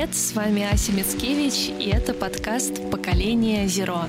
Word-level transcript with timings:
привет! 0.00 0.16
С 0.16 0.32
вами 0.32 0.62
Ася 0.62 0.92
Мицкевич, 0.92 1.70
и 1.78 1.90
это 1.90 2.14
подкаст 2.14 2.90
«Поколение 2.90 3.66
Зеро». 3.66 4.04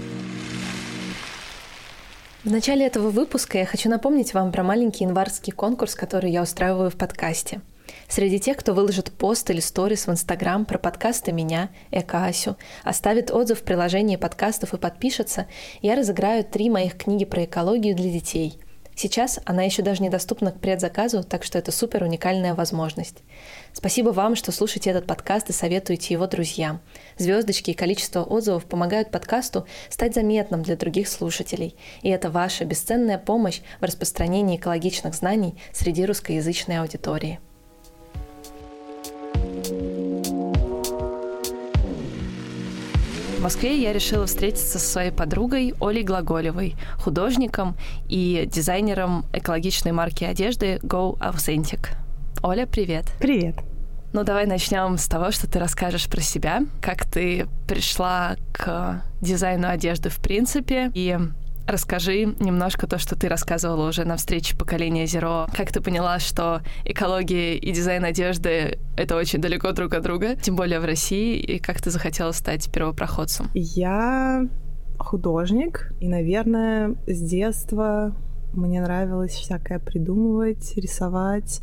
В 2.45 2.49
начале 2.49 2.85
этого 2.85 3.09
выпуска 3.09 3.57
я 3.57 3.65
хочу 3.65 3.89
напомнить 3.89 4.33
вам 4.33 4.53
про 4.53 4.63
маленький 4.63 5.03
январский 5.03 5.51
конкурс, 5.51 5.95
который 5.95 6.31
я 6.31 6.43
устраиваю 6.43 6.91
в 6.91 6.95
подкасте. 6.95 7.59
Среди 8.07 8.39
тех, 8.39 8.55
кто 8.55 8.73
выложит 8.73 9.11
пост 9.11 9.49
или 9.49 9.59
сторис 9.59 10.07
в 10.07 10.11
Инстаграм 10.11 10.63
про 10.63 10.77
подкасты 10.77 11.33
меня, 11.33 11.69
Эко 11.91 12.25
Асю, 12.25 12.55
оставит 12.85 13.30
отзыв 13.30 13.59
в 13.59 13.63
приложении 13.63 14.16
подкастов 14.16 14.73
и 14.73 14.77
подпишется, 14.77 15.47
я 15.81 15.95
разыграю 15.95 16.45
три 16.45 16.69
моих 16.69 16.97
книги 16.97 17.25
про 17.25 17.44
экологию 17.44 17.95
для 17.97 18.09
детей– 18.09 18.58
Сейчас 19.01 19.39
она 19.45 19.63
еще 19.63 19.81
даже 19.81 20.03
недоступна 20.03 20.51
к 20.51 20.59
предзаказу, 20.59 21.23
так 21.23 21.43
что 21.43 21.57
это 21.57 21.71
супер 21.71 22.03
уникальная 22.03 22.53
возможность. 22.53 23.23
Спасибо 23.73 24.09
вам, 24.09 24.35
что 24.35 24.51
слушаете 24.51 24.91
этот 24.91 25.07
подкаст 25.07 25.49
и 25.49 25.53
советуете 25.53 26.13
его 26.13 26.27
друзьям. 26.27 26.81
Звездочки 27.17 27.71
и 27.71 27.73
количество 27.73 28.21
отзывов 28.21 28.65
помогают 28.65 29.09
подкасту 29.09 29.65
стать 29.89 30.13
заметным 30.13 30.61
для 30.61 30.75
других 30.75 31.07
слушателей. 31.07 31.75
И 32.03 32.09
это 32.09 32.29
ваша 32.29 32.63
бесценная 32.63 33.17
помощь 33.17 33.61
в 33.79 33.83
распространении 33.85 34.57
экологичных 34.57 35.15
знаний 35.15 35.57
среди 35.73 36.05
русскоязычной 36.05 36.77
аудитории. 36.77 37.39
В 43.42 43.44
Москве 43.44 43.81
я 43.81 43.92
решила 43.92 44.28
встретиться 44.28 44.78
со 44.78 44.88
своей 44.88 45.09
подругой 45.09 45.73
Олей 45.81 46.03
Глаголевой, 46.03 46.75
художником 47.00 47.75
и 48.08 48.48
дизайнером 48.48 49.25
экологичной 49.33 49.94
марки 49.94 50.23
одежды 50.23 50.75
Go 50.83 51.17
Authentic. 51.17 51.88
Оля, 52.44 52.67
привет. 52.67 53.06
Привет. 53.20 53.56
Ну, 54.14 54.23
давай 54.23 54.45
начнем 54.45 54.95
с 55.00 55.08
того, 55.08 55.31
что 55.31 55.50
ты 55.50 55.58
расскажешь 55.58 56.08
про 56.08 56.22
себя, 56.22 56.61
как 56.83 57.09
ты 57.09 57.48
пришла 57.67 58.36
к 58.52 59.02
дизайну 59.22 59.70
одежды 59.70 60.09
в 60.09 60.17
принципе, 60.17 60.92
и 60.94 61.17
Расскажи 61.67 62.26
немножко 62.40 62.88
то, 62.88 62.98
что 62.98 63.16
ты 63.16 63.30
рассказывала 63.30 63.88
уже 63.88 64.04
на 64.04 64.17
встрече 64.17 64.58
поколения 64.58 65.06
Zero. 65.06 65.50
Как 65.56 65.72
ты 65.72 65.81
поняла, 65.81 66.20
что 66.20 66.62
экология 66.86 67.56
и 67.56 67.72
дизайн 67.72 68.04
одежды— 68.04 68.80
это 68.98 69.16
очень 69.16 69.40
далеко 69.40 69.72
друг 69.72 69.94
от 69.94 70.04
друга, 70.04 70.36
тем 70.36 70.56
более 70.56 70.80
в 70.80 70.86
России, 70.86 71.38
и 71.38 71.59
как 71.59 71.82
ты 71.82 71.92
захотела 71.92 72.32
стать 72.32 72.72
первопроходцем? 72.72 73.50
Я 73.54 74.48
художник, 74.98 75.94
и, 76.00 76.08
наверное, 76.08 76.95
с 77.08 77.20
детства 77.20 78.16
мне 78.54 78.82
нравилось 78.82 79.32
всякое 79.32 79.80
придумывать, 79.80 80.76
рисовать, 80.76 81.62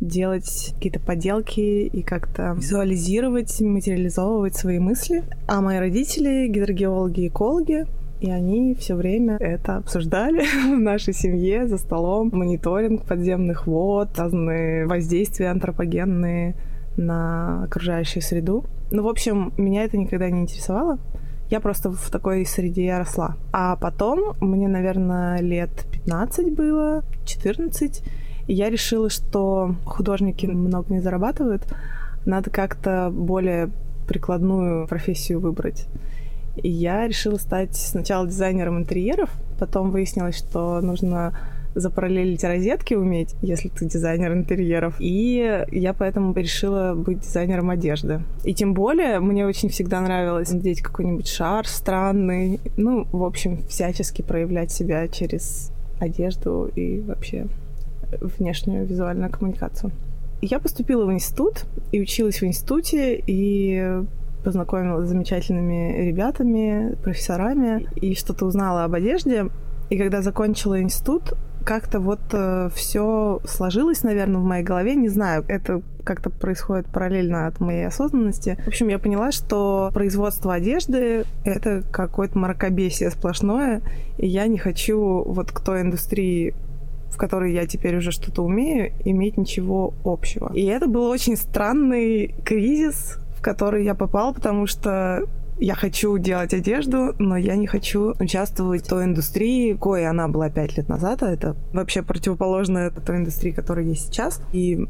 делать 0.00 0.72
какие-то 0.74 1.00
поделки 1.00 1.60
и 1.60 2.02
как-то 2.02 2.54
визуализировать, 2.56 3.60
материализовывать 3.60 4.56
свои 4.56 4.78
мысли. 4.78 5.24
А 5.46 5.60
мои 5.60 5.78
родители— 5.78 6.46
гидрогеологи 6.48 7.28
экологи, 7.28 7.86
и 8.20 8.30
они 8.30 8.74
все 8.74 8.94
время 8.94 9.36
это 9.38 9.76
обсуждали 9.76 10.40
в 10.74 10.78
нашей 10.78 11.14
семье 11.14 11.66
за 11.66 11.78
столом. 11.78 12.30
Мониторинг 12.32 13.04
подземных 13.04 13.66
вод, 13.66 14.08
разные 14.16 14.86
воздействия 14.86 15.48
антропогенные 15.50 16.54
на 16.96 17.64
окружающую 17.64 18.22
среду. 18.22 18.64
Ну, 18.90 19.02
в 19.02 19.08
общем, 19.08 19.52
меня 19.56 19.84
это 19.84 19.96
никогда 19.96 20.28
не 20.30 20.42
интересовало. 20.42 20.98
Я 21.50 21.60
просто 21.60 21.90
в 21.90 22.10
такой 22.10 22.44
среде 22.44 22.96
росла. 22.98 23.36
А 23.52 23.76
потом, 23.76 24.36
мне, 24.40 24.68
наверное, 24.68 25.40
лет 25.40 25.70
15 25.90 26.54
было, 26.54 27.04
14, 27.24 28.02
и 28.48 28.52
я 28.52 28.68
решила, 28.68 29.08
что 29.08 29.74
художники 29.84 30.46
много 30.46 30.92
не 30.92 31.00
зарабатывают, 31.00 31.62
надо 32.26 32.50
как-то 32.50 33.10
более 33.10 33.70
прикладную 34.06 34.86
профессию 34.88 35.40
выбрать. 35.40 35.86
И 36.62 36.68
я 36.68 37.06
решила 37.06 37.36
стать 37.36 37.76
сначала 37.76 38.26
дизайнером 38.26 38.78
интерьеров, 38.78 39.30
потом 39.58 39.90
выяснилось, 39.90 40.36
что 40.36 40.80
нужно 40.80 41.32
запараллелить 41.74 42.44
розетки 42.44 42.94
уметь, 42.94 43.34
если 43.42 43.68
ты 43.68 43.86
дизайнер 43.86 44.32
интерьеров. 44.32 44.96
И 44.98 45.64
я 45.70 45.92
поэтому 45.92 46.34
решила 46.34 46.94
быть 46.94 47.20
дизайнером 47.20 47.70
одежды. 47.70 48.22
И 48.44 48.54
тем 48.54 48.74
более 48.74 49.20
мне 49.20 49.46
очень 49.46 49.68
всегда 49.68 50.00
нравилось 50.00 50.50
надеть 50.50 50.82
какой-нибудь 50.82 51.28
шар 51.28 51.66
странный. 51.66 52.60
Ну, 52.76 53.06
в 53.12 53.22
общем, 53.22 53.64
всячески 53.68 54.22
проявлять 54.22 54.72
себя 54.72 55.06
через 55.08 55.72
одежду 56.00 56.70
и 56.74 57.00
вообще 57.00 57.46
внешнюю 58.20 58.86
визуальную 58.86 59.30
коммуникацию. 59.30 59.92
Я 60.40 60.60
поступила 60.60 61.04
в 61.04 61.12
институт 61.12 61.64
и 61.90 62.00
училась 62.00 62.40
в 62.40 62.44
институте, 62.44 63.20
и 63.26 64.02
познакомилась 64.44 65.06
с 65.06 65.10
замечательными 65.10 66.06
ребятами, 66.06 66.96
профессорами, 67.02 67.88
и 67.96 68.14
что-то 68.14 68.46
узнала 68.46 68.84
об 68.84 68.94
одежде. 68.94 69.46
И 69.90 69.98
когда 69.98 70.22
закончила 70.22 70.80
институт, 70.80 71.34
как-то 71.64 72.00
вот 72.00 72.20
э, 72.32 72.70
все 72.74 73.40
сложилось, 73.44 74.02
наверное, 74.02 74.40
в 74.40 74.44
моей 74.44 74.64
голове. 74.64 74.94
Не 74.94 75.08
знаю, 75.08 75.44
это 75.48 75.82
как-то 76.02 76.30
происходит 76.30 76.86
параллельно 76.86 77.46
от 77.46 77.60
моей 77.60 77.86
осознанности. 77.86 78.58
В 78.64 78.68
общем, 78.68 78.88
я 78.88 78.98
поняла, 78.98 79.32
что 79.32 79.90
производство 79.92 80.54
одежды— 80.54 81.24
это 81.44 81.82
какое-то 81.92 82.38
мракобесие 82.38 83.10
сплошное, 83.10 83.82
и 84.16 84.26
я 84.26 84.46
не 84.46 84.56
хочу 84.56 85.22
вот 85.26 85.52
к 85.52 85.60
той 85.60 85.82
индустрии 85.82 86.54
в 87.10 87.16
которой 87.16 87.52
я 87.52 87.66
теперь 87.66 87.96
уже 87.96 88.12
что-то 88.12 88.44
умею, 88.44 88.92
иметь 89.04 89.38
ничего 89.38 89.94
общего. 90.04 90.52
И 90.54 90.64
это 90.66 90.86
был 90.86 91.04
очень 91.04 91.36
странный 91.36 92.34
кризис, 92.44 93.18
в 93.38 93.42
который 93.42 93.84
я 93.84 93.94
попал, 93.94 94.34
потому 94.34 94.66
что 94.66 95.22
я 95.58 95.74
хочу 95.74 96.18
делать 96.18 96.54
одежду, 96.54 97.14
но 97.18 97.36
я 97.36 97.56
не 97.56 97.66
хочу 97.66 98.14
участвовать 98.18 98.84
в 98.84 98.88
той 98.88 99.04
индустрии, 99.04 99.74
кое 99.74 100.10
она 100.10 100.28
была 100.28 100.50
пять 100.50 100.76
лет 100.76 100.88
назад, 100.88 101.22
а 101.22 101.30
это 101.30 101.56
вообще 101.72 102.02
противоположная 102.02 102.90
той 102.90 103.16
индустрии, 103.16 103.52
которая 103.52 103.84
есть 103.84 104.06
сейчас. 104.06 104.40
И 104.52 104.86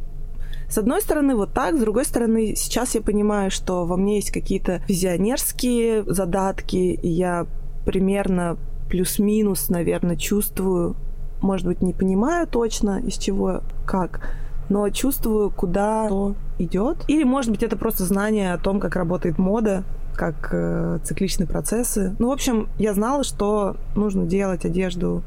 с 0.69 0.79
одной 0.79 1.01
стороны, 1.01 1.35
вот 1.35 1.53
так, 1.53 1.77
с 1.77 1.79
другой 1.79 2.05
стороны, 2.05 2.55
сейчас 2.55 2.95
я 2.95 3.01
понимаю, 3.01 3.51
что 3.51 3.87
во 3.87 3.97
мне 3.97 4.17
есть 4.17 4.31
какие-то 4.31 4.83
визионерские 4.89 6.05
задатки, 6.05 6.77
и 6.77 7.09
я 7.09 7.47
примерно 7.87 8.59
плюс-минус, 8.91 9.69
наверное, 9.71 10.17
чувствую, 10.17 10.97
может 11.41 11.67
быть, 11.67 11.83
не 11.83 11.93
понимаю 11.93 12.47
точно, 12.47 13.01
из 13.01 13.17
чего, 13.17 13.63
как, 13.87 14.21
но 14.69 14.89
чувствую, 14.91 15.51
куда 15.51 16.07
что 16.09 16.35
идет. 16.59 17.05
Или, 17.09 17.25
может 17.25 17.51
быть, 17.51 17.63
это 17.63 17.77
просто 17.77 18.05
знание 18.05 18.55
о 18.55 18.59
том, 18.59 18.81
как 18.81 18.97
работает 18.97 19.39
мода, 19.39 19.85
как 20.15 20.51
э, 20.53 20.99
цикличные 21.05 21.47
процессы. 21.47 22.15
Ну, 22.19 22.29
в 22.29 22.33
общем, 22.33 22.69
я 22.79 22.93
знала, 22.93 23.25
что 23.25 23.77
нужно 23.95 24.27
делать 24.27 24.65
одежду 24.65 25.23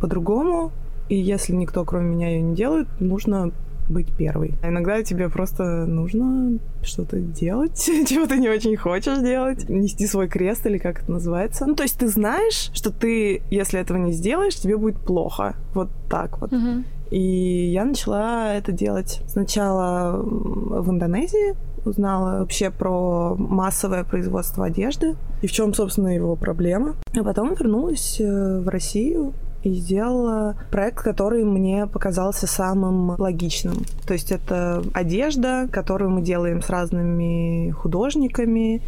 по-другому, 0.00 0.72
и 1.08 1.16
если 1.16 1.52
никто, 1.52 1.84
кроме 1.84 2.14
меня, 2.14 2.30
ее 2.30 2.42
не 2.42 2.56
делает, 2.56 2.88
нужно 2.98 3.52
быть 3.88 4.10
первой. 4.16 4.54
А 4.62 4.68
иногда 4.68 5.02
тебе 5.02 5.28
просто 5.28 5.84
нужно 5.84 6.58
что-то 6.82 7.18
делать, 7.18 7.78
чего 8.08 8.26
ты 8.26 8.38
не 8.38 8.48
очень 8.48 8.76
хочешь 8.76 9.18
делать, 9.18 9.68
нести 9.68 10.06
свой 10.06 10.28
крест 10.28 10.64
или 10.66 10.78
как 10.78 11.02
это 11.02 11.12
называется. 11.12 11.66
Ну, 11.66 11.74
то 11.74 11.82
есть 11.82 11.98
ты 11.98 12.08
знаешь, 12.08 12.70
что 12.72 12.90
ты, 12.90 13.42
если 13.50 13.78
этого 13.80 13.98
не 13.98 14.12
сделаешь, 14.12 14.56
тебе 14.56 14.76
будет 14.76 14.98
плохо. 14.98 15.56
Вот 15.74 15.90
так 16.08 16.40
вот. 16.40 16.52
Угу. 16.52 16.84
И 17.12 17.70
я 17.70 17.84
начала 17.84 18.54
это 18.54 18.72
делать 18.72 19.20
сначала 19.28 20.16
в 20.16 20.90
Индонезии, 20.90 21.54
узнала 21.84 22.38
вообще 22.38 22.70
про 22.70 23.34
массовое 23.36 24.02
производство 24.02 24.64
одежды 24.64 25.16
и 25.42 25.46
в 25.46 25.52
чем, 25.52 25.74
собственно, 25.74 26.08
его 26.08 26.36
проблема. 26.36 26.94
А 27.14 27.22
потом 27.22 27.52
вернулась 27.52 28.18
э, 28.18 28.60
в 28.60 28.66
Россию 28.66 29.34
и 29.62 29.74
сделала 29.74 30.56
проект, 30.70 31.02
который 31.02 31.44
мне 31.44 31.86
показался 31.86 32.46
самым 32.46 33.10
логичным. 33.20 33.84
То 34.06 34.14
есть 34.14 34.32
это 34.32 34.82
одежда, 34.94 35.68
которую 35.70 36.12
мы 36.12 36.22
делаем 36.22 36.62
с 36.62 36.70
разными 36.70 37.72
художниками 37.72 38.80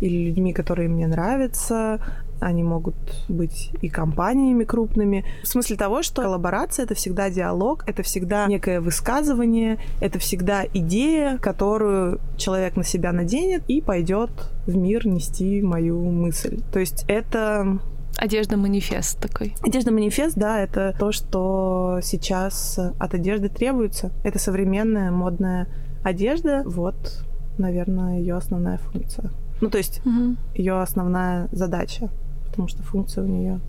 или 0.00 0.26
людьми, 0.26 0.52
которые 0.52 0.90
мне 0.90 1.06
нравятся 1.06 1.98
они 2.40 2.62
могут 2.62 2.94
быть 3.28 3.70
и 3.80 3.88
компаниями 3.88 4.64
крупными. 4.64 5.24
В 5.42 5.48
смысле 5.48 5.76
того, 5.76 6.02
что 6.02 6.22
коллаборация— 6.22 6.82
это 6.84 6.94
всегда 6.94 7.30
диалог, 7.30 7.84
это 7.86 8.02
всегда 8.02 8.46
некое 8.46 8.80
высказывание, 8.80 9.78
это 10.00 10.18
всегда 10.18 10.64
идея, 10.72 11.38
которую 11.38 12.20
человек 12.36 12.76
на 12.76 12.84
себя 12.84 13.12
наденет 13.12 13.62
и 13.68 13.80
пойдет 13.80 14.30
в 14.66 14.76
мир 14.76 15.06
нести 15.06 15.62
мою 15.62 16.00
мысль. 16.10 16.60
То 16.72 16.78
есть 16.78 17.04
это 17.08 17.80
Одежда-манифест 18.16 19.18
такой. 19.18 19.54
Одежда-манифест, 19.62 20.36
да, 20.36 20.60
это 20.60 20.94
то, 20.98 21.12
что 21.12 22.00
сейчас 22.02 22.78
от 22.98 23.14
одежды 23.14 23.48
требуется. 23.48 24.10
Это 24.24 24.38
современная 24.38 25.10
модная 25.10 25.68
одежда. 26.02 26.62
Вот, 26.66 27.24
наверное, 27.56 28.18
ее 28.18 28.36
основная 28.36 28.78
функция. 28.78 29.30
Ну, 29.60 29.70
то 29.70 29.78
есть 29.78 30.00
угу. 30.04 30.36
ее 30.54 30.80
основная 30.80 31.48
задача 31.52 32.10
потому 32.50 32.68
что 32.68 32.82
функция 32.82 33.24
у 33.24 33.26
нее 33.26 33.60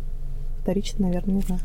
вторичная, 0.61 1.07
наверное, 1.07 1.35
не 1.35 1.41
знаю. 1.41 1.61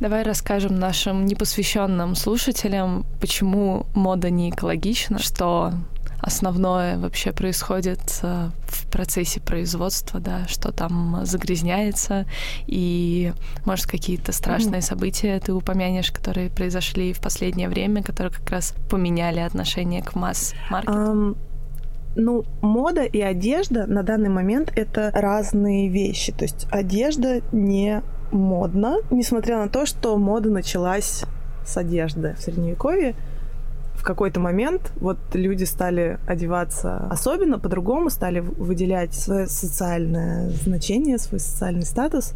Давай 0.00 0.22
расскажем 0.22 0.78
нашим 0.78 1.24
непосвященным 1.26 2.14
слушателям, 2.14 3.06
почему 3.20 3.86
мода 3.94 4.30
не 4.30 4.50
экологична, 4.50 5.18
что 5.18 5.72
основное 6.20 6.98
вообще 6.98 7.32
происходит 7.32 8.20
э, 8.22 8.50
в 8.64 8.90
процессе 8.90 9.40
производства, 9.40 10.20
да, 10.20 10.46
что 10.46 10.72
там 10.72 11.20
загрязняется, 11.24 12.26
и, 12.66 13.32
может, 13.64 13.86
какие-то 13.86 14.32
страшные 14.32 14.80
mm-hmm. 14.80 14.82
события 14.82 15.40
ты 15.40 15.52
упомянешь, 15.52 16.12
которые 16.12 16.48
произошли 16.48 17.12
в 17.12 17.20
последнее 17.20 17.68
время, 17.68 18.02
которые 18.02 18.32
как 18.32 18.48
раз 18.50 18.74
поменяли 18.88 19.40
отношение 19.40 20.02
к 20.02 20.14
масс-маркету? 20.14 20.92
Um... 20.92 21.36
Ну, 22.14 22.44
мода 22.60 23.04
и 23.04 23.20
одежда 23.20 23.86
на 23.86 24.02
данный 24.02 24.28
момент 24.28 24.72
это 24.76 25.10
разные 25.14 25.88
вещи. 25.88 26.32
То 26.32 26.44
есть 26.44 26.66
одежда 26.70 27.40
не 27.52 28.02
модна, 28.30 28.96
несмотря 29.10 29.58
на 29.58 29.68
то, 29.68 29.86
что 29.86 30.16
мода 30.16 30.50
началась 30.50 31.24
с 31.64 31.76
одежды 31.76 32.34
в 32.38 32.42
Средневековье 32.42 33.14
в 34.02 34.04
какой-то 34.04 34.40
момент 34.40 34.92
вот 34.96 35.18
люди 35.32 35.62
стали 35.62 36.18
одеваться 36.26 37.06
особенно 37.08 37.60
по-другому, 37.60 38.10
стали 38.10 38.40
выделять 38.40 39.14
свое 39.14 39.46
социальное 39.46 40.50
значение, 40.50 41.18
свой 41.18 41.38
социальный 41.38 41.84
статус. 41.84 42.34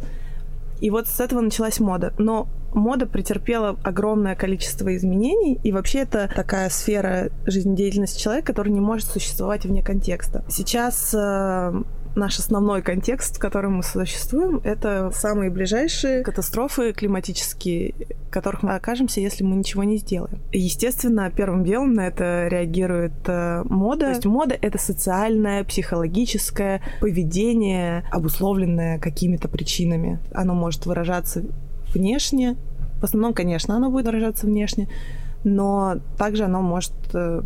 И 0.79 0.89
вот 0.89 1.07
с 1.07 1.19
этого 1.19 1.41
началась 1.41 1.81
мода. 1.81 2.13
Но 2.17 2.47
мода 2.73 3.05
претерпела 3.05 3.77
огромное 3.83 4.35
количество 4.35 4.95
изменений, 4.95 5.59
и 5.63 5.71
вообще 5.71 5.99
это 5.99 6.29
такая 6.33 6.69
сфера 6.69 7.29
жизнедеятельности 7.45 8.21
человека, 8.21 8.47
которая 8.47 8.73
не 8.73 8.79
может 8.79 9.07
существовать 9.07 9.65
вне 9.65 9.83
контекста. 9.83 10.43
Сейчас 10.49 11.13
э, 11.13 11.83
наш 12.17 12.39
основной 12.39 12.81
контекст, 12.81 13.37
в 13.37 13.39
котором 13.39 13.77
мы 13.77 13.83
существуем, 13.83 14.59
это 14.63 15.11
самые 15.13 15.49
ближайшие 15.49 16.23
катастрофы 16.23 16.91
климатические, 16.91 17.93
в 18.27 18.29
которых 18.31 18.63
мы 18.63 18.75
окажемся, 18.75 19.21
если 19.21 19.43
мы 19.43 19.55
ничего 19.55 19.83
не 19.83 19.97
сделаем. 19.97 20.39
Естественно, 20.51 21.31
первым 21.31 21.63
делом 21.63 21.93
на 21.93 22.07
это 22.07 22.47
реагирует 22.47 23.13
э, 23.27 23.63
мода. 23.63 24.05
То 24.05 24.11
есть 24.11 24.25
мода— 24.25 24.57
это 24.61 24.77
социальное, 24.77 25.63
психологическое 25.63 26.81
поведение, 26.99 28.03
обусловленное 28.11 28.99
какими-то 28.99 29.47
причинами. 29.47 30.19
Оно 30.33 30.53
может 30.55 30.85
выражаться 30.85 31.43
внешне. 31.97 32.55
В 32.99 33.03
основном, 33.03 33.33
конечно, 33.33 33.75
оно 33.75 33.89
будет 33.89 34.05
выражаться 34.05 34.47
внешне, 34.47 34.87
но 35.43 35.97
также 36.17 36.45
оно 36.45 36.61
может 36.61 36.93
э, 37.13 37.41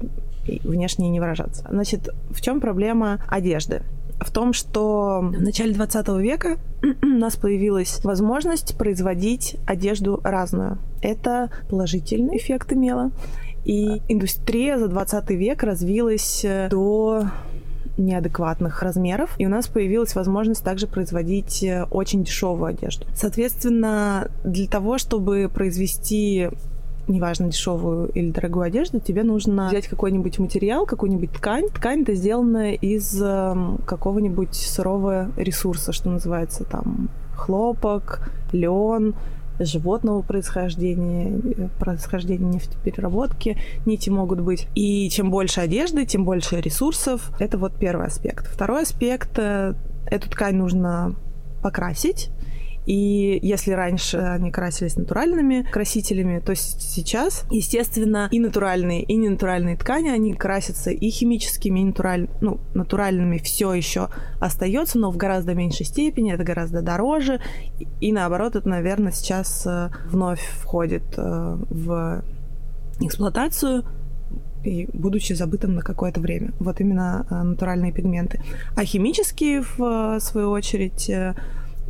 внешне 0.64 1.10
не 1.10 1.20
выражаться. 1.20 1.66
Значит, 1.70 2.10
в 2.30 2.42
чем 2.42 2.60
проблема 2.60 3.20
одежды? 3.28 3.82
в 4.24 4.32
том, 4.32 4.54
что 4.54 5.20
в 5.22 5.42
начале 5.42 5.74
20 5.74 6.08
века 6.20 6.58
у 7.02 7.06
нас 7.08 7.36
появилась 7.38 8.04
возможность 8.04 8.78
производить 8.78 9.58
одежду 9.66 10.20
разную. 10.24 10.78
Это 11.02 11.50
положительный 11.70 12.38
эффект 12.38 12.72
имело. 12.74 13.12
И 13.66 14.02
индустрия 14.08 14.78
за 14.78 14.88
20 14.88 15.30
век 15.32 15.64
развилась 15.64 16.44
э, 16.44 16.68
до 16.70 17.26
неадекватных 18.02 18.82
размеров, 18.82 19.36
и 19.38 19.46
у 19.46 19.50
нас 19.50 19.68
появилась 19.68 20.16
возможность 20.16 20.64
также 20.64 20.88
производить 20.88 21.64
э, 21.64 21.86
очень 21.92 22.24
дешевую 22.24 22.66
одежду. 22.66 23.06
Соответственно, 23.14 24.30
для 24.44 24.68
того, 24.68 24.98
чтобы 24.98 25.50
произвести 25.54 26.50
неважно, 27.08 27.50
дешевую 27.50 28.08
или 28.10 28.32
дорогую 28.32 28.64
одежду, 28.64 29.00
тебе 29.00 29.24
нужно 29.24 29.68
взять 29.68 29.88
какой-нибудь 29.88 30.40
материал, 30.40 30.86
какую-нибудь 30.86 31.32
ткань. 31.32 31.68
Ткань 31.68 32.04
это 32.04 32.14
сделана 32.14 32.74
из 32.74 33.22
эм, 33.22 33.80
какого-нибудь 33.86 34.56
сырого 34.56 35.32
ресурса, 35.36 35.92
что 35.92 36.10
называется 36.10 36.64
там 36.64 37.10
хлопок, 37.36 38.32
лен, 38.52 39.16
животного 39.66 40.22
происхождения, 40.22 41.40
э, 41.58 41.68
происхождения 41.80 42.46
нефтепереработки, 42.46 43.58
нити 43.86 44.10
могут 44.10 44.42
быть. 44.42 44.68
И 44.76 45.10
чем 45.10 45.32
больше 45.32 45.62
одежды, 45.62 46.06
тем 46.06 46.26
больше 46.26 46.62
ресурсов. 46.62 47.32
Это 47.40 47.58
вот 47.58 47.74
первый 47.76 48.08
аспект. 48.08 48.48
Второй 48.48 48.84
аспект 48.84 49.38
э,— 49.38 49.74
эту 50.06 50.30
ткань 50.30 50.56
нужно 50.56 51.16
покрасить. 51.62 52.30
И 52.86 53.40
если 53.42 53.72
раньше 53.72 54.18
они 54.18 54.52
красились 54.52 54.96
натуральными 54.96 55.68
красителями, 55.72 56.40
то 56.40 56.56
сейчас, 56.56 57.46
естественно, 57.52 58.28
и 58.32 58.40
натуральные, 58.40 59.04
и 59.04 59.16
ненатуральные 59.16 59.78
ткани, 59.78 60.10
они 60.10 60.34
красятся 60.34 60.90
и 60.92 61.10
химическими, 61.10 61.82
и 61.82 61.84
натураль... 61.86 62.28
ну, 62.42 62.60
натуральными 62.74 63.38
все 63.38 63.74
еще 63.74 64.10
остается, 64.40 64.98
но 64.98 65.12
в 65.12 65.18
гораздо 65.18 65.54
меньшей 65.54 65.86
степени, 65.86 66.34
это 66.34 66.44
гораздо 66.44 66.82
дороже. 66.82 67.40
И 68.00 68.12
наоборот, 68.12 68.56
это, 68.56 68.68
наверное, 68.68 69.12
сейчас 69.12 69.66
э, 69.68 69.90
вновь 70.06 70.42
входит 70.42 71.04
э, 71.18 71.58
в 71.70 72.24
эксплуатацию 73.00 73.84
и 74.64 74.88
будучи 74.94 75.34
забытым 75.34 75.76
на 75.76 75.82
какое-то 75.82 76.20
время. 76.20 76.52
Вот 76.60 76.80
именно 76.82 77.26
э, 77.30 77.44
натуральные 77.44 77.92
пигменты. 77.92 78.42
А 78.76 78.84
химические, 78.86 79.64
в 79.78 80.20
свою 80.20 80.50
очередь, 80.50 81.12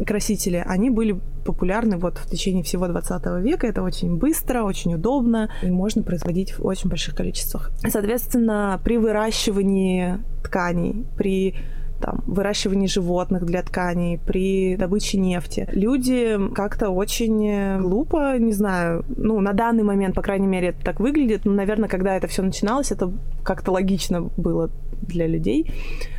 красители, 0.05 0.63
они 0.65 0.89
были 0.89 1.19
популярны 1.45 1.97
вот 1.97 2.17
в 2.17 2.29
течение 2.29 2.63
всего 2.63 2.87
20 2.87 3.25
века. 3.43 3.67
Это 3.67 3.81
очень 3.83 4.17
быстро, 4.17 4.63
очень 4.63 4.93
удобно, 4.95 5.49
и 5.61 5.71
можно 5.71 6.03
производить 6.03 6.57
в 6.57 6.65
очень 6.65 6.89
больших 6.89 7.15
количествах. 7.15 7.71
Соответственно, 7.87 8.79
при 8.83 8.97
выращивании 8.97 10.17
тканей, 10.43 11.05
при 11.17 11.55
там, 12.01 12.23
выращивании 12.25 12.87
животных 12.87 13.45
для 13.45 13.61
тканей, 13.61 14.17
при 14.17 14.75
добыче 14.75 15.19
нефти. 15.19 15.67
Люди 15.71 16.37
как-то 16.53 16.89
очень 16.89 17.79
глупо, 17.79 18.37
не 18.39 18.53
знаю, 18.53 19.05
ну, 19.15 19.39
на 19.39 19.53
данный 19.53 19.83
момент, 19.83 20.15
по 20.15 20.21
крайней 20.21 20.47
мере, 20.47 20.69
это 20.69 20.83
так 20.83 20.99
выглядит. 20.99 21.45
Ну, 21.45 21.53
наверное, 21.53 21.87
когда 21.87 22.17
это 22.17 22.27
все 22.27 22.41
начиналось, 22.41 22.91
это 22.91 23.13
как-то 23.43 23.71
логично 23.71 24.29
было 24.35 24.71
для 25.01 25.27
людей. 25.27 25.71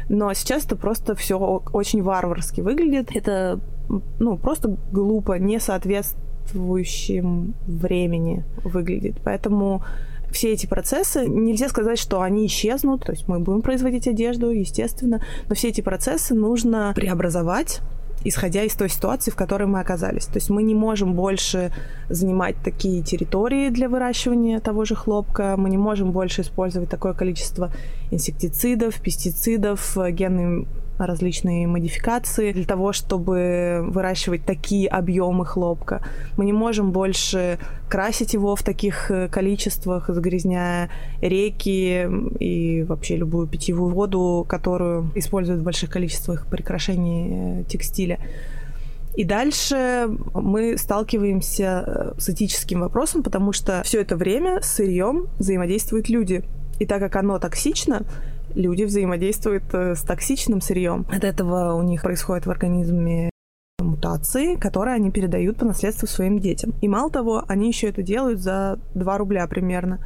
Но 0.08 0.32
сейчас 0.34 0.64
это 0.64 0.76
просто 0.76 1.14
все 1.14 1.38
очень 1.38 2.02
варварски 2.02 2.61
выглядит. 2.61 3.11
Это 3.14 3.61
ну, 4.19 4.37
просто 4.37 4.76
глупо, 4.90 5.38
не 5.38 5.61
соответствующим 5.61 7.55
времени 7.67 8.44
выглядит. 8.64 9.17
Поэтому 9.25 9.82
все 10.31 10.52
эти 10.52 10.67
процессы, 10.67 11.26
нельзя 11.26 11.69
сказать, 11.69 11.98
что 11.98 12.22
они 12.22 12.46
исчезнут, 12.46 13.05
то 13.05 13.12
есть 13.12 13.29
мы 13.29 13.39
будем 13.39 13.62
производить 13.62 14.08
одежду, 14.08 14.51
естественно, 14.51 15.22
но 15.48 15.55
все 15.55 15.69
эти 15.69 15.81
процессы 15.82 16.34
нужно 16.34 16.93
преобразовать 16.94 17.81
исходя 18.24 18.62
из 18.62 18.74
той 18.74 18.89
ситуации, 18.89 19.31
в 19.31 19.36
которой 19.36 19.65
мы 19.65 19.81
оказались. 19.81 20.27
То 20.27 20.36
есть 20.36 20.51
мы 20.51 20.62
не 20.62 20.74
можем 20.74 21.15
больше 21.15 21.72
занимать 22.08 22.56
такие 22.62 23.03
территории 23.03 23.70
для 23.70 23.89
выращивания 23.89 24.60
того 24.60 24.84
же 24.84 24.94
хлопка, 24.94 25.56
мы 25.56 25.70
не 25.70 25.79
можем 25.79 26.12
больше 26.12 26.43
использовать 26.43 26.89
такое 26.89 27.15
количество 27.15 27.72
инсектицидов, 28.10 29.01
пестицидов, 29.01 29.96
генные 30.10 30.67
различные 30.99 31.67
модификации 31.67 32.53
для 32.53 32.65
того, 32.65 32.93
чтобы 32.93 33.84
выращивать 33.89 34.44
такие 34.44 34.89
объемы 34.89 35.44
хлопка. 35.46 36.03
Мы 36.37 36.44
не 36.44 36.53
можем 36.53 36.93
больше 36.93 37.58
красить 37.89 38.34
его 38.34 38.56
в 38.56 38.63
таких 38.63 39.11
э, 39.11 39.29
количествах, 39.29 40.08
загрязняя 40.08 40.91
реки 41.20 42.08
и 42.39 42.82
вообще 42.82 43.17
любую 43.17 43.46
питьевую 43.46 43.94
воду, 43.94 44.46
которую 44.49 45.11
используют 45.15 45.61
в 45.61 45.65
больших 45.65 45.91
количествах 45.91 46.46
при 46.46 46.63
крашении 46.63 47.61
э, 47.61 47.65
текстиля. 47.65 48.19
И 49.15 49.25
дальше 49.25 50.08
мы 50.32 50.79
сталкиваемся 50.79 51.84
э, 51.87 52.13
с 52.19 52.31
этическим 52.31 52.81
вопросом, 52.81 53.22
потому 53.22 53.53
что 53.53 53.82
все 53.84 54.01
это 54.01 54.17
время 54.17 54.63
с 54.63 54.72
сырьем 54.72 55.27
взаимодействуют 55.39 56.08
люди. 56.08 56.43
И 56.79 56.87
так 56.87 57.01
как 57.01 57.17
оно 57.17 57.39
токсично, 57.39 58.03
люди 58.55 58.85
взаимодействуют 58.85 59.65
э, 59.73 59.94
с 59.94 60.03
токсичным 60.03 60.61
сырьем. 60.61 61.06
От 61.11 61.25
этого 61.25 61.75
у 61.75 61.82
них 61.82 62.03
происходит 62.03 62.47
в 62.47 62.51
организме 62.51 63.31
мутации, 63.79 64.56
которые 64.56 64.94
они 64.94 65.11
передают 65.11 65.59
по 65.59 65.65
наследству 65.65 66.06
своим 66.06 66.39
детям. 66.39 66.75
И 66.81 66.89
мало 66.89 67.11
того, 67.11 67.44
они 67.49 67.69
еще 67.69 67.89
это 67.89 68.03
делают 68.03 68.41
за 68.41 68.79
2 68.94 69.19
рубля 69.19 69.47
примерно. 69.47 69.99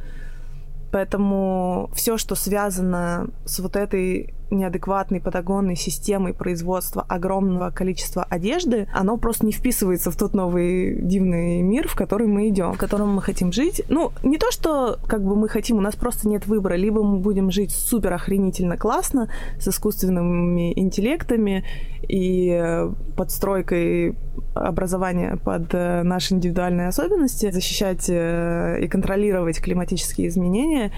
Поэтому 0.91 1.89
все, 1.93 2.17
что 2.17 2.35
связано 2.35 3.29
с 3.45 3.59
вот 3.59 3.75
этой 3.75 4.33
неадекватной 4.51 5.21
патагонной 5.21 5.75
системой 5.75 6.33
производства 6.33 7.05
огромного 7.07 7.69
количества 7.71 8.23
одежды, 8.23 8.87
оно 8.93 9.17
просто 9.17 9.45
не 9.45 9.51
вписывается 9.51 10.11
в 10.11 10.15
тот 10.15 10.33
новый 10.33 11.01
дивный 11.01 11.61
мир, 11.61 11.87
в 11.87 11.95
который 11.95 12.27
мы 12.27 12.49
идем, 12.49 12.73
в 12.73 12.77
котором 12.77 13.13
мы 13.13 13.21
хотим 13.21 13.51
жить. 13.51 13.81
Ну, 13.89 14.11
не 14.23 14.37
то, 14.37 14.51
что 14.51 14.97
как 15.07 15.23
бы 15.23 15.35
мы 15.35 15.49
хотим, 15.49 15.77
у 15.77 15.81
нас 15.81 15.95
просто 15.95 16.27
нет 16.27 16.47
выбора. 16.47 16.75
Либо 16.75 17.03
мы 17.03 17.19
будем 17.19 17.51
жить 17.51 17.71
супер 17.71 18.13
охренительно 18.13 18.77
классно, 18.77 19.29
с 19.59 19.67
искусственными 19.67 20.77
интеллектами 20.77 21.65
и 22.07 22.87
подстройкой 23.15 24.15
образование 24.53 25.37
под 25.37 25.73
э, 25.73 26.03
наши 26.03 26.33
индивидуальные 26.33 26.87
особенности, 26.87 27.51
защищать 27.51 28.05
э, 28.09 28.79
и 28.81 28.87
контролировать 28.87 29.61
климатические 29.61 30.27
изменения, 30.27 30.91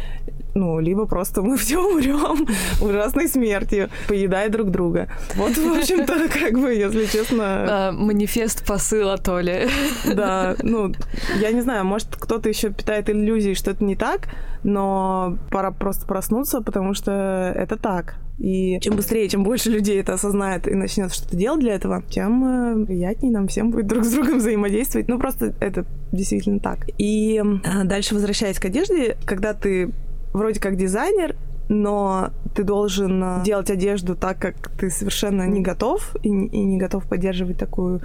ну, 0.55 0.79
либо 0.79 1.05
просто 1.05 1.41
мы 1.41 1.57
все 1.57 1.77
умрем 1.77 2.47
ужасной 2.81 3.27
смертью, 3.27 3.89
поедая 4.07 4.49
друг 4.49 4.71
друга. 4.71 5.07
Вот, 5.35 5.57
в 5.57 5.77
общем-то, 5.77 6.29
как 6.39 6.53
бы, 6.53 6.73
если 6.73 7.05
честно... 7.05 7.91
манифест 7.93 8.65
посыла, 8.65 9.17
то 9.17 9.39
ли. 9.39 9.67
Да, 10.19 10.55
ну, 10.63 10.93
я 11.39 11.51
не 11.51 11.61
знаю, 11.61 11.85
может, 11.85 12.15
кто-то 12.15 12.49
еще 12.49 12.71
питает 12.71 13.09
иллюзии, 13.09 13.53
что 13.53 13.71
это 13.71 13.83
не 13.83 13.95
так, 13.95 14.29
но 14.63 15.37
пора 15.51 15.71
просто 15.71 16.05
проснуться, 16.05 16.61
потому 16.61 16.93
что 16.93 17.53
это 17.55 17.77
так. 17.77 18.15
И 18.39 18.79
чем 18.79 18.95
быстрее, 18.95 19.27
чем 19.27 19.43
больше 19.43 19.69
людей 19.69 19.99
это 19.99 20.13
осознает 20.13 20.65
и 20.67 20.73
начнет 20.73 21.13
что-то 21.13 21.35
делать 21.35 21.59
для 21.59 21.73
этого, 21.73 22.01
тем 22.09 22.83
э, 22.83 22.85
приятнее 22.85 23.33
нам 23.33 23.47
всем 23.47 23.69
будет 23.69 23.87
друг 23.87 24.05
с 24.05 24.13
другом 24.13 24.37
взаимодействовать. 24.37 25.09
Ну, 25.09 25.19
просто 25.19 25.53
это 25.59 25.85
действительно 26.13 26.59
так. 26.59 26.87
И 26.97 27.41
э, 27.43 27.83
дальше 27.83 28.15
возвращаясь 28.15 28.57
к 28.57 28.65
одежде, 28.65 29.17
когда 29.25 29.53
ты 29.53 29.91
вроде 30.31 30.61
как 30.61 30.77
дизайнер, 30.77 31.35
но 31.67 32.29
ты 32.55 32.63
должен 32.63 33.21
э, 33.21 33.43
делать 33.43 33.69
одежду 33.69 34.15
так, 34.15 34.39
как 34.39 34.71
ты 34.79 34.89
совершенно 34.89 35.45
не 35.45 35.59
готов 35.59 36.15
и, 36.23 36.29
и 36.29 36.63
не 36.63 36.77
готов 36.77 37.09
поддерживать 37.09 37.57
такую 37.57 37.99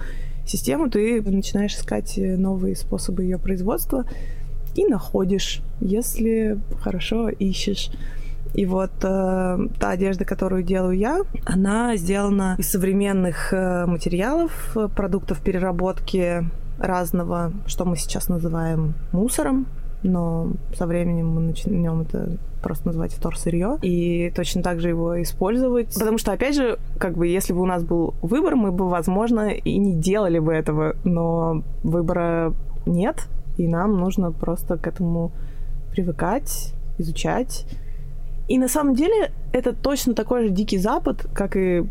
систему, 0.45 0.89
ты 0.89 1.21
начинаешь 1.21 1.75
искать 1.75 2.13
новые 2.17 2.75
способы 2.75 3.23
ее 3.23 3.39
производства 3.39 4.05
и 4.75 4.85
находишь, 4.85 5.61
если 5.79 6.59
хорошо 6.81 7.29
ищешь. 7.29 7.89
И 8.55 8.65
вот 8.65 8.91
э, 9.03 9.57
та 9.79 9.89
одежда, 9.89 10.23
которую 10.23 10.63
делаю 10.63 10.97
я, 10.97 11.21
она 11.45 11.97
сделана 11.97 12.55
из 12.57 12.71
современных 12.71 13.51
э, 13.51 13.85
материалов, 13.85 14.77
продуктов 14.95 15.41
переработки 15.41 16.49
разного, 16.79 17.51
что 17.67 17.83
мы 17.83 17.97
сейчас 17.97 18.29
называем 18.29 18.93
мусором, 19.11 19.67
но 20.03 20.51
со 20.73 20.87
временем 20.87 21.29
мы 21.29 21.41
начнем 21.41 22.01
это 22.01 22.37
просто 22.61 22.87
называть 22.87 23.13
вторсырье 23.13 23.77
и 23.81 24.31
точно 24.33 24.63
так 24.63 24.79
же 24.79 24.89
его 24.89 25.21
использовать. 25.21 25.93
Потому 25.93 26.17
что, 26.17 26.31
опять 26.31 26.55
же, 26.55 26.79
как 26.97 27.17
бы, 27.17 27.27
если 27.27 27.51
бы 27.51 27.61
у 27.61 27.65
нас 27.65 27.83
был 27.83 28.15
выбор, 28.21 28.55
мы 28.55 28.71
бы, 28.71 28.89
возможно, 28.89 29.49
и 29.49 29.77
не 29.77 29.95
делали 29.95 30.39
бы 30.39 30.53
этого, 30.53 30.95
но 31.03 31.61
выбора 31.83 32.53
нет, 32.85 33.27
и 33.57 33.67
нам 33.67 33.99
нужно 33.99 34.31
просто 34.31 34.77
к 34.77 34.87
этому 34.87 35.31
привыкать, 35.91 36.73
изучать 36.97 37.65
и 38.47 38.57
на 38.57 38.67
самом 38.67 38.95
деле 38.95 39.31
это 39.51 39.73
точно 39.73 40.13
такой 40.13 40.47
же 40.47 40.49
дикий 40.49 40.77
запад, 40.77 41.25
как 41.33 41.55
и 41.55 41.83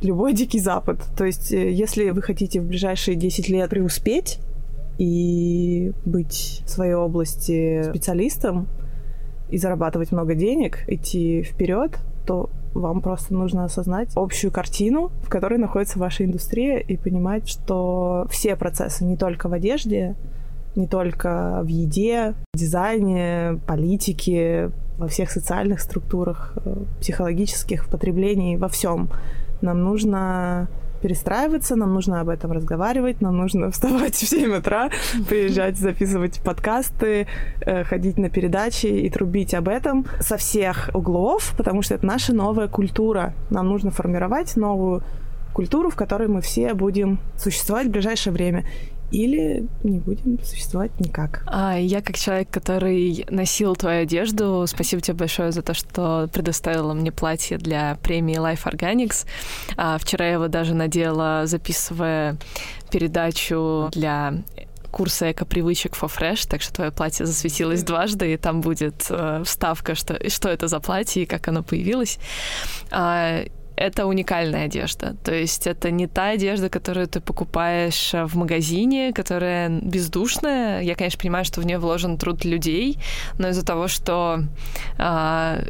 любой 0.00 0.32
дикий 0.32 0.60
запад. 0.60 0.98
То 1.16 1.24
есть, 1.24 1.52
э, 1.52 1.70
если 1.70 2.10
вы 2.10 2.22
хотите 2.22 2.60
в 2.60 2.66
ближайшие 2.66 3.16
10 3.16 3.48
лет 3.48 3.70
преуспеть 3.70 4.38
и 4.98 5.92
быть 6.04 6.62
в 6.64 6.70
своей 6.70 6.94
области 6.94 7.82
специалистом 7.90 8.68
и 9.50 9.58
зарабатывать 9.58 10.12
много 10.12 10.34
денег, 10.34 10.84
идти 10.88 11.42
вперед, 11.42 11.98
то 12.26 12.48
вам 12.72 13.02
просто 13.02 13.34
нужно 13.34 13.64
осознать 13.64 14.10
общую 14.16 14.50
картину, 14.50 15.10
в 15.22 15.28
которой 15.28 15.58
находится 15.58 15.98
ваша 15.98 16.24
индустрия, 16.24 16.78
и 16.78 16.96
понимать, 16.96 17.48
что 17.48 18.26
все 18.30 18.56
процессы, 18.56 19.04
не 19.04 19.16
только 19.16 19.48
в 19.48 19.52
одежде, 19.52 20.16
не 20.76 20.86
только 20.86 21.60
в 21.62 21.66
еде, 21.68 22.34
дизайне, 22.54 23.60
политике, 23.66 24.70
во 24.98 25.08
всех 25.08 25.30
социальных 25.30 25.80
структурах, 25.80 26.52
э, 26.64 26.76
психологических, 27.00 27.84
в 27.84 27.88
потреблении, 27.88 28.56
во 28.56 28.68
всем. 28.68 29.08
Нам 29.60 29.82
нужно 29.82 30.68
перестраиваться, 31.02 31.76
нам 31.76 31.92
нужно 31.92 32.20
об 32.20 32.30
этом 32.30 32.52
разговаривать, 32.52 33.20
нам 33.20 33.36
нужно 33.36 33.70
вставать 33.72 34.14
в 34.14 34.26
7 34.26 34.56
утра, 34.56 34.90
приезжать, 35.28 35.76
записывать 35.76 36.40
подкасты, 36.40 37.26
э, 37.60 37.84
ходить 37.84 38.18
на 38.18 38.30
передачи 38.30 38.86
и 38.86 39.10
трубить 39.10 39.54
об 39.54 39.68
этом 39.68 40.06
со 40.20 40.36
всех 40.36 40.90
углов, 40.94 41.54
потому 41.56 41.82
что 41.82 41.94
это 41.94 42.06
наша 42.06 42.32
новая 42.32 42.68
культура. 42.68 43.34
Нам 43.50 43.68
нужно 43.68 43.90
формировать 43.90 44.56
новую 44.56 45.02
культуру, 45.52 45.90
в 45.90 45.94
которой 45.96 46.28
мы 46.28 46.40
все 46.40 46.74
будем 46.74 47.18
существовать 47.36 47.86
в 47.86 47.90
ближайшее 47.90 48.32
время 48.32 48.64
или 49.14 49.66
не 49.84 50.00
будем 50.00 50.42
существовать 50.42 50.98
никак. 50.98 51.44
А 51.46 51.78
я 51.78 52.02
как 52.02 52.16
человек, 52.16 52.50
который 52.50 53.24
носил 53.30 53.76
твою 53.76 54.02
одежду, 54.02 54.64
спасибо 54.66 55.00
тебе 55.00 55.16
большое 55.16 55.52
за 55.52 55.62
то, 55.62 55.72
что 55.72 56.28
предоставила 56.32 56.94
мне 56.94 57.12
платье 57.12 57.56
для 57.56 57.96
премии 58.02 58.36
Life 58.36 58.64
Organics. 58.64 59.26
А 59.76 59.98
вчера 59.98 60.26
я 60.26 60.32
его 60.32 60.48
даже 60.48 60.74
надела, 60.74 61.42
записывая 61.44 62.36
передачу 62.90 63.88
для 63.92 64.34
курса 64.90 65.30
эко-привычек 65.30 65.94
for 65.94 66.10
Fresh, 66.10 66.48
так 66.48 66.62
что 66.62 66.72
твое 66.74 66.90
платье 66.90 67.26
засветилось 67.26 67.82
дважды, 67.82 68.32
и 68.32 68.36
там 68.36 68.60
будет 68.60 69.06
э, 69.10 69.42
вставка, 69.44 69.94
что, 69.94 70.28
что 70.30 70.48
это 70.48 70.68
за 70.68 70.78
платье 70.78 71.24
и 71.24 71.26
как 71.26 71.48
оно 71.48 71.62
появилось. 71.64 72.18
А, 72.90 73.44
это 73.76 74.06
уникальная 74.06 74.66
одежда. 74.66 75.16
То 75.24 75.34
есть 75.34 75.66
это 75.66 75.90
не 75.90 76.06
та 76.06 76.30
одежда, 76.30 76.68
которую 76.68 77.06
ты 77.06 77.20
покупаешь 77.20 78.12
в 78.12 78.36
магазине, 78.36 79.12
которая 79.12 79.68
бездушная. 79.68 80.82
Я, 80.82 80.94
конечно, 80.94 81.20
понимаю, 81.20 81.44
что 81.44 81.60
в 81.60 81.66
нее 81.66 81.78
вложен 81.78 82.18
труд 82.18 82.44
людей, 82.44 82.98
но 83.38 83.48
из-за 83.48 83.64
того, 83.64 83.88
что 83.88 84.40
а, 84.98 85.60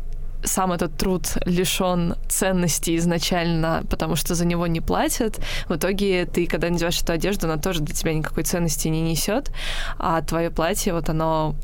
сам 0.44 0.72
этот 0.72 0.96
труд 0.96 1.26
лишен 1.46 2.16
ценности 2.28 2.96
изначально, 2.96 3.82
потому 3.90 4.16
что 4.16 4.34
за 4.34 4.46
него 4.46 4.66
не 4.66 4.80
платят. 4.80 5.40
В 5.68 5.76
итоге 5.76 6.26
ты, 6.26 6.46
когда 6.46 6.68
надеваешь 6.68 7.00
эту 7.00 7.12
одежду, 7.12 7.46
она 7.46 7.56
тоже 7.56 7.80
для 7.80 7.94
тебя 7.94 8.14
никакой 8.14 8.44
ценности 8.44 8.88
не 8.88 9.00
несет, 9.00 9.50
а 9.98 10.20
твое 10.22 10.50
платье, 10.50 10.92
вот 10.92 11.08
оно 11.08 11.54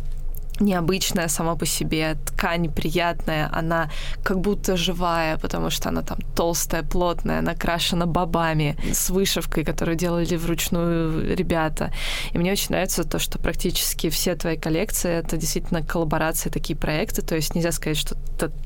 необычная 0.61 1.29
сама 1.29 1.57
по 1.57 1.67
себе, 1.67 2.17
ткань 2.27 2.71
приятная, 2.73 3.49
она 3.53 3.91
как 4.23 4.41
будто 4.41 4.77
живая, 4.77 5.39
потому 5.39 5.71
что 5.71 5.89
она 5.89 6.03
там 6.03 6.19
толстая, 6.37 6.83
плотная, 6.83 7.41
накрашена 7.41 8.07
бобами 8.07 8.77
с 8.93 9.11
вышивкой, 9.11 9.65
которую 9.65 9.97
делали 9.97 10.37
вручную 10.37 11.37
ребята. 11.37 11.93
И 12.33 12.39
мне 12.39 12.53
очень 12.53 12.71
нравится 12.71 13.05
то, 13.05 13.19
что 13.19 13.39
практически 13.39 14.11
все 14.11 14.35
твои 14.35 14.57
коллекции— 14.57 15.11
это 15.25 15.37
действительно 15.37 15.83
коллаборации, 15.83 16.51
такие 16.51 16.79
проекты, 16.79 17.23
то 17.23 17.35
есть 17.35 17.55
нельзя 17.55 17.73
сказать, 17.73 17.99
что 17.99 18.17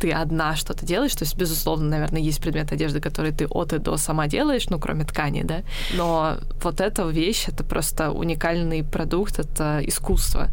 ты 0.01 0.11
одна 0.11 0.57
что-то 0.57 0.85
делаешь, 0.85 1.15
то 1.15 1.25
есть, 1.25 1.37
безусловно, 1.37 1.89
наверное, 1.89 2.21
есть 2.21 2.41
предмет 2.41 2.73
одежды, 2.73 3.01
который 3.01 3.33
ты 3.33 3.47
от 3.47 3.73
и 3.73 3.79
до 3.79 3.97
сама 3.97 4.27
делаешь, 4.27 4.69
ну, 4.71 4.79
кроме 4.79 5.05
ткани, 5.05 5.43
да, 5.43 5.63
но 5.95 6.37
вот 6.63 6.81
эта 6.81 7.05
вещь— 7.05 7.45
это 7.49 7.65
просто 7.65 8.11
уникальный 8.11 8.83
продукт, 8.83 9.39
это 9.39 9.81
искусство. 9.85 10.49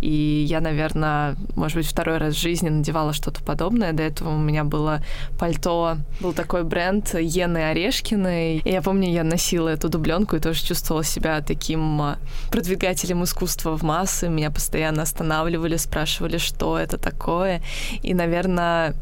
И 0.00 0.46
я, 0.48 0.60
наверное, 0.60 0.85
наверное, 0.86 1.36
может 1.56 1.76
быть, 1.78 1.86
второй 1.86 2.18
раз 2.18 2.34
в 2.34 2.40
жизни 2.40 2.68
надевала 2.68 3.12
что-то 3.12 3.42
подобное. 3.42 3.92
До 3.92 4.02
этого 4.02 4.30
у 4.30 4.38
меня 4.38 4.64
было 4.64 5.02
пальто, 5.38 5.96
был 6.20 6.32
такой 6.32 6.64
бренд 6.64 7.14
Ены 7.14 7.58
Орешкиной. 7.70 8.58
И 8.58 8.70
я 8.70 8.82
помню, 8.82 9.10
я 9.10 9.24
носила 9.24 9.68
эту 9.68 9.88
дубленку 9.88 10.36
и 10.36 10.40
тоже 10.40 10.64
чувствовала 10.64 11.04
себя 11.04 11.40
таким 11.40 12.00
а, 12.00 12.18
продвигателем 12.50 13.24
искусства 13.24 13.76
в 13.76 13.82
массы. 13.82 14.28
Меня 14.28 14.50
постоянно 14.50 15.02
останавливали, 15.02 15.76
спрашивали, 15.76 16.38
что 16.38 16.78
это 16.78 16.98
такое. 16.98 17.62
И, 18.02 18.14
наверное, 18.14 18.94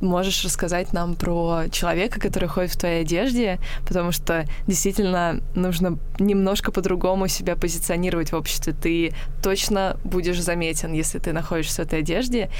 можешь 0.00 0.44
рассказать 0.44 0.92
нам 0.92 1.14
про 1.14 1.64
человека, 1.70 2.20
который 2.20 2.48
ходит 2.48 2.70
в 2.72 2.78
твоей 2.78 3.02
одежде, 3.02 3.58
потому 3.86 4.12
что 4.12 4.44
действительно 4.66 5.40
нужно 5.54 5.98
немножко 6.18 6.72
по-другому 6.72 7.28
себя 7.28 7.56
позиционировать 7.56 8.32
в 8.32 8.36
обществе. 8.36 8.72
Ты 8.72 9.12
точно 9.42 9.96
будешь 10.04 10.40
заметен, 10.40 10.92
если 10.92 11.18
ты 11.18 11.32
находишься 11.32 11.82
в 11.82 11.86
этой 11.86 12.00
одежде. 12.00 12.50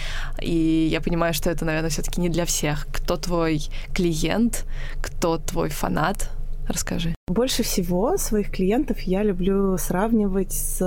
И 0.41 0.89
я 0.91 1.01
понимаю, 1.01 1.35
что 1.35 1.51
это, 1.51 1.65
наверное, 1.65 1.91
все-таки 1.91 2.21
не 2.21 2.29
для 2.29 2.45
всех. 2.45 2.87
Кто 2.93 3.17
твой 3.17 3.63
клиент, 3.95 4.65
кто 5.03 5.39
твой 5.39 5.71
фанат? 5.71 6.31
Расскажи. 6.69 7.15
Больше 7.29 7.63
всего 7.63 8.19
своих 8.19 8.51
клиентов 8.51 9.01
я 9.01 9.23
люблю 9.23 9.79
сравнивать 9.79 10.53
с 10.53 10.79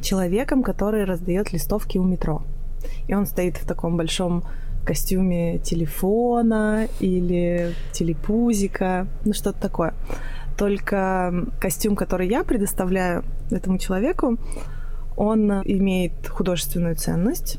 человеком, 0.00 0.62
который 0.62 1.04
раздает 1.04 1.52
листовки 1.52 1.98
у 1.98 2.04
метро. 2.04 2.42
И 3.08 3.14
он 3.14 3.26
стоит 3.26 3.56
в 3.56 3.66
таком 3.66 3.96
большом 3.96 4.44
костюме 4.84 5.58
телефона 5.58 6.88
или 7.00 7.74
телепузика, 7.92 9.06
ну 9.24 9.32
что-то 9.32 9.60
такое. 9.60 9.94
Только 10.56 11.46
костюм, 11.60 11.96
который 11.96 12.28
я 12.28 12.44
предоставляю 12.44 13.24
этому 13.50 13.78
человеку, 13.78 14.38
он 15.16 15.50
имеет 15.64 16.28
художественную 16.28 16.96
ценность, 16.96 17.58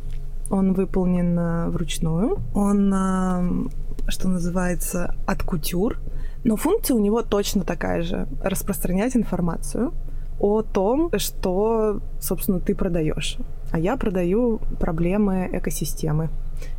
он 0.49 0.73
выполнен 0.73 1.37
э, 1.37 1.69
вручную, 1.69 2.37
он, 2.53 2.93
э, 2.93 3.69
что 4.07 4.29
называется, 4.29 5.15
от 5.25 5.43
кутюр, 5.43 5.97
но 6.43 6.55
функция 6.55 6.95
у 6.95 6.99
него 6.99 7.21
точно 7.21 7.63
такая 7.63 8.03
же— 8.03 8.27
распространять 8.43 9.15
информацию 9.15 9.93
о 10.39 10.61
том, 10.61 11.09
что, 11.17 12.01
собственно, 12.19 12.59
ты 12.59 12.75
продаешь. 12.75 13.37
А 13.71 13.79
я 13.79 13.97
продаю 13.97 14.59
проблемы 14.79 15.49
экосистемы. 15.51 16.29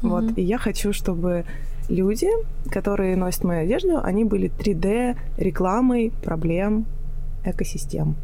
Mm-hmm. 0.02 0.08
Вот. 0.08 0.38
И 0.38 0.42
я 0.42 0.58
хочу, 0.58 0.92
чтобы 0.92 1.44
люди, 1.88 2.28
которые 2.70 3.16
носят 3.16 3.44
мою 3.44 3.62
одежду, 3.62 4.00
они 4.02 4.24
были 4.24 4.50
3D 4.50 5.16
рекламой 5.36 6.12
проблем 6.22 6.86
экосистем. 7.44 8.16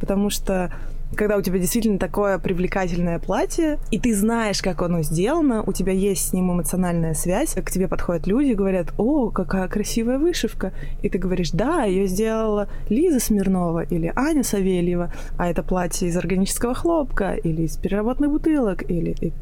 Потому 0.00 0.30
что 0.30 0.70
когда 1.14 1.36
у 1.36 1.42
тебя 1.42 1.58
действительно 1.58 1.98
такое 1.98 2.38
привлекательное 2.38 3.18
платье, 3.18 3.78
и 3.90 3.98
ты 3.98 4.14
знаешь, 4.14 4.60
как 4.60 4.82
оно 4.82 5.02
сделано, 5.02 5.62
у 5.62 5.72
тебя 5.72 5.92
есть 5.92 6.28
с 6.28 6.32
ним 6.32 6.52
эмоциональная 6.52 7.14
связь, 7.14 7.54
к 7.54 7.70
тебе 7.70 7.86
подходят 7.86 8.26
люди 8.26 8.50
и 8.50 8.54
говорят, 8.54 8.92
о, 8.98 9.30
какая 9.30 9.68
красивая 9.68 10.18
вышивка. 10.18 10.72
И 11.02 11.08
ты 11.08 11.18
говоришь, 11.18 11.52
да, 11.52 11.84
ее 11.84 12.06
сделала 12.06 12.68
Лиза 12.88 13.20
Смирнова 13.20 13.84
или 13.84 14.12
Аня 14.16 14.42
Савельева, 14.42 15.12
а 15.36 15.48
это 15.48 15.62
платье 15.62 16.08
из 16.08 16.16
органического 16.16 16.74
хлопка 16.74 17.34
или 17.34 17.62
из 17.62 17.76
переработанных 17.76 18.32
бутылок 18.32 18.90
или 18.90 19.14
и. 19.20 19.32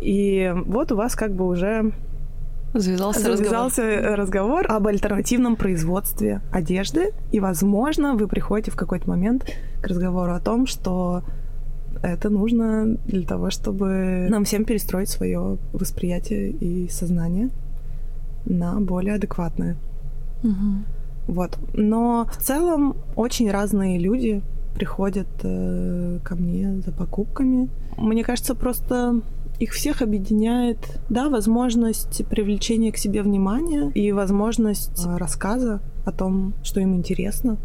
И 0.00 0.52
вот 0.66 0.92
у 0.92 0.96
вас 0.96 1.14
как 1.14 1.32
бы 1.32 1.46
уже 1.46 1.92
Завязался, 2.74 3.20
Завязался 3.20 3.82
разговор. 3.82 4.18
разговор 4.18 4.66
об 4.68 4.86
альтернативном 4.86 5.56
производстве 5.56 6.42
одежды, 6.52 7.12
и, 7.32 7.40
возможно, 7.40 8.14
вы 8.14 8.28
приходите 8.28 8.70
в 8.70 8.76
какой-то 8.76 9.08
момент 9.08 9.46
к 9.80 9.86
разговору 9.86 10.34
о 10.34 10.40
том, 10.40 10.66
что 10.66 11.22
это 12.02 12.28
нужно 12.28 12.96
для 13.06 13.26
того, 13.26 13.50
чтобы 13.50 14.26
нам 14.28 14.44
всем 14.44 14.64
перестроить 14.64 15.08
свое 15.08 15.56
восприятие 15.72 16.50
и 16.50 16.88
сознание 16.90 17.48
на 18.44 18.78
более 18.80 19.14
адекватное. 19.14 19.76
Угу. 20.42 21.32
Вот. 21.32 21.58
Но 21.72 22.28
в 22.30 22.36
целом 22.36 22.96
очень 23.16 23.50
разные 23.50 23.98
люди 23.98 24.42
приходят 24.74 25.28
э, 25.42 26.18
ко 26.22 26.36
мне 26.36 26.80
за 26.84 26.92
покупками. 26.92 27.68
Мне 27.96 28.22
кажется, 28.22 28.54
просто 28.54 29.20
их 29.58 29.72
всех 29.72 30.02
объединяет, 30.02 30.78
да, 31.08 31.28
возможность 31.28 32.24
привлечения 32.26 32.92
к 32.92 32.96
себе 32.96 33.22
внимания 33.22 33.90
и 33.94 34.12
возможность 34.12 35.04
э, 35.04 35.16
рассказа 35.16 35.80
о 36.04 36.12
том, 36.12 36.54
что 36.62 36.80
им 36.80 36.94
интересно. 36.94 37.58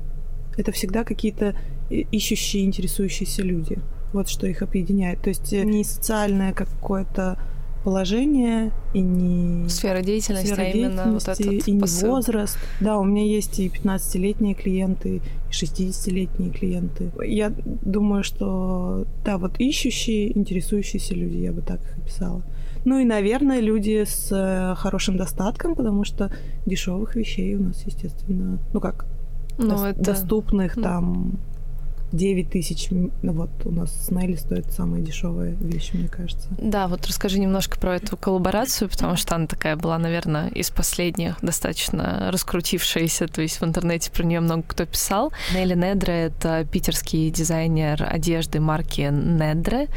Это 0.58 0.72
всегда 0.72 1.04
какие-то 1.04 1.56
ищущие, 1.90 2.66
интересующиеся 2.66 3.44
люди. 3.44 3.80
Вот 4.12 4.28
что 4.28 4.48
их 4.48 4.62
объединяет. 4.62 5.22
То 5.22 5.30
есть 5.30 5.54
э, 5.54 5.64
не 5.64 5.84
социальное 5.84 6.54
какое-то 6.54 7.38
положение 7.84 8.72
и 8.94 9.02
не 9.02 9.68
сфера 9.70 10.02
деятельности, 10.02 10.48
сфера 10.48 10.62
а 10.62 10.66
именно 10.70 11.12
вот 11.14 11.24
этот 11.28 11.68
и 11.68 11.72
не 11.72 11.80
посыл. 11.82 12.10
возраст. 12.12 12.58
Да, 12.80 12.98
у 12.98 13.04
меня 13.04 13.24
есть 13.26 13.60
и 13.60 13.68
15-летние 13.70 14.54
клиенты, 14.54 15.18
и 15.18 15.22
60-летние 15.52 16.52
клиенты. 16.52 17.12
Я 17.26 17.52
думаю, 17.66 18.24
что 18.24 19.06
да, 19.26 19.38
вот 19.38 19.60
ищущие, 19.60 20.38
интересующиеся 20.38 21.14
люди, 21.16 21.38
я 21.38 21.52
бы 21.52 21.62
так 21.62 21.82
их 21.82 21.98
описала. 21.98 22.42
Ну 22.86 23.00
и, 23.00 23.06
наверное, 23.06 23.62
люди 23.62 24.04
с 24.06 24.28
э, 24.32 24.76
хорошим 24.76 25.16
достатком, 25.16 25.74
потому 25.76 26.04
что 26.04 26.32
дешевых 26.66 27.16
вещей 27.16 27.56
у 27.56 27.64
нас, 27.64 27.82
естественно, 27.86 28.60
ну 28.74 28.80
как, 28.82 29.06
Ну, 29.58 29.74
дос- 29.76 29.86
это- 29.92 30.02
доступных 30.04 30.76
там 30.82 31.38
9 32.14 32.50
тысяч. 32.52 32.90
Ну 32.92 33.34
вот 33.34 33.50
у 33.66 33.72
нас 33.72 34.06
Снелли 34.06 34.36
стоит 34.36 34.72
самая 34.72 35.02
дешевая 35.02 35.56
вещь, 35.60 35.92
мне 35.94 36.08
кажется. 36.08 36.48
Да, 36.60 36.88
вот 36.88 37.06
расскажи 37.08 37.40
немножко 37.40 37.80
про 37.80 37.96
эту 37.96 38.16
коллаборацию, 38.16 38.88
потому 38.88 39.16
что 39.16 39.36
она 39.36 39.48
такая 39.48 39.76
была, 39.76 39.98
наверное, 39.98 40.50
из 40.50 40.70
последних 40.70 41.38
достаточно 41.42 42.30
раскрутившаяся, 42.32 43.28
то 43.28 43.42
есть 43.42 43.60
в 43.60 43.66
интернете 43.66 44.12
про 44.12 44.24
нее 44.24 44.40
много 44.42 44.64
кто 44.68 44.86
писал. 44.86 45.34
Нелли 45.56 45.74
Недре— 45.74 46.14
это 46.28 46.66
питерский 46.72 47.32
дизайнер 47.32 48.08
одежды 48.08 48.60
марки 48.60 49.10
Недре, 49.12 49.88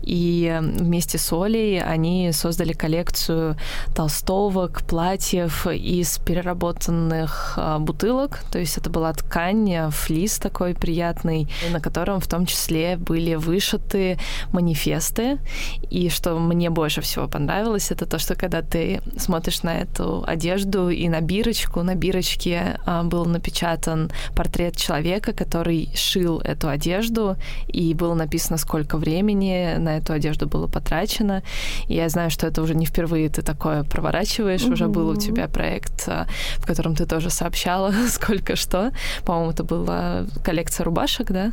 и 0.00 0.58
вместе 0.60 1.18
с 1.18 1.32
Олей 1.34 1.82
они 1.82 2.32
создали 2.32 2.72
коллекцию 2.72 3.56
толстовок, 3.94 4.82
платьев 4.86 5.66
из 5.66 6.18
переработанных 6.18 7.54
а, 7.56 7.78
бутылок, 7.78 8.40
то 8.50 8.58
есть 8.58 8.78
это 8.78 8.88
была 8.88 9.12
ткань, 9.12 9.90
флис 9.90 10.38
такой 10.38 10.74
приятный, 10.74 11.46
на 11.72 11.80
котором 11.80 12.20
в 12.20 12.26
том 12.26 12.46
числе 12.46 12.96
были 12.96 13.34
вышиты 13.34 14.18
манифесты. 14.52 15.38
И 15.90 16.08
что 16.10 16.38
мне 16.38 16.70
больше 16.70 17.00
всего 17.00 17.28
понравилось, 17.28 17.90
это 17.90 18.06
то, 18.06 18.18
что 18.18 18.34
когда 18.34 18.62
ты 18.62 19.00
смотришь 19.16 19.62
на 19.62 19.78
эту 19.78 20.24
одежду 20.26 20.90
и 20.90 21.08
на 21.08 21.20
бирочку, 21.20 21.82
на 21.82 21.94
бирочке 21.94 22.78
а, 22.86 23.02
был 23.02 23.24
напечатан 23.24 24.10
портрет 24.34 24.76
человека, 24.76 25.32
который 25.32 25.90
шил 25.94 26.40
эту 26.40 26.68
одежду, 26.68 27.36
и 27.66 27.94
было 27.94 28.14
написано, 28.14 28.58
сколько 28.58 28.96
времени 28.96 29.76
на 29.78 29.98
эту 29.98 30.12
одежду 30.12 30.46
было 30.46 30.66
потрачено. 30.66 31.42
И 31.86 31.94
я 31.94 32.08
знаю, 32.08 32.30
что 32.30 32.46
это 32.46 32.62
уже 32.62 32.74
не 32.74 32.86
впервые 32.86 33.28
ты 33.28 33.42
такое 33.42 33.84
проворачиваешь, 33.84 34.64
уже 34.64 34.88
был 34.88 35.08
у 35.08 35.16
тебя 35.16 35.48
проект, 35.48 36.08
а, 36.08 36.26
в 36.56 36.66
котором 36.66 36.94
ты 36.94 37.06
тоже 37.06 37.30
сообщала, 37.30 37.92
сколько 38.08 38.56
что. 38.56 38.92
По-моему, 39.24 39.50
это 39.50 39.64
была 39.64 40.26
коллекция 40.44 40.84
рубашек, 40.84 41.30
да? 41.30 41.47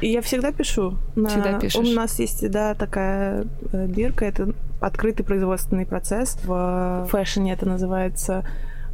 Я 0.00 0.20
всегда 0.22 0.52
пишу. 0.52 0.96
На- 1.14 1.28
Всегда 1.28 1.58
пишешь. 1.58 1.76
У 1.80 1.94
нас 1.94 2.18
есть, 2.18 2.48
да, 2.50 2.74
такая 2.74 3.46
э, 3.72 3.86
бирка. 3.86 4.24
Это 4.24 4.52
открытый 4.80 5.24
производственный 5.24 5.86
процесс. 5.86 6.38
В 6.44 7.06
фэшне 7.10 7.52
это 7.52 7.66
называется 7.66 8.44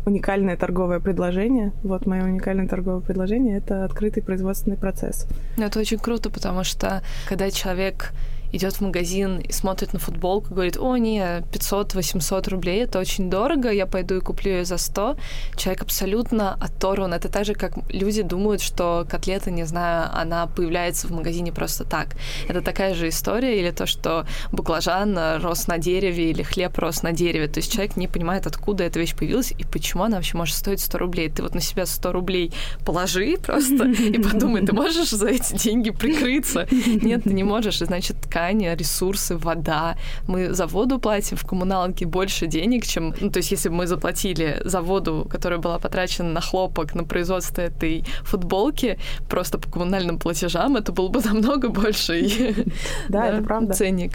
уникальное 0.05 0.57
торговое 0.57 1.01
предложение. 1.01 1.73
Вот 1.83 2.07
мое 2.07 2.23
уникальное 2.25 2.69
торговое 2.69 3.01
предложение— 3.01 3.57
это 3.59 3.85
открытый 3.85 4.23
производственный 4.23 4.77
процесс. 4.77 5.27
Это 5.59 5.81
очень 5.81 5.99
круто, 5.99 6.31
потому 6.31 6.63
что 6.65 7.03
когда 7.29 7.51
человек 7.51 8.13
идет 8.53 8.75
в 8.75 8.81
магазин 8.81 9.39
и 9.39 9.53
смотрит 9.53 9.93
на 9.93 9.99
футболку, 9.99 10.55
говорит, 10.55 10.77
о, 10.77 10.97
не, 10.97 11.21
500-800 11.53 12.51
рублей, 12.51 12.85
это 12.85 12.99
очень 12.99 13.31
дорого, 13.31 13.71
я 13.71 13.87
пойду 13.87 14.17
и 14.17 14.21
куплю 14.21 14.53
ее 14.53 14.65
за 14.65 14.79
100. 14.79 15.17
Человек 15.57 15.83
абсолютно 15.83 16.55
оторван. 16.55 17.15
Это 17.15 17.29
так 17.29 17.45
же, 17.45 17.55
как 17.55 17.75
люди 17.91 18.23
думают, 18.23 18.61
что 18.61 19.07
котлета, 19.09 19.51
не 19.51 19.65
знаю, 19.65 20.11
она 20.13 20.47
появляется 20.47 21.07
в 21.07 21.11
магазине 21.13 21.53
просто 21.53 21.85
так. 21.85 22.17
Это 22.49 22.63
такая 22.63 22.95
же 22.95 23.09
история, 23.09 23.59
или 23.59 23.71
то, 23.71 23.87
что 23.87 24.27
баклажан 24.53 25.19
рос 25.43 25.67
на 25.67 25.79
дереве, 25.79 26.31
или 26.31 26.43
хлеб 26.43 26.79
рос 26.79 27.03
на 27.03 27.13
дереве. 27.13 27.49
То 27.49 27.59
есть 27.59 27.73
человек 27.73 27.97
не 27.97 28.09
понимает, 28.09 28.47
откуда 28.47 28.85
эта 28.85 28.99
вещь 28.99 29.15
появилась 29.15 29.53
и 29.53 29.65
почему 29.65 30.05
она 30.05 30.17
вообще 30.17 30.37
может 30.37 30.57
стоить 30.57 30.81
100 30.81 30.99
рублей. 30.99 31.31
Ты 31.31 31.43
вот 31.43 31.55
на 31.55 31.61
себя 31.61 31.87
100 31.87 32.13
рублей 32.13 32.53
положи 32.85 33.37
просто 33.37 33.85
и 33.89 34.19
подумай, 34.19 34.65
ты 34.65 34.73
можешь 34.73 35.11
за 35.11 35.29
эти 35.29 35.55
деньги 35.55 35.91
прикрыться? 35.91 36.67
Нет, 36.71 37.25
ты 37.25 37.33
не 37.33 37.45
можешь. 37.45 37.81
И 37.83 37.85
значит, 37.85 38.17
ткань, 38.37 38.67
ресурсы, 38.75 39.37
вода. 39.37 39.97
Мы 40.27 40.53
за 40.53 40.67
воду 40.67 40.99
платим 40.99 41.37
в 41.37 41.47
коммуналке 41.47 42.07
больше 42.07 42.47
денег, 42.47 42.87
чем... 42.87 43.15
Ну, 43.21 43.31
то 43.31 43.39
есть, 43.39 43.53
если 43.53 43.71
бы 43.71 43.77
мы 43.77 43.87
заплатили 43.87 44.61
за 44.65 44.81
воду, 44.81 45.27
которая 45.31 45.59
была 45.59 45.79
потрачена 45.79 46.33
на 46.33 46.41
хлопок, 46.41 46.95
на 46.95 47.05
производство 47.05 47.63
этой 47.63 48.05
футболки, 48.25 48.99
просто 49.29 49.59
по 49.59 49.71
коммунальным 49.71 50.19
платежам, 50.19 50.77
это 50.77 50.93
было 50.93 51.09
бы 51.09 51.21
намного 51.25 51.69
больше. 51.69 52.17
Да, 53.09 53.27
это 53.29 53.43
правда. 53.43 53.75
Ценник. 53.75 54.13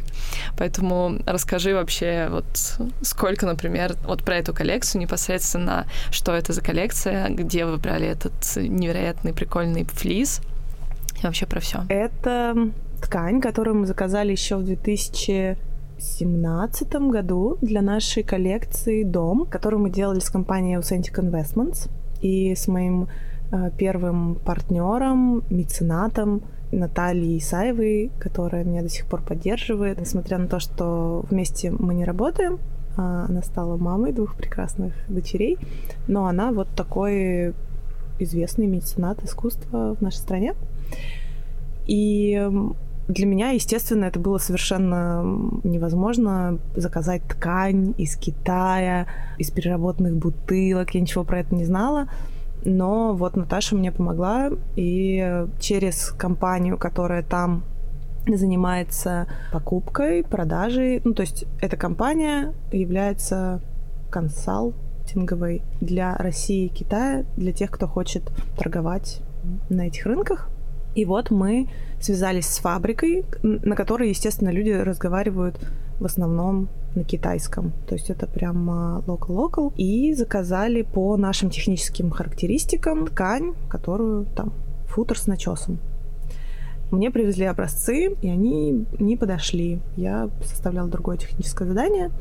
Поэтому 0.57 1.17
расскажи 1.25 1.73
вообще, 1.73 2.27
вот 2.29 2.45
сколько, 3.01 3.45
например, 3.45 3.95
вот 4.05 4.23
про 4.23 4.35
эту 4.35 4.53
коллекцию 4.53 5.01
непосредственно, 5.01 5.85
что 6.11 6.33
это 6.33 6.53
за 6.53 6.61
коллекция, 6.61 7.29
где 7.29 7.65
вы 7.65 7.77
брали 7.77 8.07
этот 8.07 8.33
невероятный 8.55 9.33
прикольный 9.33 9.85
флис, 9.85 10.41
и 11.21 11.25
вообще 11.25 11.45
про 11.45 11.59
все. 11.59 11.83
Это 11.89 12.71
ткань, 13.01 13.41
которую 13.41 13.77
мы 13.77 13.87
заказали 13.87 14.31
еще 14.31 14.57
в 14.57 14.63
2017 14.63 16.95
году 17.09 17.57
для 17.61 17.81
нашей 17.81 18.23
коллекции 18.23 19.03
«Дом», 19.03 19.45
которую 19.45 19.81
мы 19.81 19.89
делали 19.89 20.19
с 20.19 20.29
компанией 20.29 20.77
Authentic 20.77 21.19
Investments 21.19 21.89
и 22.21 22.55
с 22.55 22.67
моим 22.67 23.07
э, 23.51 23.71
первым 23.77 24.35
партнером, 24.35 25.43
меценатом 25.49 26.43
Натальей 26.71 27.37
Исаевой, 27.37 28.11
которая 28.19 28.63
меня 28.63 28.81
до 28.81 28.89
сих 28.89 29.05
пор 29.05 29.21
поддерживает. 29.21 29.99
Несмотря 29.99 30.37
на 30.37 30.47
то, 30.47 30.59
что 30.59 31.25
вместе 31.29 31.71
мы 31.71 31.93
не 31.93 32.05
работаем, 32.05 32.59
а 32.97 33.25
она 33.27 33.41
стала 33.41 33.77
мамой 33.77 34.13
двух 34.13 34.35
прекрасных 34.35 34.93
дочерей, 35.09 35.57
но 36.07 36.27
она 36.27 36.51
вот 36.51 36.67
такой 36.75 37.53
известный 38.19 38.67
меценат 38.67 39.23
искусства 39.23 39.95
в 39.95 40.01
нашей 40.01 40.17
стране. 40.17 40.53
И 41.87 42.47
для 43.07 43.25
меня, 43.25 43.49
естественно, 43.49 44.05
это 44.05 44.19
было 44.19 44.37
совершенно 44.37 45.23
невозможно 45.63 46.59
заказать 46.75 47.23
ткань 47.23 47.93
из 47.97 48.15
Китая, 48.15 49.07
из 49.37 49.51
переработанных 49.51 50.15
бутылок. 50.15 50.91
Я 50.91 51.01
ничего 51.01 51.23
про 51.23 51.39
это 51.39 51.53
не 51.55 51.65
знала. 51.65 52.07
Но 52.63 53.13
вот 53.13 53.35
Наташа 53.35 53.75
мне 53.75 53.91
помогла, 53.91 54.51
и 54.75 55.45
через 55.59 56.11
компанию, 56.11 56.77
которая 56.77 57.23
там 57.23 57.63
занимается 58.27 59.27
покупкой, 59.51 60.23
продажей, 60.23 61.01
ну 61.03 61.13
то 61.15 61.21
есть 61.21 61.45
эта 61.59 61.75
компания 61.75 62.53
является 62.71 63.61
консалтинговой 64.11 65.63
для 65.79 66.15
России 66.17 66.65
и 66.65 66.69
Китая, 66.69 67.25
для 67.35 67.51
тех, 67.51 67.71
кто 67.71 67.87
хочет 67.87 68.31
торговать 68.57 69.21
на 69.69 69.87
этих 69.87 70.05
рынках. 70.05 70.49
И 70.95 71.05
вот 71.05 71.31
мы 71.31 71.69
связались 71.99 72.47
с 72.47 72.59
фабрикой, 72.59 73.25
на 73.43 73.75
которой, 73.75 74.09
естественно, 74.09 74.49
люди 74.49 74.71
разговаривают 74.71 75.59
в 75.99 76.05
основном 76.05 76.67
на 76.95 77.03
китайском. 77.03 77.71
То 77.87 77.95
есть 77.95 78.09
это 78.09 78.27
прям 78.27 78.69
локал-локал. 79.07 79.73
И 79.77 80.13
заказали 80.13 80.81
по 80.81 81.15
нашим 81.15 81.49
техническим 81.49 82.09
характеристикам 82.09 83.07
ткань, 83.07 83.53
которую 83.69 84.25
там 84.35 84.53
футер 84.87 85.17
с 85.17 85.27
начесом. 85.27 85.79
Мне 86.91 87.09
привезли 87.09 87.45
образцы, 87.45 88.17
и 88.21 88.27
они 88.27 88.85
не 88.99 89.15
подошли. 89.15 89.79
Я 89.95 90.29
составляла 90.43 90.89
другое 90.89 91.15
техническое 91.15 91.65
задание, 91.65 92.11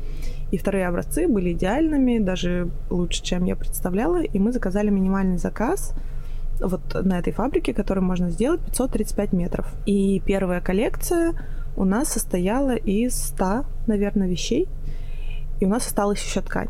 и 0.51 0.57
вторые 0.57 0.87
образцы 0.87 1.27
были 1.27 1.51
идеальными, 1.51 2.19
даже 2.19 2.69
лучше, 2.89 3.21
чем 3.21 3.43
я 3.43 3.57
представляла, 3.57 4.21
и 4.21 4.39
мы 4.39 4.53
заказали 4.53 4.89
минимальный 4.89 5.37
заказ 5.37 5.93
вот 6.61 6.81
на 6.93 7.19
этой 7.19 7.33
фабрике, 7.33 7.73
который 7.73 8.01
можно 8.01 8.29
сделать 8.29 8.61
535 8.61 9.33
метров. 9.33 9.67
И 9.85 10.21
первая 10.25 10.61
коллекция 10.61 11.33
у 11.75 11.85
нас 11.85 12.09
состояла 12.09 12.75
из 12.75 13.15
100, 13.15 13.65
наверное, 13.87 14.27
вещей, 14.27 14.67
и 15.59 15.65
у 15.65 15.69
нас 15.69 15.87
осталась 15.87 16.23
еще 16.23 16.41
ткань. 16.41 16.69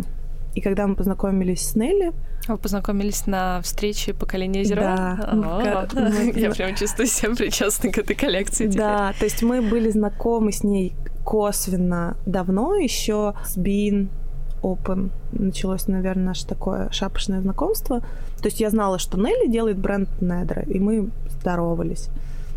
И 0.54 0.62
когда 0.62 0.86
мы 0.86 0.96
познакомились 0.96 1.70
с 1.70 1.76
Нелли, 1.76 2.12
вы 2.48 2.58
познакомились 2.58 3.28
на 3.28 3.62
встрече 3.62 4.14
поколения 4.14 4.64
Зеро? 4.64 4.82
Да. 4.82 5.88
Я 6.36 6.52
прям 6.52 6.76
чувствую 6.76 7.08
себя 7.08 7.36
причастной 7.36 7.92
к 7.92 8.00
этой 8.00 8.16
коллекции 8.16 8.68
Да, 8.68 9.14
то 9.18 9.26
есть 9.26 9.44
мы 9.44 9.62
были 9.62 9.90
знакомы 9.90 10.52
с 10.52 10.64
ней 10.64 10.96
косвенно 11.24 12.18
давно, 12.26 12.76
еще 12.76 13.36
с 13.46 13.58
Бин 13.58 14.10
Open 14.62 15.10
началось, 15.32 15.88
наверное, 15.88 16.26
наше 16.26 16.48
такое 16.48 16.90
шапошное 16.92 17.42
знакомство. 17.42 18.00
То 18.00 18.46
есть 18.46 18.60
я 18.60 18.70
знала, 18.70 19.00
что 19.00 19.18
Нелли 19.18 19.50
делает 19.50 19.78
бренд 19.78 20.10
Недра, 20.22 20.62
и 20.64 20.80
мы 20.80 21.10
здоровались. 21.30 22.10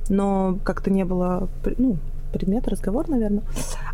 Но 0.09 0.59
как-то 0.65 0.91
не 0.91 1.05
было 1.05 1.49
ну, 1.79 1.97
предмет, 2.33 2.69
разговор, 2.69 3.09
наверное. 3.09 3.43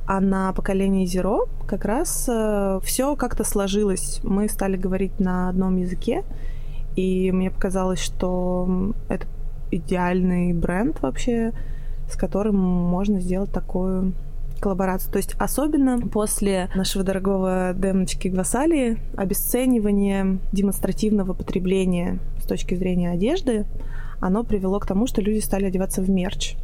А 0.06 0.20
на 0.20 0.52
поколении 0.52 1.06
Zero 1.06 1.48
как 1.66 1.84
раз 1.84 2.26
э, 2.28 2.80
все 2.82 3.14
как-то 3.16 3.44
сложилось. 3.44 4.20
Мы 4.22 4.48
стали 4.48 4.76
говорить 4.76 5.20
на 5.20 5.50
одном 5.50 5.76
языке, 5.76 6.24
и 6.96 7.30
мне 7.32 7.50
показалось, 7.50 8.00
что 8.00 8.92
это 9.08 9.26
идеальный 9.70 10.52
бренд 10.52 11.00
вообще, 11.00 11.52
с 12.10 12.16
которым 12.16 12.56
можно 12.56 13.20
сделать 13.20 13.52
такую 13.52 14.14
коллаборацию. 14.60 15.12
То 15.12 15.18
есть 15.18 15.34
особенно 15.38 15.98
после 15.98 16.68
нашего 16.74 17.04
дорогого 17.04 17.74
демочки 17.74 18.28
Гвасали 18.28 18.98
обесценивание 19.16 20.38
демонстративного 20.52 21.32
потребления 21.32 22.18
с 22.40 22.46
точки 22.46 22.74
зрения 22.74 23.10
одежды, 23.10 23.66
оно 24.20 24.44
привело 24.44 24.78
к 24.78 24.86
тому, 24.86 25.06
что 25.06 25.22
люди 25.22 25.40
стали 25.40 25.64
одеваться 25.64 26.02
в 26.02 26.10
мерч. 26.10 26.56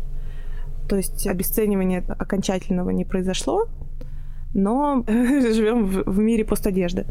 То 0.88 0.96
есть 0.96 1.26
обесценивание 1.26 2.04
окончательного 2.06 2.90
не 2.90 3.04
произошло, 3.04 3.66
но 4.54 5.04
живем 5.08 5.86
в, 5.86 6.04
в 6.04 6.18
мире 6.18 6.44
постодежды. 6.44 7.06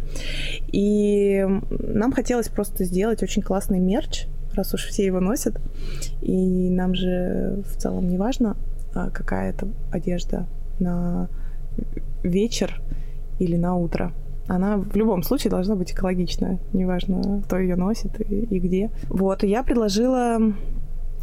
И 0.71 1.45
нам 1.69 2.11
хотелось 2.11 2.47
просто 2.47 2.85
сделать 2.85 3.21
очень 3.23 3.41
классный 3.41 3.79
мерч, 3.79 4.27
раз 4.53 4.73
уж 4.73 4.85
все 4.85 5.05
его 5.05 5.19
носят. 5.19 5.59
И 6.21 6.69
нам 6.69 6.95
же 6.95 7.63
в 7.65 7.77
целом 7.77 8.07
не 8.07 8.17
важно, 8.17 8.55
а, 8.93 9.09
какая 9.09 9.49
это 9.49 9.67
одежда 9.91 10.47
на 10.79 11.29
вечер 12.23 12.81
или 13.39 13.55
на 13.55 13.75
утро. 13.75 14.11
Она 14.47 14.77
в 14.77 14.95
любом 14.95 15.23
случае 15.23 15.49
должна 15.49 15.75
быть 15.75 15.91
экологичная, 15.91 16.59
неважно, 16.73 17.41
кто 17.45 17.57
ее 17.57 17.75
носит 17.75 18.19
и, 18.21 18.43
и 18.43 18.59
где. 18.59 18.91
Вот, 19.09 19.43
и 19.43 19.47
я 19.47 19.63
предложила 19.63 20.39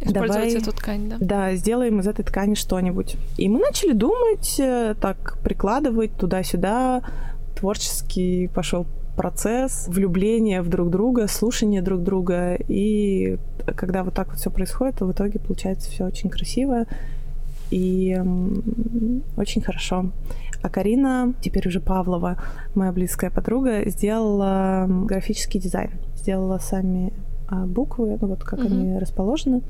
Использовать 0.01 0.49
Давай, 0.49 0.61
эту 0.61 0.71
ткань, 0.73 1.09
да? 1.09 1.17
Да, 1.19 1.55
сделаем 1.55 1.99
из 1.99 2.07
этой 2.07 2.25
ткани 2.25 2.55
что-нибудь. 2.55 3.15
И 3.37 3.47
мы 3.47 3.59
начали 3.59 3.93
думать, 3.93 4.59
э, 4.59 4.95
так 4.99 5.37
прикладывать 5.43 6.13
туда-сюда. 6.17 7.01
Творческий 7.55 8.49
пошел 8.53 8.85
процесс 9.15 9.85
влюбления 9.87 10.61
в 10.61 10.67
друг 10.67 10.89
друга, 10.89 11.27
слушания 11.27 11.81
друг 11.81 12.03
друга. 12.03 12.55
И 12.67 13.37
когда 13.75 14.03
вот 14.03 14.13
так 14.13 14.29
вот 14.29 14.39
все 14.39 14.49
происходит, 14.49 14.97
то 14.97 15.05
в 15.05 15.11
итоге 15.13 15.39
получается 15.39 15.89
все 15.89 16.05
очень 16.05 16.29
красиво 16.29 16.85
и 17.73 18.15
очень 19.35 19.61
хорошо. 19.61 20.11
А 20.61 20.69
Карина, 20.69 21.33
теперь 21.41 21.67
уже 21.67 21.79
Павлова, 21.79 22.37
моя 22.75 22.91
близкая 22.91 23.31
подруга, 23.31 23.89
сделала 23.89 24.85
графический 24.87 25.59
дизайн. 25.59 25.91
Сделала 26.15 26.59
сами 26.59 27.11
а, 27.47 27.65
буквы, 27.65 28.17
ну 28.21 28.27
вот 28.27 28.43
как 28.43 28.59
угу. 28.59 28.67
они 28.67 28.99
расположены. 28.99 29.61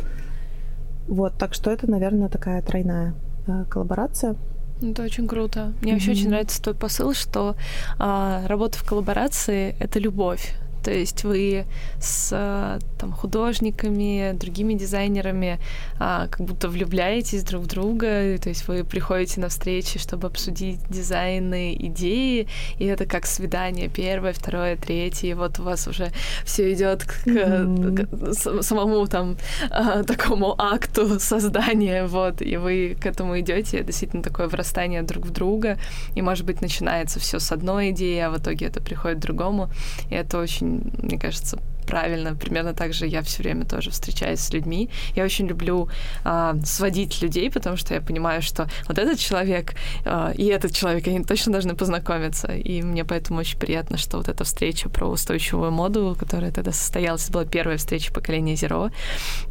Вот, 1.08 1.34
так 1.38 1.54
что 1.54 1.72
это, 1.72 1.90
наверное, 1.90 2.30
такая 2.30 2.62
тройная 2.62 3.16
а, 3.48 3.64
коллаборация. 3.66 4.36
Это 4.82 5.04
очень 5.04 5.28
круто. 5.28 5.74
Мне 5.82 5.92
mm-hmm. 5.92 5.94
вообще 5.94 6.12
очень 6.12 6.30
нравится 6.30 6.62
тот 6.62 6.78
посыл, 6.78 7.14
что 7.14 7.56
а, 8.00 8.46
работа 8.48 8.78
в 8.78 8.84
коллаборации 8.84 9.76
это 9.80 10.00
любовь. 10.00 10.54
То 10.84 10.92
есть 10.92 11.24
вы 11.24 11.66
с 12.00 12.80
там, 13.00 13.12
художниками, 13.12 14.34
другими 14.34 14.74
дизайнерами 14.74 15.60
а, 16.00 16.28
как 16.28 16.46
будто 16.46 16.70
влюбляетесь 16.70 17.44
друг 17.44 17.64
в 17.64 17.68
друга, 17.68 18.38
то 18.38 18.50
есть 18.50 18.68
вы 18.68 18.84
приходите 18.84 19.40
на 19.40 19.50
встречи, 19.50 20.00
чтобы 20.00 20.28
обсудить 20.28 20.80
дизайны, 20.90 21.76
идеи, 21.80 22.48
и 22.80 22.86
это 22.86 23.06
как 23.06 23.26
свидание 23.26 23.90
первое, 23.90 24.34
второе, 24.34 24.76
третье, 24.76 25.30
и 25.30 25.34
вот 25.34 25.60
у 25.60 25.64
вас 25.64 25.88
уже 25.88 26.12
все 26.46 26.74
идет 26.74 27.04
к, 27.04 27.28
mm-hmm. 27.28 28.60
к 28.60 28.64
самому 28.64 29.08
там 29.08 29.38
а, 29.70 30.04
такому 30.04 30.56
акту 30.58 31.20
создания, 31.20 32.06
вот, 32.06 32.42
и 32.42 32.58
вы 32.58 32.98
к 33.00 33.06
этому 33.06 33.40
идете, 33.40 33.84
действительно 33.84 34.24
такое 34.24 34.48
врастание 34.48 35.02
друг 35.02 35.26
в 35.26 35.32
друга, 35.32 35.78
и 36.16 36.22
может 36.22 36.46
быть 36.46 36.62
начинается 36.62 37.20
все 37.20 37.40
с 37.40 37.52
одной 37.52 37.92
идеи, 37.92 38.20
а 38.20 38.30
в 38.30 38.38
итоге 38.38 38.68
это 38.68 38.82
приходит 38.82 39.20
к 39.20 39.22
другому, 39.22 39.70
и 40.10 40.16
это 40.16 40.40
очень 40.40 40.73
мне 40.98 41.20
кажется, 41.20 41.60
правильно. 41.84 42.36
Примерно 42.36 42.74
так 42.74 42.94
же 42.94 43.08
я 43.08 43.22
все 43.22 43.44
время 43.44 43.66
тоже 43.66 43.92
встречаюсь 43.92 44.40
с 44.40 44.54
людьми. 44.54 44.90
Я 45.16 45.24
очень 45.26 45.48
люблю 45.48 45.90
э, 46.26 46.54
сводить 46.66 47.22
людей, 47.22 47.52
потому 47.52 47.78
что 47.78 47.94
я 47.94 48.02
понимаю, 48.02 48.42
что 48.42 48.68
вот 48.88 48.98
этот 48.98 49.20
человек 49.20 49.76
э, 50.06 50.34
и 50.36 50.46
этот 50.46 50.74
человек, 50.74 51.08
они 51.08 51.24
точно 51.24 51.52
должны 51.52 51.76
познакомиться. 51.76 52.48
И 52.48 52.82
мне 52.82 53.04
поэтому 53.04 53.40
очень 53.40 53.60
приятно, 53.60 53.98
что 53.98 54.18
вот 54.18 54.30
эта 54.30 54.44
встреча 54.44 54.90
про 54.90 55.08
устойчивую 55.08 55.72
моду, 55.72 56.16
которая 56.20 56.52
тогда 56.52 56.72
состоялась, 56.72 57.30
была 57.30 57.46
первая 57.46 57.78
встреча 57.78 58.14
поколения 58.14 58.54
Zero, 58.54 58.92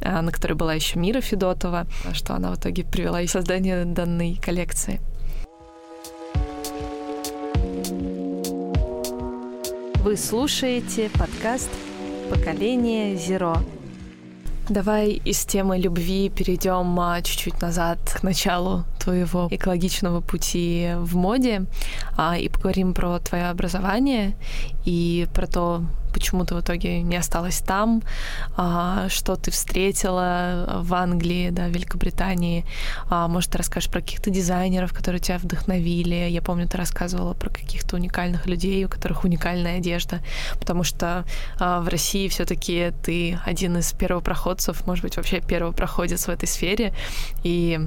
э, 0.01 0.21
на 0.21 0.33
которой 0.33 0.55
была 0.55 0.75
еще 0.75 0.99
Мира 0.99 1.21
Федотова, 1.21 1.87
что 2.13 2.35
она 2.35 2.51
в 2.51 2.57
итоге 2.57 2.85
привела 2.85 3.21
и 3.21 3.27
создание 3.27 3.85
данной 3.85 4.37
коллекции. 4.37 5.01
Вы 10.03 10.17
слушаете 10.17 11.09
подкаст 11.11 11.71
«Поколение 12.29 13.17
Зеро». 13.17 13.59
Давай 14.69 15.11
из 15.25 15.45
темы 15.45 15.79
любви 15.79 16.29
перейдем 16.29 16.99
а, 16.99 17.23
чуть-чуть 17.23 17.61
назад 17.63 17.99
к 18.13 18.25
началу 18.25 18.83
твоего 18.99 19.47
экологичного 19.49 20.21
пути 20.21 20.91
в 20.97 21.15
моде 21.15 21.67
а, 22.17 22.37
и 22.37 22.49
поговорим 22.49 22.95
про 22.95 23.21
твое 23.21 23.49
образование 23.49 24.35
и 24.85 25.27
про 25.35 25.47
то, 25.47 25.85
почему 26.13 26.45
ты 26.45 26.55
в 26.55 26.61
итоге 26.61 27.03
не 27.03 27.17
осталась 27.17 27.59
там, 27.61 28.03
а, 28.57 29.09
что 29.09 29.37
ты 29.37 29.51
встретила 29.51 30.83
в 30.83 30.95
Англии, 30.95 31.51
да, 31.51 31.67
в 31.67 31.71
Великобритании. 31.71 32.65
А, 33.09 33.29
может, 33.29 33.53
ты 33.53 33.59
расскажешь 33.59 33.91
про 33.91 34.01
каких-то 34.01 34.31
дизайнеров, 34.31 34.93
которые 34.93 35.21
тебя 35.21 35.39
вдохновили. 35.39 36.29
Я 36.29 36.43
помню, 36.43 36.69
ты 36.69 36.77
рассказывала 36.77 37.35
про 37.35 37.49
каких-то 37.51 37.97
уникальных 37.97 38.47
людей, 38.47 38.85
у 38.85 38.89
которых 38.89 39.25
уникальная 39.25 39.79
одежда, 39.79 40.21
потому 40.59 40.85
что 40.85 41.25
а, 41.59 41.81
в 41.81 41.89
России 41.89 42.29
все 42.29 42.45
таки 42.45 42.93
ты 43.03 43.39
один 43.45 43.79
из 43.79 43.93
первопроходцев, 43.93 44.87
может 44.87 45.05
быть, 45.05 45.17
вообще 45.17 45.41
первопроходец 45.41 46.27
в 46.27 46.31
этой 46.31 46.47
сфере, 46.47 46.93
и 47.43 47.81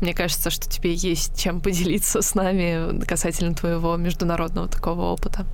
мне 0.00 0.14
кажется, 0.14 0.50
что 0.50 0.68
тебе 0.68 0.94
есть 0.94 1.40
чем 1.40 1.60
поделиться 1.60 2.22
с 2.22 2.34
нами 2.34 3.04
касательно 3.04 3.54
твоего 3.54 3.96
международного 3.96 4.68
такого 4.68 5.02
опыта. 5.06 5.44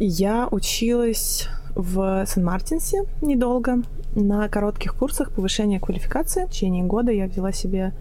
Я 0.00 0.46
училась 0.50 1.48
в 1.74 2.24
Сан-Мартинсе 2.24 3.04
недолго 3.20 3.82
на 4.14 4.48
коротких 4.48 4.94
курсах 4.94 5.32
повышения 5.32 5.80
квалификации. 5.80 6.44
В 6.44 6.50
течение 6.50 6.84
года 6.84 7.10
я 7.10 7.26
взяла 7.26 7.50
себе 7.50 7.92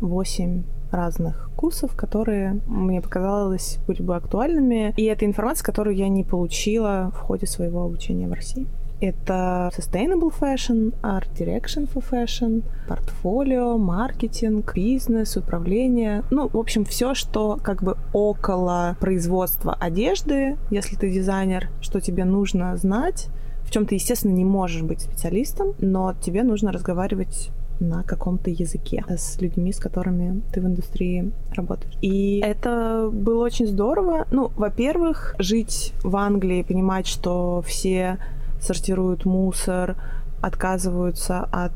8 0.00 0.62
разных 0.92 1.50
курсов, 1.56 1.96
которые 1.96 2.60
мне 2.68 3.00
показалось 3.00 3.78
были 3.88 4.00
бы 4.00 4.14
актуальными. 4.14 4.94
И 4.96 5.04
это 5.04 5.26
информация, 5.26 5.64
которую 5.64 5.96
я 5.96 6.08
не 6.08 6.22
получила 6.22 7.10
в 7.12 7.18
ходе 7.18 7.46
своего 7.46 7.82
обучения 7.82 8.28
в 8.28 8.32
России. 8.32 8.68
Это 9.00 9.70
sustainable 9.76 10.32
fashion, 10.38 10.94
art 11.02 11.28
direction 11.36 11.88
for 11.92 12.02
fashion, 12.08 12.62
портфолио, 12.88 13.76
маркетинг, 13.76 14.72
бизнес, 14.74 15.36
управление. 15.36 16.22
Ну, 16.30 16.48
в 16.48 16.56
общем, 16.56 16.84
все, 16.84 17.14
что 17.14 17.58
как 17.62 17.82
бы 17.82 17.96
около 18.12 18.96
производства 19.00 19.74
одежды, 19.74 20.56
если 20.70 20.96
ты 20.96 21.10
дизайнер, 21.10 21.68
что 21.80 22.00
тебе 22.00 22.24
нужно 22.24 22.76
знать, 22.76 23.28
в 23.64 23.70
чем 23.70 23.86
ты, 23.86 23.96
естественно, 23.96 24.32
не 24.32 24.44
можешь 24.44 24.82
быть 24.82 25.00
специалистом, 25.00 25.74
но 25.78 26.14
тебе 26.20 26.42
нужно 26.42 26.72
разговаривать 26.72 27.50
на 27.80 28.02
каком-то 28.02 28.50
языке 28.50 29.04
с 29.08 29.40
людьми, 29.40 29.72
с 29.72 29.78
которыми 29.78 30.42
ты 30.52 30.60
в 30.60 30.66
индустрии 30.66 31.32
работаешь. 31.52 31.94
И 32.00 32.40
это 32.44 33.10
было 33.12 33.44
очень 33.44 33.66
здорово. 33.66 34.26
Ну, 34.30 34.52
во-первых, 34.56 35.34
жить 35.38 35.92
в 36.02 36.16
Англии, 36.16 36.62
понимать, 36.62 37.06
что 37.06 37.62
все 37.66 38.18
сортируют 38.64 39.24
мусор, 39.24 39.96
отказываются 40.40 41.40
от 41.52 41.72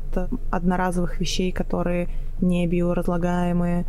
одноразовых 0.51 1.19
вещей, 1.19 1.51
которые 1.51 2.09
не 2.41 2.67
биоразлагаемые, 2.67 3.85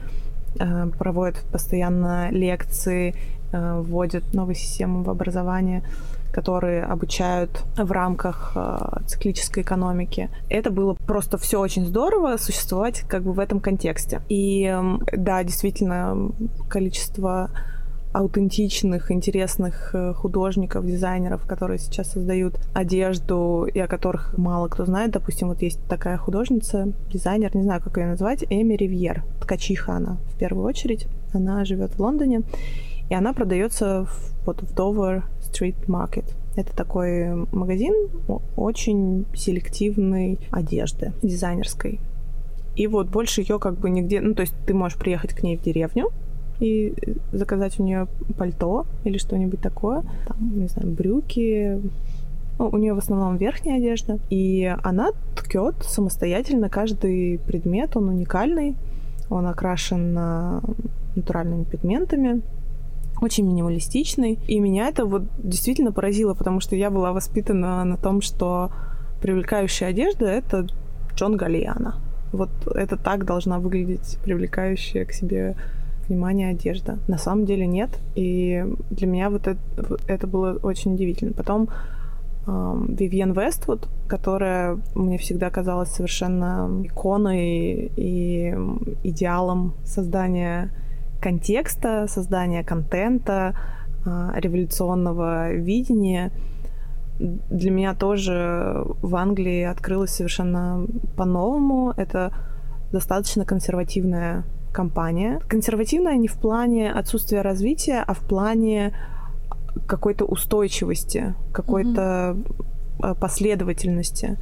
э, 0.59 0.87
проводят 0.99 1.43
постоянно 1.53 2.31
лекции, 2.31 3.15
э, 3.53 3.81
вводят 3.81 4.33
новые 4.35 4.57
системы 4.57 5.03
в 5.03 5.11
образование 5.11 5.83
которые 6.33 6.85
обучают 6.85 7.65
в 7.77 7.91
рамках 7.91 8.53
э, 8.55 9.01
циклической 9.07 9.65
экономики. 9.65 10.31
Это 10.49 10.71
было 10.71 10.95
просто 10.95 11.39
все 11.39 11.61
очень 11.61 11.85
здорово 11.85 12.37
существовать 12.37 13.01
как 13.01 13.25
бы 13.25 13.33
в 13.33 13.41
этом 13.41 13.59
контексте. 13.59 14.23
И 14.29 14.73
да, 15.13 15.43
действительно, 15.43 16.31
количество 16.69 17.51
аутентичных, 18.13 19.11
интересных 19.13 19.91
э, 19.95 20.13
художников, 20.15 20.87
дизайнеров, 20.87 21.47
которые 21.47 21.79
сейчас 21.79 22.11
создают 22.11 22.59
одежду 22.75 23.67
и 23.73 23.79
о 23.79 23.87
которых 23.87 24.37
мало 24.37 24.69
кто 24.69 24.85
знает. 24.85 25.13
Допустим, 25.13 25.49
вот 25.49 25.63
есть 25.63 25.81
такая 25.89 26.17
художница, 26.17 26.93
дизайнер, 27.13 27.55
не 27.55 27.63
знаю, 27.63 27.81
как 27.83 27.97
ее 27.97 28.07
назвать, 28.07 28.45
Эми 28.51 28.75
Ривьер. 28.75 29.25
Ткачиха 29.41 29.95
она 29.95 30.19
в 30.35 30.39
первую 30.39 30.67
очередь. 30.67 31.07
Она 31.33 31.65
живет 31.65 31.93
в 31.93 32.01
Лондоне. 32.01 32.43
И 33.09 33.15
она 33.15 33.33
продается 33.33 34.05
в, 34.05 34.47
вот 34.47 34.63
в 34.63 34.75
Dover 34.75 35.23
Street 35.41 35.87
Market. 35.87 36.25
Это 36.57 36.75
такой 36.77 37.47
магазин 37.53 37.95
очень 38.57 39.27
селективной 39.35 40.39
одежды, 40.51 41.13
дизайнерской. 41.23 42.01
И 42.77 42.87
вот 42.87 43.09
больше 43.09 43.41
ее 43.41 43.59
как 43.59 43.79
бы 43.79 43.91
нигде... 43.91 44.21
Ну, 44.21 44.35
то 44.35 44.43
есть 44.43 44.55
ты 44.67 44.75
можешь 44.75 44.99
приехать 44.99 45.33
к 45.33 45.43
ней 45.43 45.57
в 45.57 45.63
деревню, 45.63 46.11
и 46.61 46.95
заказать 47.33 47.81
у 47.81 47.83
нее 47.83 48.07
пальто 48.37 48.87
или 49.05 49.19
что-нибудь 49.19 49.61
такое, 49.61 50.03
там, 50.27 50.37
не 50.61 50.69
знаю, 50.69 50.91
брюки, 50.91 51.81
ну, 52.59 52.69
у 52.69 52.77
нее 52.77 52.95
в 52.95 52.99
основном 52.99 53.39
верхняя 53.39 53.79
одежда, 53.79 54.19
и 54.29 54.75
она 54.83 55.13
ткет 55.35 55.77
самостоятельно 55.81 56.69
каждый 56.69 57.39
предмет, 57.39 57.97
он 57.97 58.11
уникальный, 58.11 58.77
он 59.31 59.47
окрашен 59.47 60.13
натуральными 61.17 61.65
пигментами, 61.65 62.43
очень 63.21 63.47
минималистичный. 63.47 64.39
И 64.47 64.61
меня 64.61 64.89
это 64.89 65.07
вот 65.07 65.23
действительно 65.39 65.93
поразило, 65.93 66.35
потому 66.35 66.61
что 66.61 66.77
я 66.77 66.91
была 66.91 67.13
воспитана 67.13 67.85
на 67.85 67.97
том, 67.97 68.21
что 68.21 68.71
привлекающая 69.21 69.89
одежда— 69.89 70.27
это 70.27 70.67
Джон 71.15 71.37
Галлиана. 71.37 71.97
Вот 72.33 72.51
это 72.75 72.97
так 72.97 73.25
должна 73.25 73.59
выглядеть 73.59 74.19
привлекающая 74.25 75.05
к 75.05 75.13
себе 75.13 75.57
внимание 76.11 76.51
одежда. 76.51 76.99
На 77.09 77.19
самом 77.19 77.47
деле 77.47 77.67
нет. 77.67 77.91
И 78.15 78.65
для 78.91 79.07
меня 79.07 79.31
вот 79.31 79.47
это, 79.47 79.61
это 80.07 80.27
было 80.27 80.59
очень 80.63 80.95
удивительно. 80.95 81.33
Потом 81.33 81.69
Вивьен 82.47 83.33
Вествуд, 83.33 83.89
которая 84.09 84.79
мне 84.95 85.19
всегда 85.19 85.51
казалась 85.51 85.91
совершенно 85.91 86.83
иконой 86.83 87.93
и 87.97 88.55
идеалом 89.05 89.75
создания 89.85 90.71
контекста, 91.21 92.07
создания 92.09 92.65
контента, 92.65 93.55
а, 94.05 94.33
революционного 94.35 95.53
видения 95.53 96.33
для 97.21 97.71
меня 97.71 97.95
тоже 97.95 98.83
в 99.03 99.15
Англии 99.15 99.63
открылось 99.63 100.11
совершенно 100.11 100.87
по-новому. 101.17 101.93
Это 101.97 102.33
достаточно 102.93 103.45
консервативная 103.45 104.45
компания. 104.73 105.41
Консервативная 105.49 106.17
не 106.17 106.29
в 106.29 106.35
плане 106.35 106.93
отсутствия 106.93 107.43
развития, 107.43 108.05
а 108.07 108.15
в 108.15 108.21
плане 108.21 108.95
какой-то 109.87 110.25
устойчивости, 110.25 111.35
какой-то 111.53 112.37
mm-hmm. 112.99 113.19
последовательности. 113.21 114.39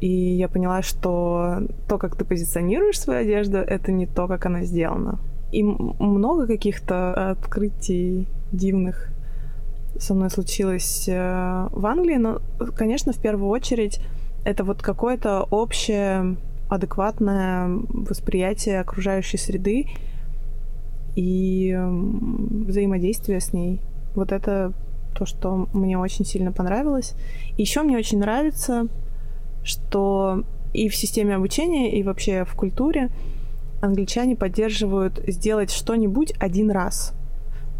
И 0.00 0.08
я 0.08 0.48
поняла, 0.48 0.82
что 0.82 1.62
то, 1.88 1.98
как 1.98 2.16
ты 2.16 2.24
позиционируешь 2.24 3.00
свою 3.00 3.20
одежду, 3.20 3.58
это 3.58 3.92
не 3.92 4.06
то, 4.06 4.26
как 4.26 4.46
она 4.46 4.64
сделана. 4.64 5.18
И 5.52 5.62
много 5.62 6.46
каких-то 6.46 7.30
открытий 7.30 8.26
дивных 8.50 9.12
со 9.98 10.14
мной 10.14 10.30
случилось 10.30 11.06
э, 11.08 11.68
в 11.70 11.86
Англии, 11.86 12.16
но, 12.16 12.40
конечно, 12.74 13.12
в 13.12 13.18
первую 13.18 13.50
очередь 13.50 14.00
это 14.44 14.64
вот 14.64 14.82
какое-то 14.82 15.46
общее 15.50 16.36
адекватное 16.74 17.68
восприятие 17.88 18.80
окружающей 18.80 19.36
среды 19.36 19.88
и 21.14 21.76
взаимодействие 21.78 23.40
с 23.40 23.52
ней. 23.52 23.80
Вот 24.14 24.32
это 24.32 24.72
то, 25.14 25.26
что 25.26 25.68
мне 25.74 25.98
очень 25.98 26.24
сильно 26.24 26.50
понравилось. 26.50 27.14
Еще 27.58 27.82
мне 27.82 27.98
очень 27.98 28.20
нравится, 28.20 28.86
что 29.62 30.44
и 30.72 30.88
в 30.88 30.96
системе 30.96 31.36
обучения, 31.36 31.92
и 31.98 32.02
вообще 32.02 32.46
в 32.46 32.54
культуре 32.54 33.10
англичане 33.82 34.34
поддерживают 34.34 35.22
сделать 35.26 35.70
что-нибудь 35.70 36.32
один 36.38 36.70
раз. 36.70 37.12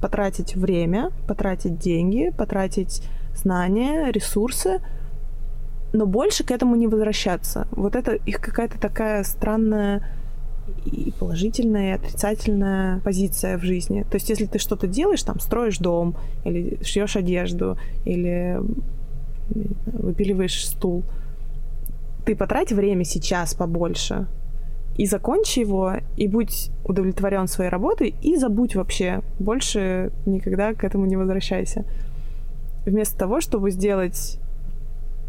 Потратить 0.03 0.55
время, 0.55 1.13
потратить 1.27 1.79
деньги, 1.79 2.31
потратить 2.37 3.03
знания, 3.35 4.11
ресурсы, 4.11 4.81
но 5.93 6.07
больше 6.07 6.45
к 6.45 6.51
этому 6.51 6.77
не 6.77 6.87
возвращаться. 6.87 7.67
Вот 7.71 7.97
это 7.97 8.13
их 8.13 8.41
какая-то 8.41 8.79
такая 8.79 9.25
странная 9.25 10.03
и 10.85 11.13
положительная, 11.19 11.91
и 11.91 11.97
отрицательная 11.97 13.01
позиция 13.01 13.59
в 13.59 13.63
жизни. 13.63 14.05
То 14.09 14.15
есть, 14.15 14.31
если 14.31 14.47
ты 14.47 14.59
что-то 14.59 14.87
делаешь, 14.87 15.23
там, 15.23 15.41
строишь 15.41 15.79
дом, 15.79 16.17
или 16.45 16.83
шьешь 16.83 17.17
одежду, 17.17 17.77
или 18.05 18.61
выпиливаешь 19.87 20.67
стул, 20.67 21.03
ты 22.25 22.37
потрать 22.37 22.73
время 22.73 23.05
сейчас 23.05 23.55
побольше, 23.55 24.27
и 24.97 25.07
закончи 25.07 25.61
его, 25.61 25.95
и 26.17 26.29
будь 26.29 26.71
удовлетворен 26.85 27.49
своей 27.49 27.71
работой, 27.71 28.15
и 28.23 28.37
забудь 28.37 28.77
вообще. 28.77 29.23
Больше 29.39 30.13
никогда 30.27 30.75
к 30.75 30.85
этому 30.85 31.07
не 31.07 31.17
возвращайся. 31.17 31.85
Вместо 32.85 33.17
того, 33.19 33.41
чтобы 33.41 33.71
сделать 33.71 34.39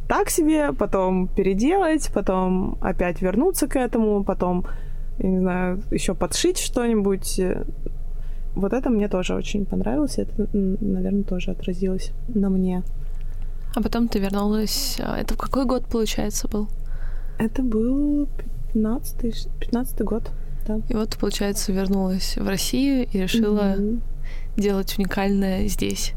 так 0.08 0.30
себе, 0.30 0.74
потом 0.74 1.28
переделать, 1.28 2.10
потом 2.14 2.78
опять 2.82 3.22
вернуться 3.22 3.68
к 3.68 3.76
этому, 3.76 4.24
потом, 4.24 4.66
я 5.20 5.30
не 5.30 5.40
знаю, 5.40 5.82
еще 5.92 6.14
подшить 6.14 6.58
что-нибудь. 6.58 7.40
Вот 8.56 8.74
это 8.74 8.90
мне 8.90 9.08
тоже 9.08 9.34
очень 9.34 9.66
понравилось, 9.66 10.20
это, 10.20 10.48
наверное, 10.54 11.24
тоже 11.24 11.52
отразилось 11.52 12.12
на 12.28 12.50
мне. 12.50 12.84
А 13.76 13.82
потом 13.82 14.08
ты 14.08 14.20
вернулась... 14.20 14.98
А, 15.00 15.18
это 15.18 15.34
в 15.34 15.38
какой 15.38 15.66
год, 15.66 15.86
получается, 15.88 16.48
был? 16.48 16.68
Это 17.40 17.64
был 17.64 18.30
15 18.74 19.50
15 19.60 20.02
год, 20.02 20.32
да. 20.68 20.80
И 20.90 20.94
вот, 20.94 21.18
получается, 21.20 21.72
вернулась 21.72 22.38
в 22.38 22.48
Россию 22.48 23.08
и 23.12 23.18
решила 23.18 23.76
mm-hmm. 23.76 24.02
делать 24.58 24.96
уникальное 25.00 25.68
здесь. 25.68 26.14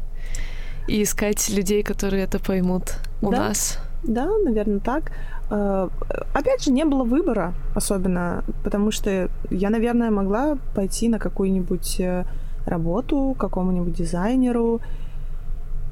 И 0.87 1.03
искать 1.03 1.49
людей, 1.49 1.83
которые 1.83 2.23
это 2.23 2.39
поймут 2.39 2.93
у 3.21 3.31
да? 3.31 3.49
нас. 3.49 3.79
Да, 4.03 4.27
наверное, 4.43 4.79
так. 4.79 5.11
А, 5.49 5.89
опять 6.33 6.63
же, 6.63 6.71
не 6.71 6.85
было 6.85 7.03
выбора 7.03 7.53
особенно, 7.75 8.43
потому 8.63 8.91
что 8.91 9.29
я, 9.49 9.69
наверное, 9.69 10.11
могла 10.11 10.57
пойти 10.75 11.09
на 11.09 11.19
какую-нибудь 11.19 11.99
э, 11.99 12.25
работу 12.65 13.35
какому-нибудь 13.37 13.93
дизайнеру, 13.93 14.81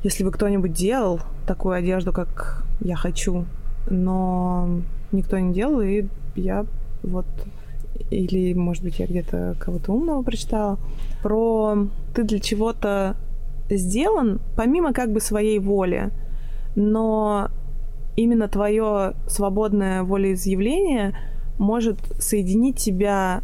если 0.04 0.24
бы 0.24 0.32
кто-нибудь 0.32 0.74
делал 0.74 1.20
такую 1.48 1.76
одежду, 1.76 2.12
как 2.14 2.64
я 2.80 2.96
хочу. 2.96 3.46
Но 3.90 4.82
никто 5.12 5.38
не 5.40 5.54
делал, 5.54 5.82
и 5.82 6.06
я 6.36 6.66
вот 7.04 7.26
или, 8.10 8.54
может 8.54 8.84
быть, 8.84 9.00
я 9.00 9.08
где-то 9.08 9.56
кого-то 9.60 9.94
умного 9.94 10.22
прочитала, 10.22 10.78
про 11.24 11.88
ты 12.14 12.24
для 12.24 12.40
чего-то 12.40 13.16
сделан, 13.69 14.39
помимо 14.56 14.93
как 14.93 15.12
бы 15.12 15.19
своей 15.19 15.60
воли, 15.60 16.12
но 16.75 17.49
именно 18.15 18.47
твое 18.47 19.13
свободное 19.28 20.04
волеизъявление 20.04 21.17
может 21.58 21.99
соединить 22.19 22.78
тебя 22.78 23.41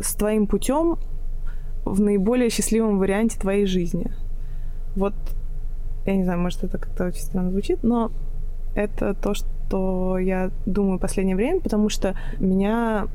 с 0.00 0.14
твоим 0.14 0.46
путем 0.46 0.96
в 1.84 2.00
наиболее 2.00 2.50
счастливом 2.50 2.98
варианте 2.98 3.38
твоей 3.38 3.66
жизни. 3.66 4.12
Вот, 4.96 5.14
я 6.06 6.16
не 6.16 6.24
знаю, 6.24 6.40
может, 6.40 6.64
это 6.64 6.78
как-то 6.78 7.06
очень 7.06 7.22
странно 7.22 7.50
звучит, 7.50 7.82
но 7.82 8.10
это 8.74 9.14
то, 9.14 9.34
что 9.34 10.18
я 10.18 10.50
думаю 10.66 10.98
в 10.98 11.00
последнее 11.00 11.36
время, 11.36 11.60
потому 11.60 11.88
что 11.88 12.14
меня 12.38 13.08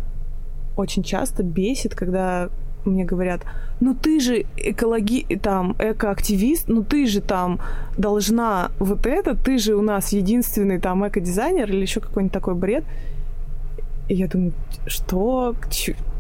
очень 0.76 1.04
часто 1.04 1.44
бесит, 1.44 1.96
когда 1.96 2.50
мне 2.86 3.06
говорят, 3.06 3.42
ну 3.80 3.96
ты 3.96 4.20
же 4.20 4.46
экологи, 4.58 5.26
там, 5.38 5.76
экоактивист, 5.80 6.68
ну 6.68 6.84
ты 6.84 7.08
же 7.08 7.22
там 7.22 7.60
должна 7.98 8.72
вот 8.80 9.06
это, 9.06 9.36
ты 9.36 9.58
же 9.58 9.76
у 9.76 9.82
нас 9.82 10.14
единственный 10.14 10.80
там 10.80 11.08
эко-дизайнер 11.08 11.70
или 11.70 11.82
еще 11.82 12.00
какой-нибудь 12.00 12.34
такой 12.34 12.56
бред. 12.56 12.84
И 14.08 14.16
я 14.16 14.28
думаю, 14.28 14.54
что? 14.86 15.56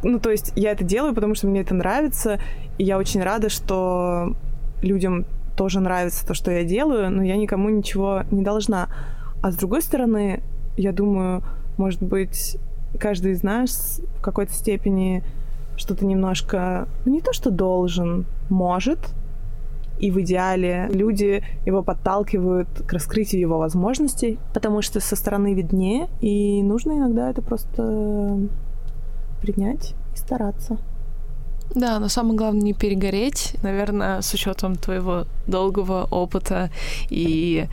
Ну, 0.04 0.19
то 0.19 0.32
есть 0.32 0.54
я 0.56 0.71
это 0.71 0.84
делаю, 0.84 1.13
потому 1.13 1.36
что 1.36 1.47
мне 1.47 1.62
это 1.62 1.75
нравится, 1.75 2.39
и 2.78 2.84
я 2.84 2.97
очень 2.97 3.21
рада, 3.21 3.49
что 3.49 4.36
людям 4.82 5.25
тоже 5.56 5.80
нравится 5.80 6.25
то, 6.25 6.34
что 6.34 6.51
я 6.51 6.63
делаю, 6.63 7.10
но 7.12 7.23
я 7.23 7.38
никому 7.38 7.69
ничего 7.69 8.23
не 8.32 8.43
должна. 8.43 8.89
А 9.41 9.51
с 9.51 9.56
другой 9.56 9.82
стороны, 9.82 10.41
я 10.78 10.91
думаю, 10.91 11.43
может 11.78 12.01
быть, 12.01 12.58
каждый 12.99 13.34
из 13.34 13.43
нас 13.43 14.01
в 14.17 14.21
какой-то 14.21 14.54
степени 14.54 15.23
что-то 15.77 16.05
немножко, 16.05 16.88
ну, 17.05 17.13
не 17.13 17.21
то 17.21 17.33
что 17.33 17.51
должен, 17.51 18.25
может, 18.49 18.99
и 19.99 20.11
в 20.11 20.19
идеале 20.21 20.89
люди 20.91 21.43
его 21.65 21.81
подталкивают 21.81 22.67
к 22.85 22.91
раскрытию 22.91 23.41
его 23.41 23.57
возможностей, 23.57 24.39
потому 24.53 24.81
что 24.81 24.99
со 24.99 25.15
стороны 25.15 25.53
виднее, 25.53 26.07
и 26.21 26.61
нужно 26.63 26.93
иногда 26.93 27.29
это 27.29 27.41
просто 27.41 28.39
принять 29.41 29.95
и 30.13 30.17
стараться. 30.17 30.77
Да, 31.75 31.99
но 31.99 32.07
самое 32.07 32.38
главное 32.38 32.61
не 32.61 32.73
перегореть, 32.73 33.55
наверное, 33.61 34.21
с 34.21 34.33
учетом 34.33 34.77
твоего 34.77 35.25
долгого 35.45 36.07
опыта 36.09 36.69
и, 37.09 37.67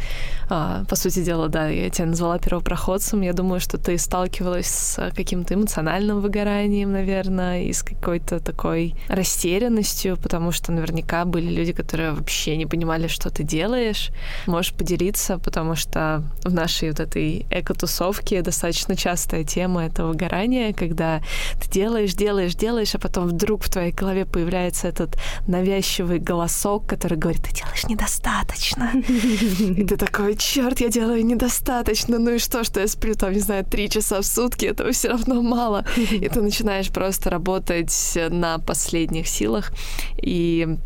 а, 0.51 0.85
по 0.89 0.97
сути 0.97 1.23
дела, 1.23 1.49
да, 1.49 1.69
я 1.69 1.89
тебя 1.89 2.07
назвала 2.07 2.39
первопроходцем. 2.39 3.21
Я 3.21 3.33
думаю, 3.33 3.61
что 3.61 3.79
ты 3.79 3.97
сталкивалась 3.99 4.67
с 4.67 5.13
каким-то 5.15 5.55
эмоциональным 5.55 6.21
выгоранием, 6.21 6.91
наверное, 6.91 7.63
и 7.63 7.73
с 7.73 7.85
какой-то 7.85 8.41
такой 8.41 8.97
растерянностью, 9.09 10.17
потому 10.17 10.51
что 10.51 10.73
наверняка 10.73 11.25
были 11.25 11.49
люди, 11.49 11.73
которые 11.73 12.11
вообще 12.11 12.57
не 12.57 12.67
понимали, 12.67 13.07
что 13.07 13.31
ты 13.31 13.45
делаешь. 13.45 14.11
Можешь 14.47 14.75
поделиться, 14.75 15.39
потому 15.39 15.77
что 15.77 16.25
в 16.45 16.53
нашей 16.53 16.91
вот 16.91 16.99
этой 16.99 17.47
эко-тусовке 17.51 18.43
достаточно 18.43 18.97
частая 18.97 19.45
тема 19.45 19.85
это 19.85 20.05
выгорание, 20.05 20.75
когда 20.75 21.21
ты 21.61 21.71
делаешь, 21.71 22.15
делаешь, 22.15 22.57
делаешь, 22.57 22.97
а 22.97 22.99
потом 22.99 23.29
вдруг 23.29 23.63
в 23.63 23.71
твоей 23.71 23.92
твоей 23.93 23.97
голове 23.97 24.25
появляется 24.25 24.89
этот 24.89 25.17
навязчивый 25.47 26.19
голосок, 26.19 26.87
который 26.87 27.19
говорит, 27.19 27.43
ты 27.43 27.55
делаешь 27.55 27.85
недостаточно. 27.85 28.91
И 28.99 29.85
ты 29.85 29.97
такой, 29.97 30.37
черт, 30.37 30.81
я 30.81 30.89
делаю 30.89 31.25
недостаточно. 31.25 32.19
Ну 32.19 32.35
и 32.35 32.39
что, 32.39 32.65
что 32.65 32.81
я 32.81 32.89
сплю 32.89 33.15
там, 33.15 33.33
не 33.33 33.41
знаю, 33.41 33.65
три 33.65 33.89
часа 33.89 34.21
в 34.21 34.27
сутки, 34.27 34.67
этого 34.67 34.93
все 34.93 35.09
равно 35.09 35.43
мало. 35.43 35.85
И 35.97 36.29
ты 36.29 36.41
начинаешь 36.41 36.89
просто 36.89 37.31
работать 37.31 38.19
на 38.31 38.59
последних 38.59 39.29
силах. 39.29 39.73
И 40.17 40.77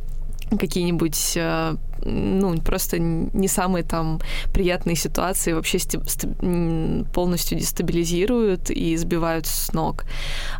какие-нибудь 0.50 1.32
э, 1.36 1.76
ну, 2.04 2.56
просто 2.60 2.98
не 2.98 3.48
самые 3.48 3.82
там 3.82 4.20
приятные 4.52 4.96
ситуации 4.96 5.52
вообще 5.52 5.78
полностью 7.12 7.58
дестабилизируют 7.58 8.70
и 8.70 8.96
сбивают 8.96 9.46
с 9.46 9.72
ног. 9.72 10.04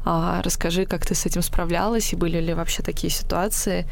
А, 0.05 0.43
расскажи, 0.43 0.87
как 0.87 1.07
ты 1.07 1.15
с 1.15 1.27
этим 1.27 1.43
справлялась, 1.43 2.13
и 2.13 2.17
были 2.17 2.41
ли 2.41 2.55
вообще 2.55 2.83
такие 2.83 3.11
ситуации? 3.11 3.87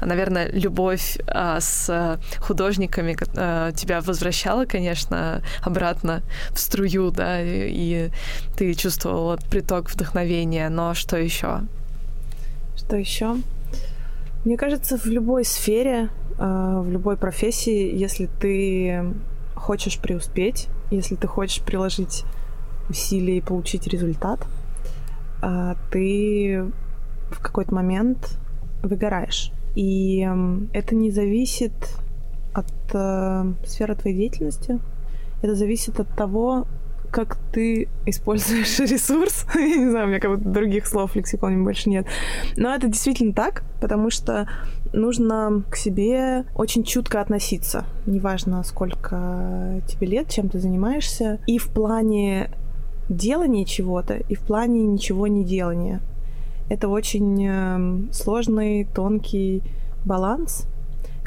Наверное, 0.00 0.50
любовь 0.52 1.18
а, 1.26 1.60
с 1.60 2.18
художниками 2.38 3.16
а, 3.36 3.72
тебя 3.72 4.00
возвращала, 4.00 4.64
конечно, 4.64 5.42
обратно 5.62 6.22
в 6.50 6.58
струю, 6.58 7.10
да, 7.10 7.40
и 7.42 8.10
ты 8.56 8.74
чувствовала 8.74 9.38
приток 9.50 9.90
вдохновения, 9.90 10.68
но 10.68 10.94
что 10.94 11.16
еще? 11.16 11.62
Что 12.76 12.96
еще? 12.96 13.36
Мне 14.44 14.56
кажется, 14.56 14.96
в 14.96 15.06
любой 15.06 15.44
сфере, 15.44 16.10
а, 16.38 16.80
в 16.80 16.90
любой 16.90 17.16
профессии, 17.16 17.94
если 17.94 18.26
ты 18.26 19.14
хочешь 19.54 19.98
преуспеть, 19.98 20.68
если 20.90 21.16
ты 21.16 21.26
хочешь 21.26 21.62
приложить 21.62 22.24
усилия 22.88 23.38
и 23.38 23.40
получить 23.40 23.86
результат, 23.86 24.46
а, 25.42 25.76
ты 25.90 26.70
в 27.30 27.40
какой-то 27.40 27.74
момент 27.74 28.38
выгораешь. 28.82 29.52
И 29.74 30.28
это 30.72 30.94
не 30.94 31.10
зависит 31.10 31.72
от 32.54 32.72
э, 32.94 33.52
сферы 33.66 33.94
твоей 33.94 34.16
деятельности, 34.16 34.80
это 35.42 35.54
зависит 35.54 36.00
от 36.00 36.08
того, 36.16 36.66
как 37.10 37.38
ты 37.52 37.88
используешь 38.06 38.78
ресурс. 38.90 39.46
Я 39.54 39.76
не 39.76 39.90
знаю, 39.90 40.06
у 40.06 40.08
меня 40.08 40.20
как 40.20 40.30
будто 40.30 40.48
других 40.48 40.86
слов 40.86 41.12
в 41.12 41.16
лексиконе 41.16 41.58
больше 41.58 41.90
нет. 41.90 42.06
Но 42.56 42.74
это 42.74 42.88
действительно 42.88 43.32
так, 43.32 43.62
потому 43.80 44.10
что 44.10 44.48
нужно 44.92 45.62
к 45.70 45.76
себе 45.76 46.44
очень 46.54 46.84
чутко 46.84 47.20
относиться. 47.20 47.84
Неважно, 48.06 48.62
сколько 48.62 49.82
тебе 49.86 50.06
лет, 50.06 50.30
чем 50.30 50.48
ты 50.48 50.58
занимаешься. 50.58 51.38
И 51.46 51.58
в 51.58 51.68
плане 51.68 52.50
делания 53.08 53.64
чего-то, 53.64 54.14
и 54.16 54.34
в 54.34 54.40
плане 54.40 54.82
ничего 54.84 55.26
не 55.26 55.44
делания. 55.44 56.00
Это 56.68 56.88
очень 56.88 57.46
эм, 57.46 58.10
сложный, 58.12 58.84
тонкий 58.84 59.62
баланс, 60.04 60.66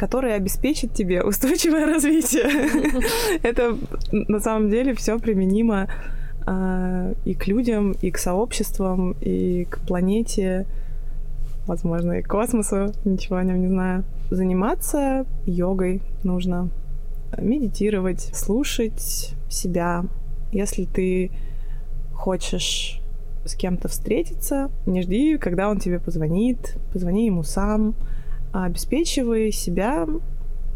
который 0.02 0.34
обеспечит 0.34 0.96
тебе 0.96 1.22
устойчивое 1.22 1.86
развитие. 1.86 2.50
Это 3.44 3.78
на 4.12 4.40
самом 4.40 4.72
деле 4.72 4.96
все 4.96 5.20
применимо 5.20 5.88
а, 6.48 7.14
и 7.24 7.36
к 7.36 7.46
людям, 7.46 7.92
и 7.92 8.10
к 8.10 8.18
сообществам, 8.18 9.16
и 9.22 9.66
к 9.66 9.78
планете, 9.82 10.66
возможно, 11.68 12.14
и 12.14 12.24
к 12.24 12.28
космосу, 12.28 12.92
ничего 13.06 13.36
о 13.36 13.44
нем 13.44 13.62
не 13.62 13.68
знаю. 13.68 14.04
Заниматься 14.32 15.28
йогой 15.46 16.02
нужно, 16.24 16.70
медитировать, 17.38 18.32
слушать 18.34 19.36
себя. 19.50 20.06
Если 20.52 20.86
ты 20.86 21.30
хочешь 22.12 23.00
с 23.46 23.54
кем-то 23.54 23.88
встретиться, 23.88 24.72
не 24.88 25.04
жди, 25.04 25.38
когда 25.38 25.70
он 25.70 25.78
тебе 25.78 26.00
позвонит, 26.00 26.76
позвони 26.92 27.28
ему 27.28 27.44
сам, 27.44 27.94
обеспечивай 28.52 29.52
себя 29.52 30.08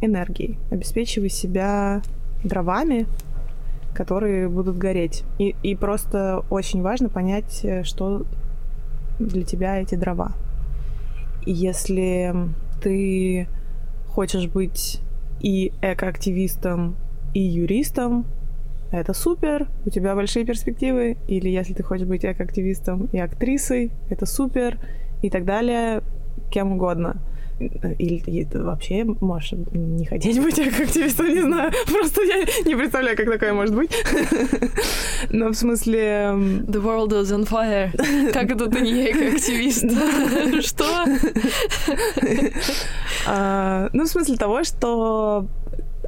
энергией, 0.01 0.57
обеспечивай 0.71 1.29
себя 1.29 2.01
дровами, 2.43 3.07
которые 3.93 4.49
будут 4.49 4.77
гореть. 4.77 5.23
И, 5.39 5.55
и 5.63 5.75
просто 5.75 6.43
очень 6.49 6.81
важно 6.81 7.09
понять, 7.09 7.61
э, 7.63 7.83
что 7.83 8.25
для 9.19 9.43
тебя 9.43 9.81
эти 9.81 9.95
дрова. 9.95 10.33
И 11.45 11.51
если 11.51 12.33
ты 12.81 13.47
хочешь 14.09 14.47
быть 14.47 14.99
и 15.39 15.71
экоактивистом, 15.81 16.95
и 17.33 17.39
юристом, 17.39 18.25
это 18.91 19.13
супер, 19.13 19.67
у 19.85 19.89
тебя 19.89 20.15
большие 20.15 20.45
перспективы. 20.45 21.17
Или 21.27 21.49
если 21.49 21.73
ты 21.73 21.83
хочешь 21.83 22.07
быть 22.07 22.23
экоактивистом 22.23 23.09
и 23.11 23.19
актрисой, 23.19 23.91
это 24.09 24.25
супер, 24.25 24.79
и 25.21 25.29
так 25.29 25.45
далее, 25.45 26.01
кем 26.51 26.73
угодно. 26.73 27.17
Или, 27.60 28.22
или 28.28 28.48
вообще 28.54 29.06
можешь 29.06 29.54
не 29.72 30.06
хотеть 30.06 30.41
быть 30.41 30.60
активистом, 30.82 31.28
не 31.28 31.41
знаю. 31.41 31.72
Просто 31.86 32.22
я 32.24 32.46
не 32.65 32.76
представляю, 32.76 33.15
как 33.15 33.30
такое 33.32 33.54
может 33.54 33.76
быть. 33.76 33.91
Но 35.30 35.50
в 35.50 35.56
смысле... 35.56 36.34
The 36.68 36.82
world 36.84 37.10
is 37.10 37.32
on 37.32 37.48
fire. 37.48 37.91
Как 38.32 38.52
это 38.52 38.70
ты 38.70 38.82
не 38.82 39.08
активист? 39.08 39.86
Что? 40.65 41.06
А, 43.28 43.89
ну, 43.94 44.04
в 44.04 44.08
смысле 44.08 44.36
того, 44.36 44.63
что 44.63 45.48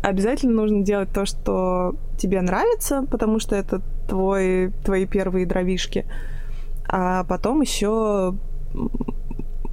обязательно 0.02 0.54
нужно 0.54 0.84
делать 0.84 1.10
то, 1.14 1.26
что 1.26 1.96
тебе 2.18 2.42
нравится, 2.42 3.06
потому 3.10 3.40
что 3.40 3.56
это 3.56 3.82
твой, 4.08 4.72
твои 4.84 5.06
первые 5.06 5.46
дровишки. 5.46 6.06
А 6.90 7.24
потом 7.24 7.62
еще 7.62 8.36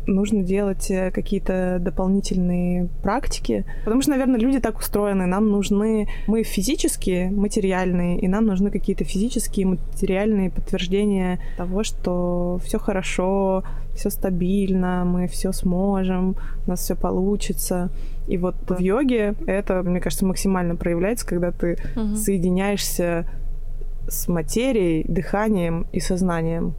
нужно 0.06 0.42
делать 0.42 0.90
э, 0.90 1.10
какие-то 1.10 1.78
дополнительные 1.80 2.88
практики. 3.02 3.64
Потому 3.84 4.02
что, 4.02 4.10
наверное, 4.10 4.40
люди 4.40 4.60
так 4.60 4.78
устроены. 4.78 5.26
Нам 5.26 5.50
нужны... 5.50 6.08
Мы 6.26 6.42
физические, 6.42 7.30
материальные, 7.30 8.18
и 8.18 8.28
нам 8.28 8.46
нужны 8.46 8.70
какие-то 8.70 9.04
физические, 9.04 9.66
материальные 9.66 10.50
подтверждения 10.50 11.38
того, 11.56 11.82
что 11.84 12.60
все 12.64 12.78
хорошо, 12.78 13.64
все 13.94 14.10
стабильно, 14.10 15.04
мы 15.04 15.28
все 15.28 15.52
сможем, 15.52 16.36
у 16.66 16.70
нас 16.70 16.80
все 16.80 16.96
получится. 16.96 17.90
И 18.26 18.38
вот 18.38 18.56
в 18.68 18.78
йоге 18.78 19.34
это, 19.46 19.82
мне 19.82 20.00
кажется, 20.00 20.26
максимально 20.26 20.76
проявляется, 20.76 21.26
когда 21.26 21.50
ты 21.50 21.78
угу. 21.94 22.16
соединяешься 22.16 23.26
с 24.08 24.28
материей, 24.28 25.04
дыханием 25.08 25.86
и 25.92 26.00
сознанием. 26.00 26.74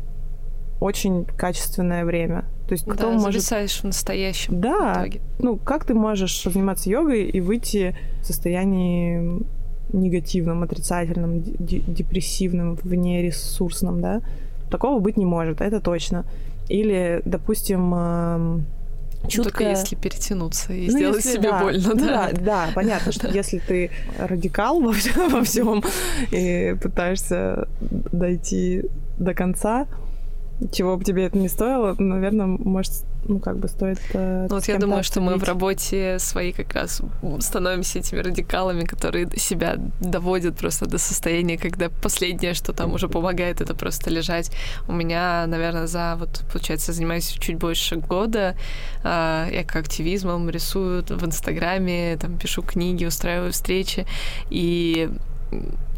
Очень 0.80 1.26
качественное 1.26 2.06
время. 2.06 2.46
То 2.68 2.74
есть 2.74 2.86
кто 2.86 2.96
да, 2.96 3.10
может... 3.12 3.26
зависаешь 3.26 3.80
в 3.80 3.84
настоящем 3.84 4.60
Да. 4.60 4.94
итоге. 5.02 5.22
Ну, 5.40 5.58
как 5.58 5.86
ты 5.86 5.94
можешь 5.94 6.44
заниматься 6.44 6.90
йогой 6.90 7.26
и 7.26 7.40
выйти 7.40 7.96
в 8.22 8.26
состоянии 8.26 9.44
негативном, 9.94 10.64
отрицательном, 10.64 11.42
депрессивном, 11.44 12.76
внересурсном, 12.76 14.02
да? 14.02 14.22
Такого 14.72 15.00
быть 15.00 15.18
не 15.18 15.26
может, 15.26 15.62
это 15.62 15.80
точно. 15.80 16.26
Или, 16.68 17.22
допустим, 17.26 17.94
эм, 17.94 18.66
чутко... 19.28 19.52
Только 19.52 19.70
если 19.70 19.96
перетянуться 19.96 20.74
и 20.74 20.88
ну, 20.90 20.98
сделать 20.98 21.24
если, 21.24 21.38
себе 21.38 21.52
да, 21.52 21.62
больно, 21.62 21.90
ну, 21.90 21.96
да? 21.96 22.30
Да, 22.32 22.42
да, 22.42 22.68
понятно, 22.74 23.12
что 23.12 23.28
если 23.34 23.60
ты 23.60 23.92
радикал 24.18 24.82
во 24.82 25.44
всем 25.44 25.84
и 26.32 26.76
пытаешься 26.82 27.68
дойти 27.80 28.86
до 29.20 29.34
конца, 29.34 29.88
чего 30.72 30.96
бы 30.96 31.04
тебе 31.04 31.26
это 31.26 31.38
не 31.38 31.50
стоило, 31.50 31.96
наверное, 31.98 32.46
может, 32.46 32.92
ну, 33.28 33.40
как 33.40 33.58
бы 33.58 33.68
стоит... 33.68 34.00
Э, 34.14 34.48
ну, 34.50 34.56
вот 34.56 34.68
я 34.68 34.78
думаю, 34.78 35.04
что 35.04 35.20
мы 35.20 35.38
в 35.38 35.44
работе 35.44 36.18
своей 36.20 36.54
как 36.54 36.74
раз 36.74 37.02
становимся 37.40 38.00
этими 38.00 38.20
радикалами, 38.20 38.86
которые 38.86 39.30
себя 39.36 39.76
доводят 40.00 40.58
просто 40.58 40.86
до 40.86 40.98
состояния, 40.98 41.58
когда 41.58 41.90
последнее, 41.90 42.54
что 42.54 42.72
там 42.72 42.94
уже 42.94 43.10
помогает, 43.10 43.62
это 43.62 43.76
просто 43.76 44.10
лежать. 44.10 44.52
У 44.88 44.94
меня, 44.94 45.46
наверное, 45.48 45.88
за, 45.88 46.16
вот, 46.18 46.46
получается, 46.52 46.94
занимаюсь 46.94 47.28
чуть 47.28 47.58
больше 47.58 47.98
года 47.98 48.56
э, 49.04 49.62
экоактивизмом, 49.62 50.50
рисую 50.50 51.04
в 51.04 51.26
Инстаграме, 51.26 52.18
там, 52.18 52.38
пишу 52.38 52.62
книги, 52.62 53.06
устраиваю 53.06 53.52
встречи, 53.52 54.06
и 54.50 55.10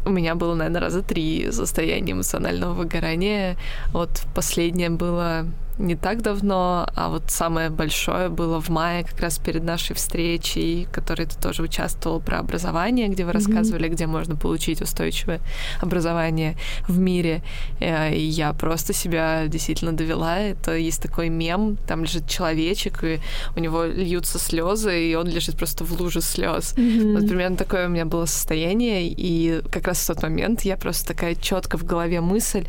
у 0.08 0.10
меня 0.10 0.34
было, 0.34 0.54
наверное, 0.54 0.80
раза 0.80 1.02
три 1.02 1.52
состояние 1.52 2.14
эмоционального 2.14 2.72
выгорания. 2.72 3.56
Вот 3.92 4.22
последнее 4.34 4.90
было 4.90 5.44
не 5.78 5.94
так 5.94 6.22
давно, 6.22 6.88
а 6.94 7.08
вот 7.08 7.24
самое 7.28 7.70
большое 7.70 8.28
было 8.28 8.60
в 8.60 8.68
мае, 8.68 9.04
как 9.04 9.20
раз 9.20 9.38
перед 9.38 9.62
нашей 9.62 9.94
встречей, 9.94 10.86
в 10.86 10.90
которой 10.90 11.26
ты 11.26 11.38
тоже 11.40 11.62
участвовал 11.62 12.20
про 12.20 12.38
образование, 12.38 13.08
где 13.08 13.24
вы 13.24 13.30
mm-hmm. 13.30 13.34
рассказывали, 13.34 13.88
где 13.88 14.06
можно 14.06 14.36
получить 14.36 14.82
устойчивое 14.82 15.40
образование 15.80 16.56
в 16.88 16.98
мире. 16.98 17.42
Э, 17.80 18.12
и 18.14 18.20
я 18.20 18.52
просто 18.52 18.92
себя 18.92 19.46
действительно 19.46 19.92
довела. 19.92 20.38
Это 20.38 20.76
есть 20.76 21.02
такой 21.02 21.28
мем, 21.28 21.76
там 21.86 22.02
лежит 22.02 22.28
человечек, 22.28 23.04
и 23.04 23.20
у 23.56 23.60
него 23.60 23.84
льются 23.84 24.38
слезы, 24.38 25.10
и 25.10 25.14
он 25.14 25.28
лежит 25.28 25.56
просто 25.56 25.84
в 25.84 26.00
луже 26.00 26.20
слез. 26.20 26.74
Mm-hmm. 26.76 27.12
Вот 27.14 27.28
примерно 27.28 27.56
такое 27.56 27.86
у 27.86 27.90
меня 27.90 28.04
было 28.04 28.26
состояние, 28.26 29.08
и 29.08 29.62
как 29.70 29.86
раз 29.86 29.98
в 29.98 30.06
тот 30.08 30.22
момент 30.22 30.62
я 30.62 30.76
просто 30.76 31.06
такая 31.06 31.34
четко 31.34 31.78
в 31.78 31.84
голове 31.84 32.20
мысль, 32.20 32.66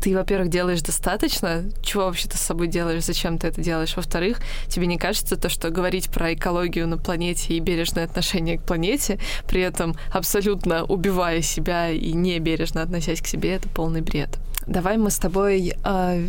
ты, 0.00 0.14
во-первых, 0.14 0.48
делаешь 0.48 0.82
достаточно, 0.82 1.64
чего 1.82 2.04
вообще 2.04 2.28
ты 2.28 2.36
с 2.36 2.40
собой 2.40 2.68
делаешь, 2.68 3.04
зачем 3.04 3.38
ты 3.38 3.48
это 3.48 3.60
делаешь. 3.60 3.96
Во-вторых, 3.96 4.40
тебе 4.68 4.86
не 4.86 4.98
кажется 4.98 5.36
то, 5.36 5.48
что 5.48 5.70
говорить 5.70 6.10
про 6.10 6.34
экологию 6.34 6.86
на 6.86 6.98
планете 6.98 7.54
и 7.54 7.60
бережное 7.60 8.04
отношение 8.04 8.58
к 8.58 8.62
планете, 8.62 9.18
при 9.46 9.60
этом 9.60 9.96
абсолютно 10.12 10.84
убивая 10.84 11.42
себя 11.42 11.90
и 11.90 12.12
не 12.12 12.38
бережно 12.38 12.82
относясь 12.82 13.20
к 13.20 13.26
себе, 13.26 13.54
это 13.54 13.68
полный 13.68 14.00
бред. 14.00 14.38
Давай 14.66 14.96
мы 14.96 15.10
с 15.10 15.18
тобой 15.18 15.74
э, 15.82 16.28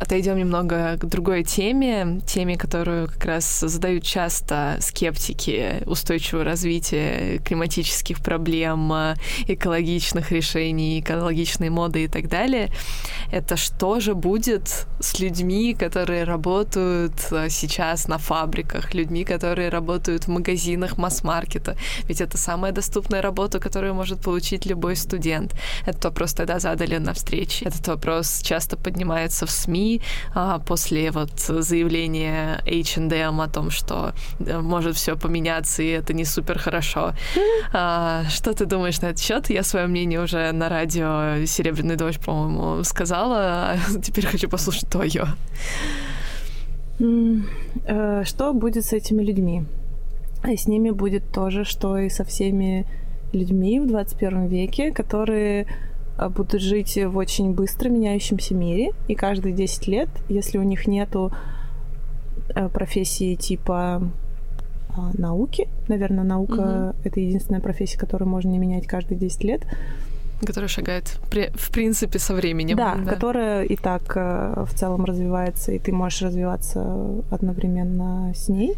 отойдем 0.00 0.36
немного 0.36 0.96
к 0.98 1.04
другой 1.04 1.44
теме, 1.44 2.20
теме, 2.26 2.56
которую 2.56 3.08
как 3.08 3.24
раз 3.24 3.60
задают 3.60 4.04
часто 4.04 4.76
скептики 4.80 5.82
устойчивого 5.86 6.44
развития, 6.44 7.38
климатических 7.38 8.20
проблем, 8.20 8.92
экологичных 9.46 10.32
решений, 10.32 11.00
экологичной 11.00 11.70
моды 11.70 12.04
и 12.04 12.08
так 12.08 12.28
далее. 12.28 12.70
Это 13.32 13.56
что 13.56 14.00
же 14.00 14.14
будет 14.14 14.86
с 15.00 15.18
людьми, 15.20 15.74
которые 15.74 16.24
работают 16.24 17.12
а, 17.30 17.48
сейчас 17.48 18.08
на 18.08 18.18
фабриках, 18.18 18.94
людьми, 18.94 19.24
которые 19.24 19.68
работают 19.68 20.24
в 20.24 20.28
магазинах 20.28 20.98
масс-маркета? 20.98 21.76
Ведь 22.08 22.20
это 22.20 22.38
самая 22.38 22.72
доступная 22.72 23.22
работа, 23.22 23.58
которую 23.58 23.94
может 23.94 24.20
получить 24.20 24.66
любой 24.66 24.96
студент. 24.96 25.54
Этот 25.86 26.04
вопрос 26.04 26.34
тогда 26.34 26.58
задали 26.58 26.98
на 26.98 27.12
встрече. 27.12 27.64
Этот 27.66 27.86
вопрос 27.88 28.40
часто 28.42 28.76
поднимается 28.76 29.46
в 29.46 29.50
СМИ, 29.50 29.83
а, 30.34 30.58
после 30.58 31.10
вот 31.10 31.40
заявления 31.40 32.60
H&M 32.66 33.40
о 33.40 33.48
том, 33.48 33.70
что 33.70 34.12
э, 34.40 34.60
может 34.60 34.96
все 34.96 35.16
поменяться 35.16 35.82
и 35.82 35.88
это 35.88 36.14
не 36.14 36.24
супер 36.24 36.58
хорошо. 36.58 37.12
А, 37.72 38.24
что 38.28 38.52
ты 38.52 38.66
думаешь 38.66 39.00
на 39.00 39.06
этот 39.06 39.20
счет? 39.20 39.50
Я 39.50 39.62
свое 39.62 39.86
мнение 39.86 40.20
уже 40.20 40.52
на 40.52 40.68
радио 40.68 41.44
Серебряный 41.46 41.96
дождь, 41.96 42.20
по-моему, 42.20 42.84
сказала, 42.84 43.76
теперь 44.02 44.26
хочу 44.26 44.48
послушать 44.48 44.88
твое. 44.88 45.26
Э, 47.86 48.24
что 48.24 48.52
будет 48.52 48.84
с 48.84 48.92
этими 48.92 49.22
людьми? 49.22 49.64
И 50.48 50.56
с 50.56 50.68
ними 50.68 50.90
будет 50.90 51.22
то 51.32 51.50
же, 51.50 51.64
что 51.64 51.98
и 51.98 52.10
со 52.10 52.24
всеми 52.24 52.86
людьми 53.32 53.80
в 53.80 53.86
21 53.86 54.46
веке, 54.46 54.92
которые 54.92 55.66
будут 56.18 56.60
жить 56.60 56.96
в 56.96 57.16
очень 57.16 57.54
быстро 57.54 57.88
меняющемся 57.88 58.54
мире, 58.54 58.92
и 59.08 59.14
каждые 59.14 59.54
10 59.54 59.88
лет, 59.88 60.08
если 60.28 60.58
у 60.58 60.62
них 60.62 60.86
нету 60.86 61.32
э, 62.54 62.68
профессии 62.68 63.34
типа 63.34 64.02
а, 64.96 65.10
науки, 65.14 65.68
наверное, 65.88 66.24
наука 66.24 66.92
угу. 66.92 66.96
это 67.04 67.20
единственная 67.20 67.60
профессия, 67.60 67.98
которую 67.98 68.28
можно 68.28 68.50
не 68.50 68.58
менять 68.58 68.86
каждые 68.86 69.18
10 69.18 69.44
лет, 69.44 69.62
которая 70.44 70.68
шагает, 70.68 71.18
в 71.54 71.72
принципе, 71.72 72.18
со 72.18 72.34
временем. 72.34 72.76
Да, 72.76 72.96
да, 72.96 73.12
которая 73.12 73.64
и 73.64 73.76
так 73.76 74.16
э, 74.16 74.64
в 74.66 74.74
целом 74.74 75.04
развивается, 75.04 75.72
и 75.72 75.78
ты 75.78 75.92
можешь 75.92 76.22
развиваться 76.22 77.22
одновременно 77.30 78.32
с 78.34 78.48
ней. 78.48 78.76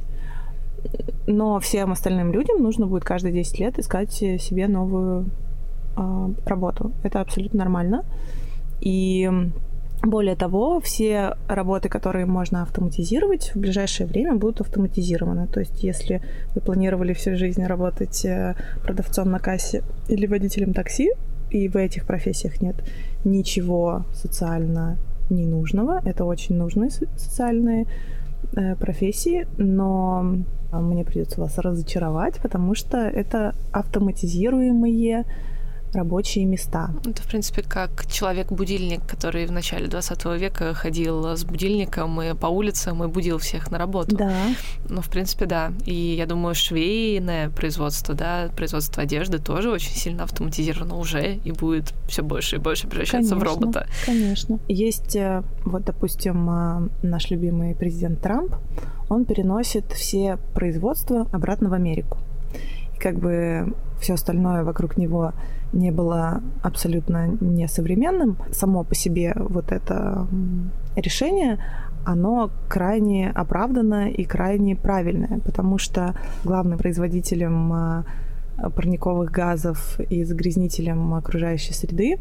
Но 1.27 1.59
всем 1.59 1.93
остальным 1.93 2.33
людям 2.33 2.63
нужно 2.63 2.87
будет 2.87 3.05
каждые 3.05 3.33
10 3.33 3.59
лет 3.59 3.79
искать 3.79 4.13
себе 4.13 4.69
новую 4.69 5.23
а, 5.23 5.46
работу. 6.45 6.93
Это 7.03 7.21
абсолютно 7.21 7.61
нормально. 7.61 8.05
И 8.81 9.31
более 10.03 10.37
того, 10.37 10.81
все 10.81 11.37
работы, 11.49 11.89
которые 11.89 12.27
можно 12.27 12.63
автоматизировать, 12.63 13.53
в 13.55 13.59
ближайшее 13.59 14.07
время 14.07 14.37
будут 14.37 14.61
автоматизированы. 14.61 15.47
То 15.47 15.61
есть, 15.61 15.83
если 15.83 16.23
вы 16.55 16.61
планировали 16.61 17.13
всю 17.13 17.37
жизнь 17.37 17.65
работать 17.65 18.25
э, 18.25 18.55
продавцом 18.83 19.31
на 19.31 19.39
кассе 19.39 19.83
или 20.09 20.27
водителем 20.27 20.75
такси, 20.75 21.11
и 21.51 21.69
в 21.69 21.77
этих 21.77 22.07
профессиях 22.07 22.61
нет 22.61 22.77
ничего 23.25 24.05
социально 24.13 24.99
ненужного, 25.31 26.01
это 26.05 26.25
очень 26.25 26.57
нужные 26.57 26.91
социальные 26.91 27.87
э, 28.55 28.77
профессии, 28.77 29.47
но 29.57 30.37
мне 30.73 31.05
придется 31.05 31.41
вас 31.41 31.59
разочаровать, 31.59 32.39
потому 32.41 32.75
что 32.75 32.99
это 32.99 33.55
автоматизируемые 33.73 35.25
рабочие 35.93 36.45
места. 36.45 36.91
Это, 37.07 37.23
в 37.23 37.27
принципе, 37.27 37.63
как 37.63 38.07
человек-будильник, 38.07 39.07
который 39.07 39.47
в 39.47 39.53
начале 39.53 39.87
20 39.87 40.25
века 40.39 40.75
ходил 40.75 41.25
с 41.37 41.45
будильником 41.45 42.21
и 42.21 42.35
по 42.35 42.47
улицам 42.47 43.03
и 43.05 43.07
будил 43.07 43.39
всех 43.39 43.71
на 43.71 43.79
работу. 43.79 44.17
Да. 44.17 44.33
Ну, 44.89 45.01
в 45.01 45.09
принципе, 45.09 45.47
да. 45.47 45.73
И 45.85 45.95
я 45.95 46.27
думаю, 46.27 46.55
швейное 46.55 47.49
производство, 47.51 48.15
да, 48.15 48.51
производство 48.57 49.03
одежды 49.03 49.39
тоже 49.39 49.71
очень 49.71 49.95
сильно 49.95 50.25
автоматизировано 50.25 50.97
уже 50.97 51.35
и 51.37 51.53
будет 51.53 51.95
все 52.09 52.23
больше 52.23 52.57
и 52.57 52.59
больше 52.59 52.87
превращаться 52.87 53.31
конечно, 53.31 53.37
в 53.37 53.43
робота. 53.43 53.87
Конечно. 54.05 54.59
Есть, 54.69 55.17
э, 55.17 55.43
вот, 55.65 55.85
допустим, 55.85 56.51
э, 56.51 56.89
наш 57.03 57.31
любимый 57.31 57.75
президент 57.75 58.21
Трамп, 58.21 58.55
он 59.09 59.25
переносит 59.25 59.93
все 59.93 60.39
производства 60.55 61.27
обратно 61.33 61.69
в 61.69 61.73
Америку. 61.73 62.19
И 62.95 62.99
как 62.99 63.19
бы 63.19 63.75
все 64.01 64.15
остальное 64.15 64.65
вокруг 64.65 64.97
него 64.97 65.33
не 65.73 65.91
было 65.91 66.43
абсолютно 66.63 67.29
несовременным. 67.41 68.37
Само 68.53 68.85
по 68.85 68.95
себе 68.95 69.35
вот 69.37 69.73
это 69.73 70.27
решение, 70.97 71.59
оно 72.05 72.51
крайне 72.69 73.31
оправданно 73.31 74.09
и 74.09 74.25
крайне 74.25 74.77
правильное, 74.77 75.41
потому 75.45 75.79
что 75.79 76.15
главным 76.45 76.79
производителем 76.79 77.73
а, 77.73 78.05
парниковых 78.57 79.31
газов 79.31 79.99
и 80.09 80.25
загрязнителем 80.25 81.15
окружающей 81.15 81.75
среды 81.75 82.19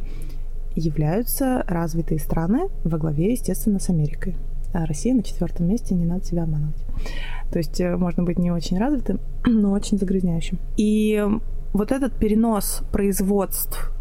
являются 0.75 1.63
развитые 1.67 2.19
страны 2.19 2.67
во 2.83 2.97
главе, 2.97 3.31
естественно, 3.31 3.79
с 3.79 3.89
Америкой. 3.89 4.35
А 4.73 4.85
Россия 4.85 5.13
на 5.13 5.23
четвертом 5.23 5.67
месте, 5.67 5.95
не 5.95 6.05
надо 6.05 6.25
себя 6.25 6.43
обманывать. 6.43 6.83
То 7.51 7.59
есть 7.59 7.79
э, 7.79 7.95
можно 7.95 8.23
быть 8.23 8.37
не 8.37 8.51
очень 8.51 8.77
развитым, 8.77 9.19
но 9.45 9.71
очень 9.71 9.97
загрязняющим. 9.97 10.59
И 10.75 11.23
вот 11.75 11.91
этот 11.91 12.13
перенос 12.13 12.83
производств 12.93 13.91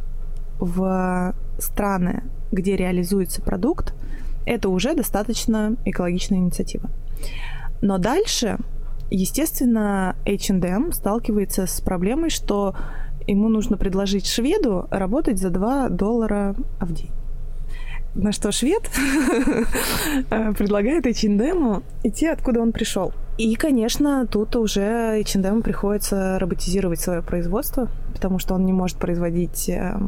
в 0.61 1.35
страны, 1.59 2.23
где 2.53 2.77
реализуется 2.77 3.43
продукт, 3.43 3.95
это 4.47 4.69
уже 4.69 4.95
достаточно 4.95 5.77
экологичная 5.85 6.39
инициатива. 6.39 6.89
Но 7.83 7.99
дальше, 7.99 8.59
естественно, 9.11 10.15
H&M 10.25 10.93
сталкивается 10.93 11.67
с 11.67 11.81
проблемой, 11.81 12.31
что 12.31 12.77
ему 13.27 13.49
нужно 13.49 13.77
предложить 13.77 14.27
шведу 14.29 14.87
работать 14.91 15.41
за 15.41 15.51
2 15.51 15.89
доллара 15.89 16.55
в 16.81 16.93
день. 16.93 17.11
На 18.15 18.31
что 18.31 18.53
швед 18.53 18.89
предлагает 20.29 21.07
H&M 21.07 21.83
идти, 22.05 22.29
откуда 22.29 22.61
он 22.61 22.71
пришел. 22.71 23.13
И, 23.37 23.57
конечно, 23.57 24.27
тут 24.29 24.55
уже 24.55 25.21
H&M 25.21 25.63
приходится 25.63 26.39
роботизировать 26.39 27.01
свое 27.01 27.21
производство, 27.21 27.89
потому 28.13 28.39
что 28.39 28.55
он 28.55 28.65
не 28.65 28.73
может 28.73 28.99
производить 28.99 29.69
э, 29.69 29.99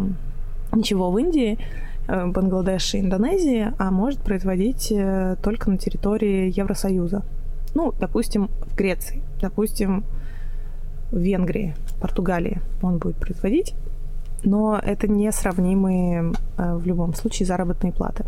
ничего 0.73 1.11
в 1.11 1.19
Индии, 1.19 1.59
э, 2.07 2.27
Бангладеше 2.27 2.99
и 2.99 3.01
Индонезии, 3.01 3.73
а 3.79 3.91
может 3.91 4.21
производить 4.21 4.93
э, 4.93 5.37
только 5.43 5.71
на 5.71 5.77
территории 5.79 6.57
Евросоюза. 6.57 7.25
Ну, 7.75 7.93
допустим, 7.99 8.49
в 8.61 8.77
Греции, 8.77 9.23
допустим, 9.41 10.05
в 11.11 11.19
Венгрии, 11.19 11.75
Португалии 12.01 12.61
он 12.81 12.99
будет 12.99 13.17
производить, 13.17 13.75
но 14.45 14.79
это 14.83 15.09
несравнимые 15.09 16.33
э, 16.59 16.75
в 16.75 16.87
любом 16.87 17.15
случае 17.15 17.47
заработные 17.47 17.93
платы. 17.93 18.25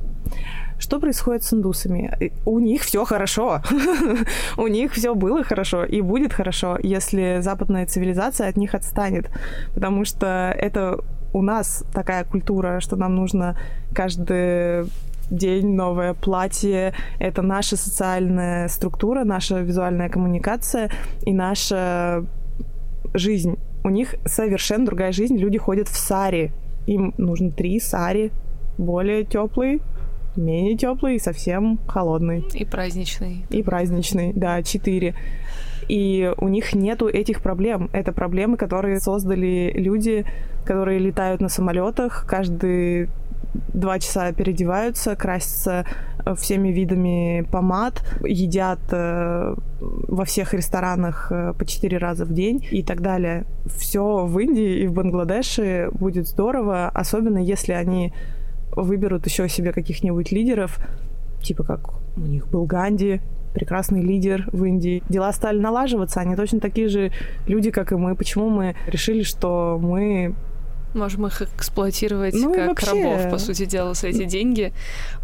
Что 0.78 1.00
происходит 1.00 1.42
с 1.42 1.52
индусами? 1.52 2.32
У 2.44 2.60
них 2.60 2.82
все 2.82 3.04
хорошо. 3.04 3.62
У 4.56 4.66
них 4.68 4.92
все 4.92 5.14
было 5.14 5.42
хорошо 5.42 5.84
и 5.84 6.00
будет 6.00 6.32
хорошо, 6.32 6.78
если 6.80 7.38
западная 7.40 7.86
цивилизация 7.86 8.48
от 8.48 8.56
них 8.56 8.74
отстанет. 8.74 9.28
Потому 9.74 10.04
что 10.04 10.54
это 10.56 11.00
у 11.32 11.42
нас 11.42 11.84
такая 11.92 12.24
культура, 12.24 12.80
что 12.80 12.96
нам 12.96 13.16
нужно 13.16 13.56
каждый 13.92 14.86
день 15.30 15.74
новое 15.74 16.14
платье. 16.14 16.94
Это 17.18 17.42
наша 17.42 17.76
социальная 17.76 18.68
структура, 18.68 19.24
наша 19.24 19.60
визуальная 19.60 20.08
коммуникация 20.08 20.90
и 21.22 21.32
наша 21.32 22.24
жизнь. 23.14 23.58
У 23.88 23.90
них 23.90 24.16
совершенно 24.26 24.84
другая 24.84 25.12
жизнь. 25.12 25.38
Люди 25.38 25.56
ходят 25.56 25.88
в 25.88 25.96
сари. 25.96 26.52
Им 26.86 27.14
нужно 27.16 27.50
три 27.50 27.80
сари, 27.80 28.32
более 28.76 29.24
теплый, 29.24 29.80
менее 30.36 30.76
теплый 30.76 31.16
и 31.16 31.18
совсем 31.18 31.78
холодный. 31.88 32.44
И 32.52 32.66
праздничный. 32.66 33.46
И 33.48 33.62
праздничный, 33.62 34.34
да, 34.34 34.62
четыре. 34.62 35.14
И 35.88 36.30
у 36.36 36.48
них 36.48 36.74
нету 36.74 37.08
этих 37.08 37.40
проблем. 37.40 37.88
Это 37.94 38.12
проблемы, 38.12 38.58
которые 38.58 39.00
создали 39.00 39.72
люди, 39.74 40.26
которые 40.66 40.98
летают 40.98 41.40
на 41.40 41.48
самолетах 41.48 42.26
каждый 42.28 43.08
два 43.72 43.98
часа 43.98 44.32
переодеваются, 44.32 45.16
красятся 45.16 45.86
всеми 46.36 46.68
видами 46.68 47.46
помад, 47.50 48.02
едят 48.24 48.80
э, 48.90 49.54
во 49.80 50.24
всех 50.24 50.54
ресторанах 50.54 51.28
э, 51.30 51.52
по 51.58 51.64
четыре 51.64 51.98
раза 51.98 52.24
в 52.24 52.32
день 52.32 52.66
и 52.70 52.82
так 52.82 53.00
далее. 53.00 53.44
Все 53.66 54.26
в 54.26 54.38
Индии 54.38 54.80
и 54.82 54.86
в 54.86 54.92
Бангладеше 54.92 55.90
будет 55.92 56.26
здорово, 56.28 56.88
особенно 56.88 57.38
если 57.38 57.72
они 57.72 58.12
выберут 58.72 59.26
еще 59.26 59.48
себе 59.48 59.72
каких-нибудь 59.72 60.32
лидеров, 60.32 60.78
типа 61.42 61.64
как 61.64 61.90
у 62.16 62.20
них 62.20 62.48
был 62.48 62.64
Ганди, 62.64 63.20
прекрасный 63.54 64.02
лидер 64.02 64.48
в 64.52 64.64
Индии. 64.64 65.02
Дела 65.08 65.32
стали 65.32 65.58
налаживаться, 65.58 66.20
они 66.20 66.36
точно 66.36 66.60
такие 66.60 66.88
же 66.88 67.12
люди, 67.46 67.70
как 67.70 67.92
и 67.92 67.96
мы. 67.96 68.14
Почему 68.14 68.48
мы 68.48 68.76
решили, 68.86 69.22
что 69.22 69.78
мы 69.80 70.34
Можем 70.94 71.26
их 71.26 71.42
эксплуатировать 71.42 72.34
ну, 72.34 72.54
как 72.54 72.68
вообще... 72.68 72.86
рабов, 72.86 73.30
по 73.30 73.38
сути 73.38 73.66
дела, 73.66 73.94
за 73.94 74.08
эти 74.08 74.24
деньги. 74.24 74.72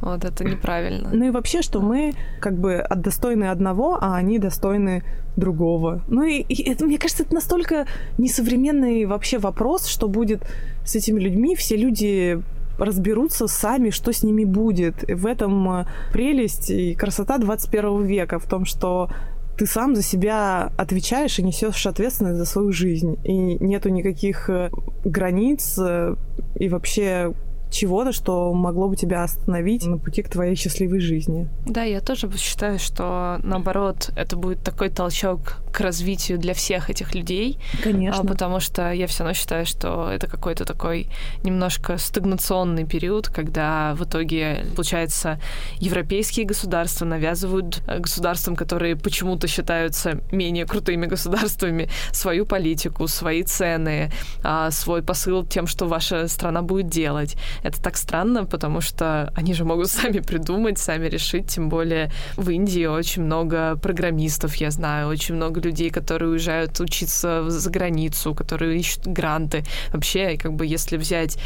Вот 0.00 0.24
это 0.24 0.44
неправильно. 0.44 1.10
Ну 1.12 1.26
и 1.26 1.30
вообще, 1.30 1.62
что 1.62 1.80
мы 1.80 2.14
как 2.40 2.58
бы 2.58 2.86
достойны 2.94 3.44
одного, 3.44 3.98
а 4.00 4.16
они 4.16 4.38
достойны 4.38 5.04
другого. 5.36 6.02
Ну 6.08 6.22
и, 6.22 6.40
и 6.40 6.70
это, 6.70 6.84
мне 6.84 6.98
кажется, 6.98 7.22
это 7.22 7.34
настолько 7.34 7.86
несовременный 8.18 9.06
вообще 9.06 9.38
вопрос, 9.38 9.86
что 9.86 10.08
будет 10.08 10.42
с 10.84 10.94
этими 10.94 11.18
людьми. 11.18 11.56
Все 11.56 11.76
люди 11.76 12.40
разберутся 12.78 13.46
сами, 13.46 13.90
что 13.90 14.12
с 14.12 14.22
ними 14.22 14.44
будет. 14.44 15.04
В 15.08 15.26
этом 15.26 15.86
прелесть 16.12 16.70
и 16.70 16.94
красота 16.94 17.38
21 17.38 18.04
века, 18.04 18.38
в 18.38 18.46
том, 18.46 18.64
что 18.64 19.10
ты 19.56 19.66
сам 19.66 19.94
за 19.94 20.02
себя 20.02 20.72
отвечаешь 20.76 21.38
и 21.38 21.42
несешь 21.42 21.86
ответственность 21.86 22.38
за 22.38 22.44
свою 22.44 22.72
жизнь. 22.72 23.16
И 23.24 23.32
нету 23.32 23.88
никаких 23.88 24.50
э, 24.50 24.70
границ 25.04 25.78
э, 25.78 26.16
и 26.56 26.68
вообще 26.68 27.32
чего-то, 27.74 28.12
что 28.12 28.52
могло 28.52 28.88
бы 28.88 28.96
тебя 28.96 29.24
остановить 29.24 29.86
на 29.86 29.98
пути 29.98 30.22
к 30.22 30.28
твоей 30.28 30.54
счастливой 30.54 31.00
жизни. 31.00 31.48
Да, 31.66 31.82
я 31.82 32.00
тоже 32.00 32.30
считаю, 32.36 32.78
что 32.78 33.38
наоборот, 33.42 34.10
это 34.16 34.36
будет 34.36 34.62
такой 34.62 34.88
толчок 34.88 35.58
к 35.72 35.80
развитию 35.80 36.38
для 36.38 36.54
всех 36.54 36.88
этих 36.88 37.14
людей. 37.14 37.58
Конечно. 37.82 38.22
А, 38.22 38.24
потому 38.24 38.60
что 38.60 38.92
я 38.92 39.06
все 39.06 39.24
равно 39.24 39.34
считаю, 39.34 39.66
что 39.66 40.08
это 40.10 40.28
какой-то 40.28 40.64
такой 40.64 41.08
немножко 41.42 41.98
стагнационный 41.98 42.86
период, 42.86 43.28
когда 43.28 43.94
в 43.94 44.04
итоге, 44.04 44.64
получается, 44.76 45.40
европейские 45.80 46.46
государства 46.46 47.04
навязывают 47.04 47.82
э, 47.88 47.98
государствам, 47.98 48.54
которые 48.54 48.94
почему-то 48.94 49.48
считаются 49.48 50.20
менее 50.30 50.64
крутыми 50.64 51.06
государствами, 51.06 51.88
свою 52.12 52.46
политику, 52.46 53.08
свои 53.08 53.42
цены, 53.42 54.12
а, 54.44 54.70
свой 54.70 55.02
посыл 55.02 55.44
тем, 55.44 55.66
что 55.66 55.86
ваша 55.86 56.28
страна 56.28 56.62
будет 56.62 56.88
делать. 56.88 57.36
Это 57.64 57.82
так 57.82 57.96
странно, 57.96 58.44
потому 58.44 58.82
что 58.82 59.32
они 59.34 59.54
же 59.54 59.64
могут 59.64 59.88
сами 59.90 60.20
придумать, 60.20 60.78
сами 60.78 61.08
решить, 61.08 61.48
тем 61.48 61.70
более 61.70 62.12
в 62.36 62.50
Индии 62.50 62.84
очень 62.84 63.22
много 63.22 63.76
программистов, 63.76 64.54
я 64.56 64.70
знаю, 64.70 65.08
очень 65.08 65.34
много 65.34 65.60
людей, 65.60 65.88
которые 65.88 66.30
уезжают 66.30 66.78
учиться 66.78 67.48
за 67.48 67.70
границу, 67.70 68.34
которые 68.34 68.78
ищут 68.78 69.06
гранты. 69.06 69.64
Вообще, 69.92 70.36
как 70.36 70.52
бы, 70.52 70.66
если 70.66 70.98
взять 70.98 71.38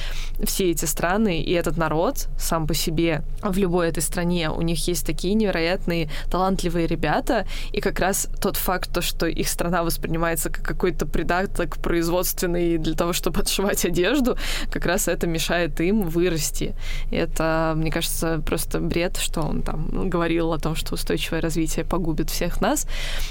все 0.42 0.72
эти 0.72 0.86
страны 0.86 1.40
и 1.40 1.52
этот 1.52 1.76
народ 1.76 2.28
сам 2.36 2.66
по 2.66 2.74
себе 2.74 3.22
в 3.42 3.56
любой 3.56 3.88
этой 3.88 4.02
стране, 4.02 4.50
у 4.50 4.62
них 4.62 4.88
есть 4.88 5.06
такие 5.06 5.34
невероятные, 5.34 6.10
талантливые 6.30 6.88
ребята, 6.88 7.46
и 7.72 7.80
как 7.80 8.00
раз 8.00 8.28
тот 8.40 8.56
факт, 8.56 8.92
то, 8.92 9.02
что 9.02 9.26
их 9.26 9.48
страна 9.48 9.84
воспринимается 9.84 10.50
как 10.50 10.64
какой-то 10.64 11.06
придаток 11.06 11.76
производственный 11.78 12.78
для 12.78 12.94
того, 12.94 13.12
чтобы 13.12 13.40
отшивать 13.40 13.84
одежду, 13.84 14.36
как 14.72 14.84
раз 14.84 15.06
это 15.06 15.28
мешает 15.28 15.80
им 15.80 16.07
вырасти. 16.08 16.74
И 17.10 17.16
это, 17.16 17.74
мне 17.76 17.90
кажется, 17.90 18.42
просто 18.44 18.80
бред, 18.80 19.16
что 19.16 19.40
он 19.42 19.62
там 19.62 20.08
говорил 20.08 20.52
о 20.52 20.58
том, 20.58 20.74
что 20.74 20.94
устойчивое 20.94 21.40
развитие 21.40 21.84
погубит 21.84 22.30
всех 22.30 22.60
нас. 22.60 22.86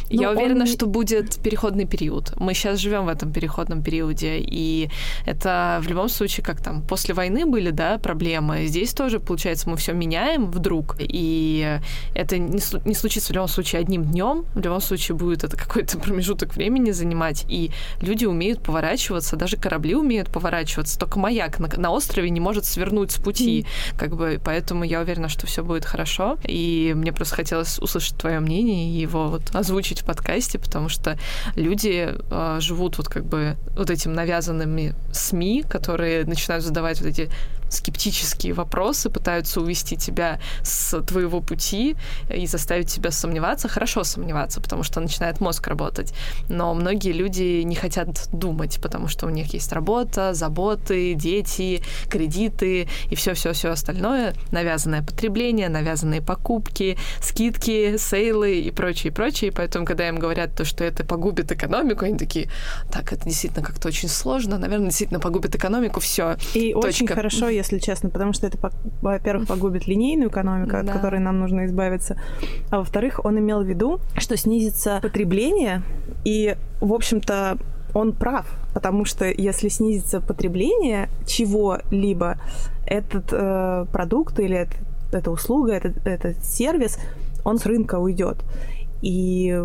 Но 0.10 0.22
Я 0.22 0.32
уверена, 0.32 0.62
он... 0.62 0.68
что 0.68 0.86
будет 0.88 1.38
переходный 1.38 1.86
период. 1.86 2.34
Мы 2.38 2.54
сейчас 2.54 2.80
живем 2.80 3.06
в 3.06 3.10
этом 3.10 3.32
переходном 3.32 3.84
периоде, 3.84 4.38
и 4.40 4.90
это 5.26 5.80
в 5.82 5.88
любом 5.88 6.10
случае, 6.10 6.44
как 6.44 6.62
там, 6.62 6.82
после 6.82 7.14
войны 7.14 7.46
были, 7.46 7.72
да, 7.72 7.98
проблемы. 7.98 8.66
Здесь 8.68 8.94
тоже, 8.94 9.20
получается, 9.20 9.70
мы 9.70 9.78
все 9.78 9.94
меняем 9.94 10.50
вдруг, 10.52 10.96
и 11.00 11.80
это 12.16 12.38
не, 12.38 12.62
не 12.86 12.94
случится 12.94 13.32
в 13.32 13.36
любом 13.36 13.48
случае 13.48 13.82
одним 13.82 14.06
днем, 14.06 14.46
в 14.54 14.60
любом 14.60 14.82
случае 14.82 15.16
будет 15.18 15.44
это 15.44 15.58
какой-то 15.58 15.98
промежуток 16.00 16.56
времени 16.56 16.92
занимать, 16.92 17.46
и 17.48 17.72
люди 18.02 18.26
умеют 18.26 18.62
поворачиваться, 18.64 19.36
даже 19.36 19.58
корабли 19.58 19.96
умеют 19.96 20.30
поворачиваться, 20.30 20.98
только 21.00 21.20
маяк 21.20 21.60
на, 21.60 21.68
на 21.78 21.92
острове 21.92 22.30
не 22.30 22.40
может 22.40 22.57
свернуть 22.66 23.12
с 23.12 23.18
пути, 23.18 23.62
mm. 23.62 23.98
как 23.98 24.16
бы, 24.16 24.40
поэтому 24.44 24.84
я 24.84 25.02
уверена, 25.02 25.30
что 25.30 25.48
все 25.48 25.64
будет 25.64 25.86
хорошо, 25.86 26.38
и 26.44 26.94
мне 26.96 27.12
просто 27.12 27.36
хотелось 27.36 27.80
услышать 27.80 28.18
твое 28.18 28.40
мнение 28.40 28.90
и 28.90 29.02
его 29.02 29.28
вот 29.28 29.56
озвучить 29.56 30.02
в 30.02 30.06
подкасте, 30.06 30.60
потому 30.60 30.90
что 30.90 31.18
люди 31.56 32.14
э, 32.30 32.58
живут 32.60 32.98
вот 32.98 33.08
как 33.08 33.26
бы 33.26 33.56
вот 33.76 33.90
этим 33.90 34.14
навязанными 34.14 34.94
СМИ, 35.12 35.64
которые 35.70 36.26
начинают 36.26 36.64
задавать 36.64 37.02
вот 37.02 37.08
эти 37.08 37.30
скептические 37.70 38.54
вопросы, 38.54 39.10
пытаются 39.10 39.62
увести 39.62 39.98
тебя 39.98 40.40
с 40.64 41.02
твоего 41.02 41.42
пути 41.42 41.96
и 42.34 42.48
заставить 42.48 42.92
тебя 42.92 43.12
сомневаться. 43.12 43.68
Хорошо 43.68 44.04
сомневаться, 44.04 44.62
потому 44.62 44.84
что 44.84 45.00
начинает 45.00 45.40
мозг 45.40 45.68
работать. 45.68 46.14
Но 46.50 46.74
многие 46.74 47.12
люди 47.12 47.62
не 47.64 47.76
хотят 47.76 48.30
думать, 48.32 48.80
потому 48.82 49.08
что 49.08 49.26
у 49.26 49.30
них 49.30 49.54
есть 49.54 49.72
работа, 49.72 50.34
заботы, 50.34 51.14
дети, 51.14 51.82
кредиты 52.10 52.88
и 53.10 53.16
все-все-все 53.16 53.70
остальное. 53.70 54.34
Навязанное 54.52 55.04
потребление, 55.04 55.70
навязанные 55.70 56.22
покупки, 56.22 56.98
скидки, 57.22 57.98
сейлы 57.98 58.60
и 58.60 58.72
прочее, 58.72 59.12
и 59.12 59.16
прочее. 59.16 59.52
И 59.52 59.54
поэтому, 59.54 59.86
когда 59.86 60.08
им 60.08 60.18
говорят 60.18 60.56
то, 60.56 60.66
что 60.66 60.84
это 60.84 61.06
погубит 61.06 61.52
экономику, 61.52 62.06
они 62.06 62.18
такие, 62.18 62.50
так, 62.92 63.14
это 63.14 63.26
действительно 63.26 63.66
как-то 63.66 63.88
очень 63.88 64.10
сложно, 64.10 64.58
наверное, 64.58 64.88
действительно 64.88 65.20
погубит 65.20 65.56
экономику, 65.56 66.00
все. 66.00 66.38
И 66.54 66.74
точка. 66.74 66.88
очень 66.88 67.08
хорошо, 67.08 67.50
если 67.58 67.80
честно, 67.80 68.10
потому 68.10 68.34
что 68.34 68.48
это, 68.48 68.58
во-первых, 69.02 69.48
погубит 69.48 69.88
линейную 69.88 70.30
экономику, 70.30 70.72
да. 70.72 70.80
от 70.80 70.92
которой 70.92 71.20
нам 71.20 71.40
нужно 71.40 71.66
избавиться, 71.66 72.20
а 72.70 72.80
во-вторых, 72.80 73.22
он 73.24 73.40
имел 73.40 73.62
в 73.62 73.68
виду, 73.68 74.00
что 74.18 74.38
снизится 74.38 75.00
потребление, 75.02 75.84
и, 76.24 76.56
в 76.80 76.94
общем-то, 76.94 77.58
он 77.94 78.14
прав, 78.14 78.46
потому 78.74 79.06
что 79.06 79.26
если 79.26 79.70
снизится 79.70 80.22
потребление 80.22 81.10
чего-либо, 81.26 82.38
этот 82.86 83.26
э, 83.32 83.86
продукт 83.92 84.40
или 84.40 84.58
этот, 84.58 84.80
эта 85.12 85.32
услуга, 85.32 85.74
этот, 85.74 86.06
этот 86.06 86.46
сервис, 86.46 87.00
он 87.44 87.60
с 87.60 87.66
рынка 87.66 87.96
уйдет. 87.96 88.38
И 89.02 89.64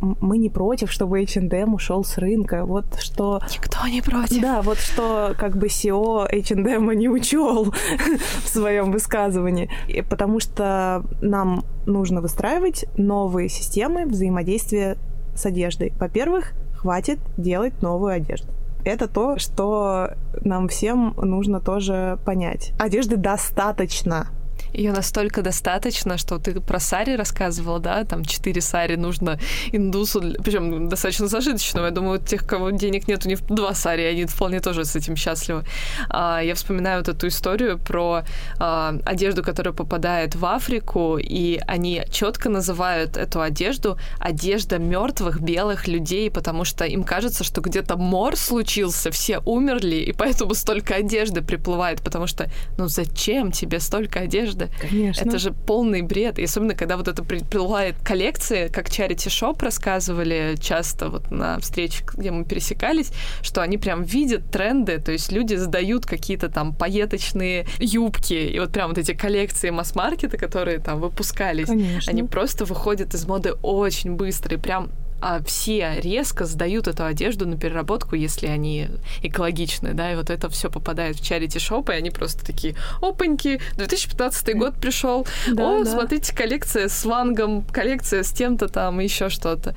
мы 0.00 0.38
не 0.38 0.50
против, 0.50 0.90
чтобы 0.90 1.20
H&M 1.22 1.74
ушел 1.74 2.04
с 2.04 2.18
рынка. 2.18 2.64
Вот 2.64 2.86
что... 3.00 3.40
Никто 3.50 3.86
не 3.86 4.00
против. 4.00 4.40
Да, 4.40 4.62
вот 4.62 4.78
что 4.78 5.34
как 5.38 5.56
бы 5.56 5.66
SEO 5.66 6.26
H&M 6.26 6.90
не 6.92 7.08
учел 7.08 7.72
в 8.44 8.48
своем 8.48 8.92
высказывании. 8.92 9.70
И 9.88 10.02
потому 10.02 10.40
что 10.40 11.04
нам 11.20 11.64
нужно 11.86 12.20
выстраивать 12.20 12.86
новые 12.96 13.48
системы 13.48 14.06
взаимодействия 14.06 14.96
с 15.34 15.46
одеждой. 15.46 15.92
Во-первых, 15.98 16.52
хватит 16.74 17.18
делать 17.36 17.82
новую 17.82 18.14
одежду. 18.14 18.48
Это 18.84 19.08
то, 19.08 19.38
что 19.38 20.12
нам 20.40 20.68
всем 20.68 21.14
нужно 21.16 21.60
тоже 21.60 22.18
понять. 22.24 22.72
Одежды 22.78 23.16
достаточно 23.16 24.28
Ее 24.72 24.92
настолько 24.92 25.42
достаточно, 25.42 26.18
что 26.18 26.38
ты 26.38 26.60
про 26.60 26.80
сари 26.80 27.16
рассказывала, 27.16 27.78
да, 27.78 28.04
там 28.04 28.24
четыре 28.24 28.60
сари 28.60 28.96
нужно 28.96 29.38
индусу, 29.72 30.22
причем 30.42 30.88
достаточно 30.88 31.26
зажиточного. 31.26 31.86
Я 31.86 31.90
думаю, 31.90 32.18
тех, 32.18 32.46
кого 32.46 32.70
денег 32.70 33.08
нет, 33.08 33.26
у 33.26 33.28
них 33.28 33.40
два 33.46 33.74
сари, 33.74 34.02
они 34.02 34.26
вполне 34.26 34.60
тоже 34.60 34.84
с 34.84 34.96
этим 34.96 35.16
счастливы. 35.16 35.64
А, 36.08 36.40
я 36.40 36.54
вспоминаю 36.54 36.98
вот 36.98 37.08
эту 37.08 37.28
историю 37.28 37.78
про 37.78 38.22
а, 38.58 38.94
одежду, 39.04 39.42
которая 39.42 39.74
попадает 39.74 40.34
в 40.34 40.44
Африку, 40.44 41.18
и 41.18 41.60
они 41.66 42.02
четко 42.10 42.48
называют 42.48 43.16
эту 43.16 43.40
одежду 43.40 43.98
одежда 44.18 44.78
мертвых 44.78 45.40
белых 45.40 45.88
людей, 45.88 46.30
потому 46.30 46.64
что 46.64 46.84
им 46.84 47.04
кажется, 47.04 47.44
что 47.44 47.60
где-то 47.60 47.96
мор 47.96 48.36
случился, 48.36 49.10
все 49.10 49.38
умерли, 49.44 49.96
и 49.96 50.12
поэтому 50.12 50.54
столько 50.54 50.94
одежды 50.94 51.42
приплывает, 51.42 52.02
потому 52.02 52.26
что, 52.26 52.50
ну 52.78 52.88
зачем 52.88 53.52
тебе 53.52 53.80
столько 53.80 54.20
одежды? 54.20 54.59
Конечно. 54.80 55.28
Это 55.28 55.38
же 55.38 55.52
полный 55.52 56.02
бред. 56.02 56.38
И 56.38 56.44
особенно, 56.44 56.74
когда 56.74 56.96
вот 56.96 57.08
это 57.08 57.22
приплывает 57.22 57.96
коллекции, 58.04 58.68
как 58.68 58.88
Charity 58.88 59.28
Shop 59.28 59.62
рассказывали 59.62 60.56
часто 60.60 61.08
вот 61.08 61.30
на 61.30 61.58
встречах, 61.58 62.14
где 62.14 62.30
мы 62.30 62.44
пересекались, 62.44 63.12
что 63.42 63.62
они 63.62 63.78
прям 63.78 64.02
видят 64.02 64.50
тренды, 64.50 64.98
то 64.98 65.12
есть 65.12 65.32
люди 65.32 65.54
сдают 65.54 66.06
какие-то 66.06 66.48
там 66.48 66.74
поеточные 66.74 67.66
юбки, 67.78 68.34
и 68.34 68.58
вот 68.58 68.72
прям 68.72 68.88
вот 68.88 68.98
эти 68.98 69.12
коллекции 69.12 69.70
масс-маркета, 69.70 70.36
которые 70.36 70.78
там 70.78 71.00
выпускались, 71.00 71.66
Конечно. 71.66 72.10
они 72.10 72.22
просто 72.22 72.64
выходят 72.64 73.14
из 73.14 73.26
моды 73.26 73.52
очень 73.62 74.14
быстро, 74.16 74.56
и 74.56 74.58
прям 74.58 74.90
а 75.20 75.42
все 75.42 76.00
резко 76.00 76.44
сдают 76.44 76.88
эту 76.88 77.04
одежду 77.04 77.46
на 77.46 77.56
переработку, 77.56 78.16
если 78.16 78.46
они 78.46 78.88
экологичны, 79.22 79.94
да, 79.94 80.12
и 80.12 80.16
вот 80.16 80.30
это 80.30 80.48
все 80.48 80.70
попадает 80.70 81.16
в 81.16 81.24
чарити 81.24 81.58
шоп, 81.58 81.90
и 81.90 81.92
они 81.92 82.10
просто 82.10 82.44
такие, 82.44 82.74
опаньки, 83.00 83.60
2015 83.76 84.56
год 84.56 84.74
пришел, 84.74 85.26
да, 85.48 85.80
о, 85.80 85.84
да. 85.84 85.90
смотрите, 85.90 86.34
коллекция 86.34 86.88
с 86.88 87.04
вангом, 87.04 87.62
коллекция 87.62 88.22
с 88.22 88.30
тем-то 88.30 88.68
там, 88.68 89.00
еще 89.00 89.28
что-то. 89.28 89.74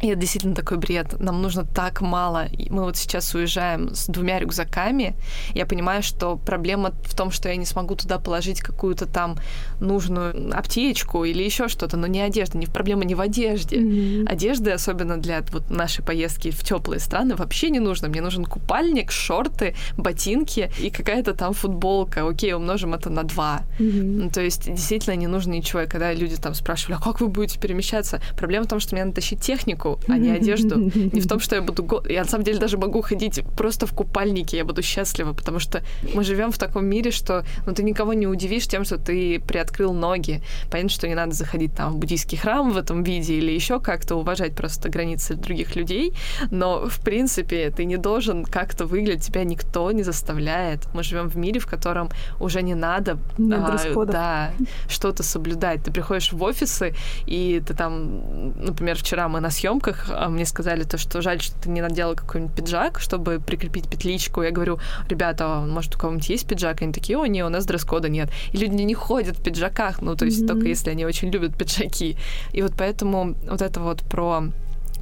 И 0.00 0.08
это 0.08 0.20
действительно 0.20 0.54
такой 0.54 0.78
бред. 0.78 1.18
Нам 1.18 1.42
нужно 1.42 1.64
так 1.64 2.00
мало. 2.00 2.46
Мы 2.70 2.84
вот 2.84 2.96
сейчас 2.96 3.34
уезжаем 3.34 3.94
с 3.94 4.06
двумя 4.06 4.38
рюкзаками. 4.38 5.16
Я 5.54 5.66
понимаю, 5.66 6.02
что 6.02 6.36
проблема 6.36 6.92
в 7.04 7.16
том, 7.16 7.30
что 7.30 7.48
я 7.48 7.56
не 7.56 7.64
смогу 7.64 7.96
туда 7.96 8.18
положить 8.18 8.60
какую-то 8.60 9.06
там 9.06 9.36
нужную 9.80 10.56
аптечку 10.56 11.24
или 11.24 11.42
еще 11.42 11.68
что-то, 11.68 11.96
но 11.96 12.06
не 12.06 12.20
одежда. 12.20 12.58
Не 12.58 12.66
проблема 12.66 13.04
не 13.04 13.14
в 13.14 13.20
одежде. 13.20 13.76
Mm-hmm. 13.78 14.26
Одежды, 14.28 14.70
особенно 14.70 15.16
для 15.16 15.42
вот 15.52 15.70
нашей 15.70 16.04
поездки 16.04 16.50
в 16.50 16.62
теплые 16.62 17.00
страны, 17.00 17.34
вообще 17.34 17.70
не 17.70 17.80
нужно. 17.80 18.08
Мне 18.08 18.20
нужен 18.20 18.44
купальник, 18.44 19.10
шорты, 19.10 19.74
ботинки 19.96 20.70
и 20.78 20.90
какая-то 20.90 21.34
там 21.34 21.54
футболка. 21.54 22.28
Окей, 22.28 22.54
умножим 22.54 22.94
это 22.94 23.10
на 23.10 23.24
два. 23.24 23.62
Mm-hmm. 23.78 24.32
То 24.32 24.42
есть 24.42 24.66
действительно 24.66 25.14
не 25.14 25.26
нужно 25.26 25.52
ничего. 25.52 25.82
И 25.82 25.86
когда 25.86 26.12
люди 26.12 26.36
там 26.36 26.54
спрашивали, 26.54 26.98
а 27.00 27.02
как 27.02 27.20
вы 27.20 27.28
будете 27.28 27.58
перемещаться? 27.58 28.20
Проблема 28.36 28.66
в 28.66 28.68
том, 28.68 28.78
что 28.78 28.94
мне 28.94 29.04
надо 29.04 29.16
тащить 29.16 29.40
технику, 29.40 29.87
технику, 29.96 30.12
а 30.12 30.18
не 30.18 30.30
одежду. 30.30 30.76
Не 31.12 31.20
в 31.20 31.28
том, 31.28 31.40
что 31.40 31.56
я 31.56 31.62
буду... 31.62 31.82
Го... 31.82 32.02
Я 32.08 32.22
на 32.22 32.28
самом 32.28 32.44
деле 32.44 32.58
даже 32.58 32.78
могу 32.78 33.02
ходить 33.02 33.40
просто 33.56 33.86
в 33.86 33.92
купальнике, 33.92 34.56
я 34.56 34.64
буду 34.64 34.82
счастлива, 34.82 35.32
потому 35.32 35.58
что 35.58 35.82
мы 36.14 36.24
живем 36.24 36.50
в 36.50 36.58
таком 36.58 36.86
мире, 36.86 37.10
что 37.10 37.44
ну, 37.66 37.74
ты 37.74 37.82
никого 37.82 38.14
не 38.14 38.26
удивишь 38.26 38.66
тем, 38.66 38.84
что 38.84 38.96
ты 38.96 39.40
приоткрыл 39.40 39.92
ноги. 39.92 40.42
Понятно, 40.70 40.90
что 40.90 41.08
не 41.08 41.14
надо 41.14 41.32
заходить 41.32 41.74
там 41.74 41.92
в 41.92 41.96
буддийский 41.96 42.38
храм 42.38 42.70
в 42.70 42.76
этом 42.76 43.02
виде 43.04 43.34
или 43.34 43.52
еще 43.52 43.80
как-то 43.80 44.16
уважать 44.16 44.54
просто 44.54 44.88
границы 44.88 45.34
других 45.34 45.76
людей, 45.76 46.12
но 46.50 46.88
в 46.88 47.00
принципе 47.00 47.70
ты 47.70 47.84
не 47.84 47.96
должен 47.96 48.44
как-то 48.44 48.86
выглядеть, 48.86 49.26
тебя 49.26 49.44
никто 49.44 49.92
не 49.92 50.02
заставляет. 50.02 50.88
Мы 50.94 51.02
живем 51.02 51.28
в 51.28 51.36
мире, 51.36 51.60
в 51.60 51.66
котором 51.66 52.08
уже 52.40 52.62
не 52.62 52.74
надо 52.74 53.18
а, 53.38 54.04
да, 54.06 54.52
что-то 54.88 55.22
соблюдать. 55.22 55.82
Ты 55.82 55.90
приходишь 55.90 56.32
в 56.32 56.42
офисы, 56.42 56.94
и 57.26 57.62
ты 57.66 57.74
там, 57.74 58.52
например, 58.64 58.96
вчера 58.96 59.28
мы 59.28 59.40
на 59.40 59.50
съем 59.50 59.77
съемках 59.78 60.06
а 60.10 60.28
мне 60.28 60.44
сказали 60.44 60.84
то, 60.84 60.98
что 60.98 61.22
жаль, 61.22 61.40
что 61.40 61.58
ты 61.60 61.70
не 61.70 61.80
надела 61.80 62.14
какой-нибудь 62.14 62.54
пиджак, 62.54 63.00
чтобы 63.00 63.40
прикрепить 63.40 63.88
петличку. 63.88 64.42
Я 64.42 64.50
говорю, 64.50 64.78
ребята, 65.08 65.44
а 65.46 65.66
может, 65.66 65.94
у 65.94 65.98
кого-нибудь 65.98 66.28
есть 66.28 66.46
пиджак? 66.46 66.82
Они 66.82 66.92
такие, 66.92 67.18
о, 67.18 67.26
не, 67.26 67.44
у 67.44 67.48
нас 67.48 67.66
дресс-кода 67.66 68.08
нет. 68.08 68.30
И 68.52 68.56
люди 68.58 68.82
не 68.82 68.94
ходят 68.94 69.38
в 69.38 69.42
пиджаках, 69.42 70.02
ну, 70.02 70.16
то 70.16 70.24
есть 70.24 70.42
mm-hmm. 70.42 70.46
только 70.46 70.66
если 70.66 70.90
они 70.90 71.06
очень 71.06 71.30
любят 71.30 71.56
пиджаки. 71.56 72.16
И 72.52 72.62
вот 72.62 72.72
поэтому 72.76 73.34
вот 73.48 73.62
это 73.62 73.80
вот 73.80 74.02
про 74.02 74.44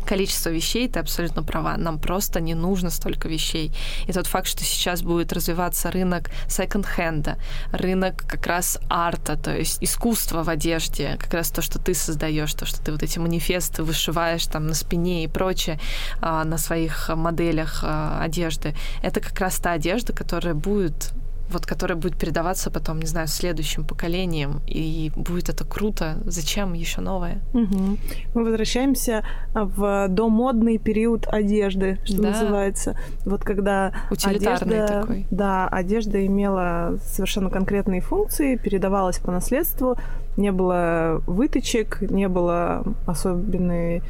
количество 0.06 0.50
вещей, 0.50 0.88
ты 0.88 1.00
абсолютно 1.00 1.42
права. 1.42 1.76
Нам 1.76 1.98
просто 1.98 2.40
не 2.40 2.54
нужно 2.54 2.90
столько 2.90 3.28
вещей. 3.28 3.72
И 4.06 4.12
тот 4.12 4.26
факт, 4.26 4.46
что 4.46 4.64
сейчас 4.64 5.02
будет 5.02 5.32
развиваться 5.32 5.90
рынок 5.90 6.30
секонд-хенда, 6.48 7.38
рынок 7.72 8.24
как 8.26 8.46
раз 8.46 8.78
арта, 8.88 9.36
то 9.36 9.56
есть 9.56 9.82
искусство 9.82 10.44
в 10.44 10.48
одежде, 10.48 11.16
как 11.18 11.34
раз 11.34 11.50
то, 11.50 11.62
что 11.62 11.78
ты 11.78 11.94
создаешь, 11.94 12.54
то, 12.54 12.66
что 12.66 12.80
ты 12.82 12.92
вот 12.92 13.02
эти 13.02 13.18
манифесты 13.18 13.82
вышиваешь 13.82 14.46
там 14.46 14.66
на 14.66 14.74
спине 14.74 15.24
и 15.24 15.28
прочее, 15.28 15.78
а, 16.20 16.44
на 16.44 16.58
своих 16.58 17.08
моделях 17.08 17.80
а, 17.82 18.22
одежды, 18.22 18.74
это 19.02 19.20
как 19.20 19.38
раз 19.40 19.56
та 19.58 19.72
одежда, 19.72 20.12
которая 20.12 20.54
будет 20.54 21.12
вот 21.50 21.66
которая 21.66 21.96
будет 21.96 22.16
передаваться 22.16 22.70
потом, 22.70 23.00
не 23.00 23.06
знаю, 23.06 23.28
следующим 23.28 23.84
поколениям, 23.84 24.60
и 24.66 25.10
будет 25.14 25.48
это 25.48 25.64
круто. 25.64 26.18
Зачем 26.24 26.72
еще 26.72 27.00
новое? 27.00 27.40
Угу. 27.54 27.98
Мы 28.34 28.44
возвращаемся 28.44 29.24
в 29.54 30.08
домодный 30.08 30.78
период 30.78 31.26
одежды, 31.28 31.98
что 32.04 32.22
да. 32.22 32.30
называется. 32.30 32.98
Вот 33.24 33.44
когда 33.44 33.92
Утилитарный 34.10 34.84
одежда, 34.84 35.00
такой. 35.00 35.26
Да, 35.30 35.68
одежда 35.68 36.26
имела 36.26 36.98
совершенно 37.04 37.50
конкретные 37.50 38.00
функции, 38.00 38.56
передавалась 38.56 39.18
по 39.18 39.30
наследству, 39.30 39.96
не 40.36 40.52
было 40.52 41.22
выточек, 41.26 42.00
не 42.02 42.28
было 42.28 42.84
особенной 43.06 44.02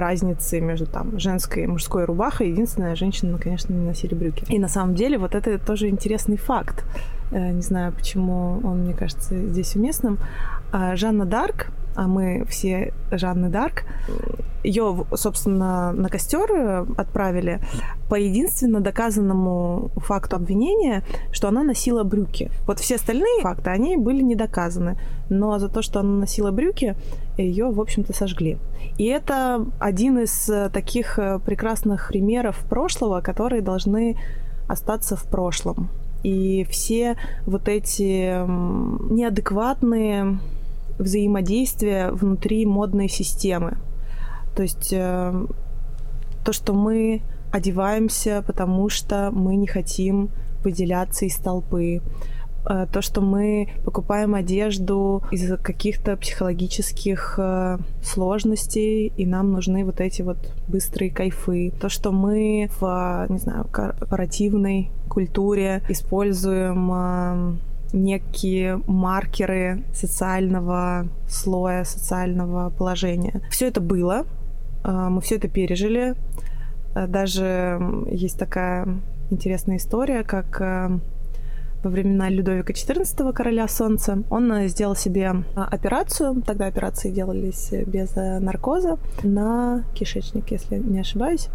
разницы 0.00 0.60
между 0.60 0.86
там 0.86 1.18
женской 1.18 1.64
и 1.64 1.66
мужской 1.66 2.04
рубахой. 2.04 2.50
Единственное, 2.50 2.94
женщины, 2.96 3.38
конечно, 3.38 3.72
не 3.72 3.86
носили 3.86 4.14
брюки. 4.14 4.44
И 4.48 4.58
на 4.58 4.68
самом 4.68 4.94
деле 4.94 5.18
вот 5.18 5.34
это 5.34 5.58
тоже 5.58 5.88
интересный 5.88 6.36
факт. 6.36 6.84
Э, 7.30 7.50
не 7.50 7.62
знаю, 7.62 7.92
почему 7.92 8.60
он, 8.64 8.80
мне 8.80 8.94
кажется, 8.94 9.34
здесь 9.48 9.76
уместным. 9.76 10.18
А 10.72 10.96
Жанна 10.96 11.24
Дарк, 11.24 11.68
а 11.98 12.06
мы 12.06 12.44
все 12.48 12.92
Жанны 13.10 13.48
Дарк, 13.48 13.82
ее, 14.62 15.04
собственно, 15.14 15.92
на 15.92 16.08
костер 16.08 16.86
отправили 16.96 17.60
по 18.08 18.14
единственно 18.14 18.80
доказанному 18.80 19.90
факту 19.96 20.36
обвинения, 20.36 21.02
что 21.32 21.48
она 21.48 21.64
носила 21.64 22.04
брюки. 22.04 22.52
Вот 22.66 22.78
все 22.78 22.96
остальные 22.96 23.42
факты, 23.42 23.70
они 23.70 23.96
были 23.96 24.22
не 24.22 24.36
доказаны. 24.36 24.96
Но 25.28 25.58
за 25.58 25.68
то, 25.68 25.82
что 25.82 25.98
она 26.00 26.20
носила 26.20 26.52
брюки, 26.52 26.94
ее, 27.36 27.70
в 27.70 27.80
общем-то, 27.80 28.12
сожгли. 28.12 28.58
И 28.96 29.06
это 29.06 29.66
один 29.80 30.20
из 30.20 30.48
э, 30.48 30.70
таких 30.70 31.18
э, 31.18 31.40
прекрасных 31.44 32.08
примеров 32.08 32.58
прошлого, 32.68 33.20
которые 33.22 33.60
должны 33.60 34.16
остаться 34.68 35.16
в 35.16 35.24
прошлом. 35.24 35.90
И 36.22 36.64
все 36.70 37.16
вот 37.46 37.68
эти 37.68 38.44
неадекватные 39.12 40.38
взаимодействия 40.98 42.10
внутри 42.10 42.66
модной 42.66 43.08
системы. 43.08 43.78
То 44.56 44.62
есть 44.62 44.92
э, 44.92 45.46
то, 46.44 46.52
что 46.52 46.74
мы 46.74 47.22
одеваемся, 47.52 48.42
потому 48.46 48.88
что 48.88 49.30
мы 49.32 49.56
не 49.56 49.66
хотим 49.66 50.30
выделяться 50.62 51.24
из 51.24 51.36
толпы, 51.36 52.02
Э, 52.68 52.86
то, 52.90 53.02
что 53.02 53.20
мы 53.20 53.68
покупаем 53.84 54.34
одежду 54.34 55.22
из-за 55.30 55.56
каких-то 55.56 56.16
психологических 56.16 57.34
э, 57.38 57.78
сложностей, 58.02 59.12
и 59.16 59.26
нам 59.26 59.52
нужны 59.52 59.84
вот 59.84 60.00
эти 60.00 60.22
вот 60.22 60.38
быстрые 60.68 61.10
кайфы. 61.10 61.72
То, 61.80 61.88
что 61.88 62.12
мы 62.12 62.68
в, 62.80 63.26
не 63.28 63.38
знаю, 63.38 63.64
корпоративной 63.70 64.90
культуре 65.08 65.82
используем 65.88 66.90
э, 66.92 67.56
некие 67.92 68.82
маркеры 68.86 69.84
социального 69.92 71.08
слоя, 71.28 71.84
социального 71.84 72.70
положения. 72.70 73.40
Все 73.50 73.68
это 73.68 73.80
было, 73.80 74.26
мы 74.84 75.20
все 75.20 75.36
это 75.36 75.48
пережили. 75.48 76.14
Даже 76.94 77.80
есть 78.10 78.38
такая 78.38 79.00
интересная 79.30 79.76
история, 79.76 80.24
как 80.24 80.60
во 81.82 81.90
времена 81.90 82.28
Людовика 82.28 82.72
XIV, 82.72 83.32
короля 83.32 83.68
солнца. 83.68 84.22
Он 84.30 84.52
э, 84.52 84.68
сделал 84.68 84.96
себе 84.96 85.44
а, 85.54 85.64
операцию, 85.64 86.42
тогда 86.42 86.66
операции 86.66 87.10
делались 87.10 87.72
без 87.86 88.16
э, 88.16 88.40
наркоза, 88.40 88.98
на 89.22 89.84
кишечник, 89.94 90.50
если 90.50 90.76
не 90.78 91.00
ошибаюсь. 91.00 91.48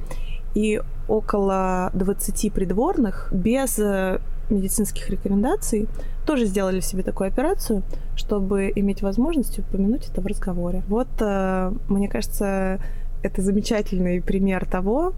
И 0.56 0.82
около 1.08 1.92
20 1.94 2.54
придворных 2.54 3.30
без 3.34 3.78
э, 3.80 4.20
медицинских 4.54 5.10
рекомендаций 5.10 5.88
тоже 6.26 6.46
сделали 6.46 6.80
себе 6.80 7.04
такую 7.04 7.28
операцию, 7.28 7.84
чтобы 8.16 8.72
иметь 8.76 9.02
возможность 9.02 9.60
упомянуть 9.60 10.08
это 10.10 10.22
в 10.22 10.26
разговоре. 10.26 10.84
Вот, 10.88 11.08
мне 11.20 12.08
кажется, 12.08 12.80
это 13.24 13.42
замечательный 13.42 14.22
пример 14.22 14.66
того, 14.66 15.14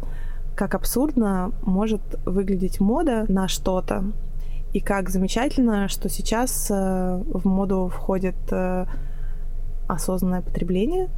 как 0.56 0.74
абсурдно 0.74 1.52
может 1.62 2.02
выглядеть 2.26 2.80
мода 2.80 3.26
на 3.28 3.48
что-то, 3.48 4.06
И 4.74 4.80
как 4.82 5.10
замечательно, 5.10 5.88
что 5.88 6.10
сейчас 6.10 6.70
э, 6.70 6.74
в 6.74 7.46
моду 7.46 7.88
входит 7.88 8.36
э, 8.52 8.86
осознанное 9.88 10.42
потребление. 10.42 11.10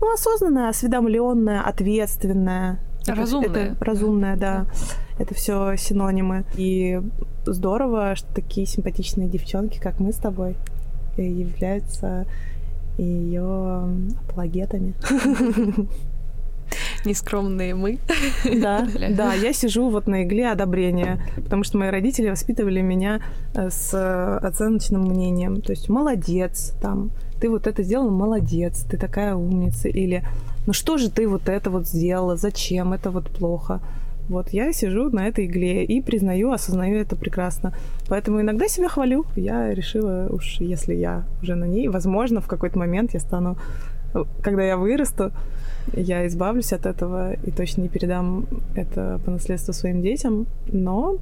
Ну, 0.00 0.12
осознанное, 0.12 0.68
осведомленное, 0.68 1.60
ответственное. 1.60 2.78
Разумное. 3.06 3.50
Это, 3.50 3.60
это 3.60 3.84
разумное, 3.84 4.36
да. 4.36 4.66
Это 5.20 5.34
все 5.34 5.76
синонимы. 5.76 6.44
И 6.56 6.98
здорово, 7.44 8.16
что 8.16 8.26
такие 8.34 8.66
симпатичные 8.66 9.28
девчонки, 9.28 9.78
как 9.78 10.00
мы 10.00 10.14
с 10.14 10.16
тобой, 10.16 10.56
являются 11.18 12.26
ее 12.96 13.84
апологетами. 14.26 14.94
Нескромные 17.04 17.74
мы. 17.74 17.98
Да, 18.44 18.88
да, 19.10 19.34
я 19.34 19.52
сижу 19.52 19.90
вот 19.90 20.06
на 20.06 20.24
игле 20.24 20.50
одобрения, 20.50 21.22
потому 21.36 21.64
что 21.64 21.76
мои 21.76 21.90
родители 21.90 22.30
воспитывали 22.30 22.80
меня 22.80 23.20
э, 23.52 23.68
с 23.68 24.38
оценочным 24.38 25.02
мнением. 25.02 25.60
То 25.60 25.72
есть 25.72 25.90
молодец, 25.90 26.72
там, 26.80 27.10
ты 27.42 27.50
вот 27.50 27.66
это 27.66 27.82
сделала, 27.82 28.10
молодец, 28.10 28.86
ты 28.90 28.96
такая 28.96 29.34
умница. 29.34 29.88
Или 29.88 30.24
ну 30.66 30.72
что 30.72 30.96
же 30.96 31.10
ты 31.10 31.28
вот 31.28 31.50
это 31.50 31.68
вот 31.68 31.86
сделала, 31.86 32.36
зачем, 32.36 32.94
это 32.94 33.10
вот 33.10 33.28
плохо. 33.28 33.82
Вот 34.30 34.50
я 34.50 34.72
сижу 34.72 35.10
на 35.10 35.26
этой 35.26 35.46
игле 35.46 35.84
и 35.84 36.00
признаю, 36.00 36.52
осознаю 36.52 36.98
это 36.98 37.16
прекрасно. 37.16 37.74
Поэтому 38.08 38.40
иногда 38.40 38.68
себя 38.68 38.88
хвалю. 38.88 39.26
Я 39.34 39.74
решила, 39.74 40.28
уж 40.30 40.60
если 40.60 40.94
я 40.94 41.24
уже 41.42 41.56
на 41.56 41.64
ней, 41.64 41.88
возможно, 41.88 42.40
в 42.40 42.46
какой-то 42.46 42.78
момент 42.78 43.12
я 43.12 43.18
стану, 43.18 43.58
когда 44.40 44.62
я 44.62 44.76
вырасту, 44.76 45.32
я 45.94 46.28
избавлюсь 46.28 46.72
от 46.72 46.86
этого 46.86 47.32
и 47.32 47.50
точно 47.50 47.82
не 47.82 47.88
передам 47.88 48.46
это 48.76 49.20
по 49.24 49.32
наследству 49.32 49.72
своим 49.72 50.00
детям. 50.00 50.46
Но 50.70 51.18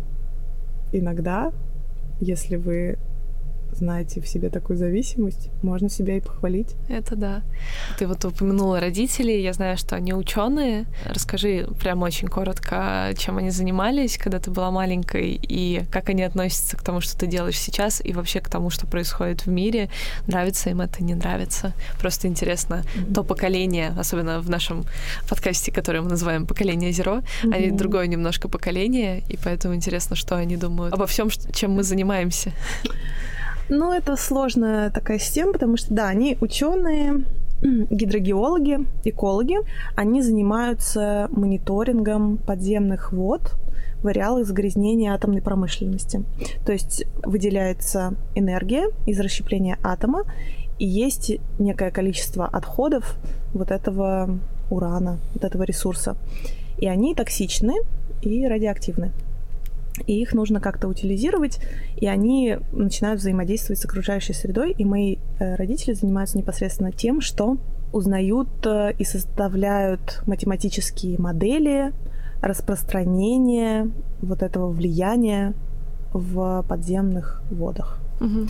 иногда, 0.93 1.51
если 2.21 2.57
вы 2.57 2.99
знаете 3.79 4.21
в 4.21 4.29
себе 4.29 4.51
такую 4.51 4.77
зависимость, 4.77 5.51
можно 5.63 5.89
себя 5.89 6.17
и 6.17 6.21
похвалить. 6.21 6.75
Это 6.89 7.17
да. 7.17 7.43
Ты 7.99 8.07
вот 8.07 8.25
упомянула 8.25 8.81
родителей, 8.81 9.43
я 9.43 9.53
знаю, 9.53 9.77
что 9.79 9.97
они 9.97 10.13
ученые. 10.13 10.87
Расскажи 11.07 11.69
прямо 11.81 12.05
очень 12.05 12.29
коротко, 12.29 13.15
чем 13.17 13.39
они 13.39 13.51
занимались, 13.51 14.19
когда 14.19 14.39
ты 14.39 14.51
была 14.51 14.71
маленькой, 14.71 15.41
и 15.41 15.85
как 15.91 16.09
они 16.09 16.23
относятся 16.23 16.77
к 16.77 16.83
тому, 16.83 17.01
что 17.01 17.17
ты 17.19 17.27
делаешь 17.27 17.59
сейчас, 17.59 18.01
и 18.05 18.13
вообще 18.13 18.41
к 18.41 18.49
тому, 18.49 18.71
что 18.71 18.87
происходит 18.87 19.47
в 19.47 19.49
мире. 19.49 19.89
Нравится 20.27 20.71
им 20.71 20.81
это, 20.81 21.03
не 21.03 21.15
нравится. 21.15 21.73
Просто 22.01 22.29
интересно, 22.29 22.83
mm-hmm. 22.95 23.15
то 23.15 23.23
поколение, 23.23 23.95
особенно 23.99 24.41
в 24.41 24.51
нашем 24.51 24.85
подкасте, 25.29 25.73
который 25.73 26.01
мы 26.01 26.11
называем 26.11 26.47
«Поколение 26.47 26.93
Зеро», 26.93 27.19
mm-hmm. 27.19 27.55
они 27.55 27.71
другое 27.71 28.07
немножко 28.07 28.49
поколение, 28.49 29.23
и 29.29 29.37
поэтому 29.37 29.75
интересно, 29.75 30.17
что 30.17 30.37
они 30.37 30.57
думают 30.57 30.95
обо 30.95 31.07
всем, 31.07 31.31
чем 31.53 31.73
мы 31.73 31.83
занимаемся. 31.83 32.53
Ну, 33.69 33.93
это 33.93 34.17
сложная 34.17 34.91
такая 34.91 35.19
система, 35.19 35.53
потому 35.53 35.77
что, 35.77 35.93
да, 35.93 36.09
они 36.09 36.39
ученые, 36.41 37.25
гидрогеологи, 37.63 38.87
экологи, 39.05 39.59
они 39.95 40.23
занимаются 40.23 41.29
мониторингом 41.33 42.39
подземных 42.39 43.13
вод 43.13 43.57
в 44.03 44.07
ареалах 44.07 44.47
загрязнения 44.47 45.13
атомной 45.13 45.43
промышленности. 45.43 46.25
То 46.65 46.73
есть 46.73 47.05
выделяется 47.23 48.15
энергия 48.35 48.91
из 49.07 49.21
расщепления 49.21 49.79
атома, 49.83 50.25
и 50.79 50.87
есть 50.87 51.33
некое 51.59 51.91
количество 51.91 52.47
отходов 52.47 53.17
вот 53.53 53.71
этого 53.71 54.39
урана, 54.71 55.19
вот 55.35 55.45
этого 55.45 55.65
ресурса. 55.65 56.17
И 56.79 56.87
они 56.87 57.15
токсичны 57.15 57.75
и 58.23 58.47
радиоактивны 58.47 59.13
и 60.07 60.21
их 60.21 60.33
нужно 60.33 60.61
как-то 60.61 60.89
утилизировать, 60.89 61.61
и 61.97 62.07
они 62.07 62.59
начинают 62.73 63.21
взаимодействовать 63.21 63.81
с 63.81 63.85
окружающей 63.85 64.33
средой, 64.33 64.73
и 64.73 64.85
мои 64.85 65.17
э, 65.39 65.55
родители 65.57 65.95
занимаются 65.95 66.39
непосредственно 66.39 66.93
тем, 66.93 67.21
что 67.21 67.57
узнают 67.93 68.49
э, 68.67 68.93
и 68.99 69.05
составляют 69.05 70.23
математические 70.27 71.19
модели 71.19 71.93
распространения 72.41 73.91
вот 74.21 74.43
этого 74.43 74.71
влияния 74.71 75.55
в 76.13 76.65
подземных 76.69 77.43
водах. 77.51 77.99
Угу 78.21 78.49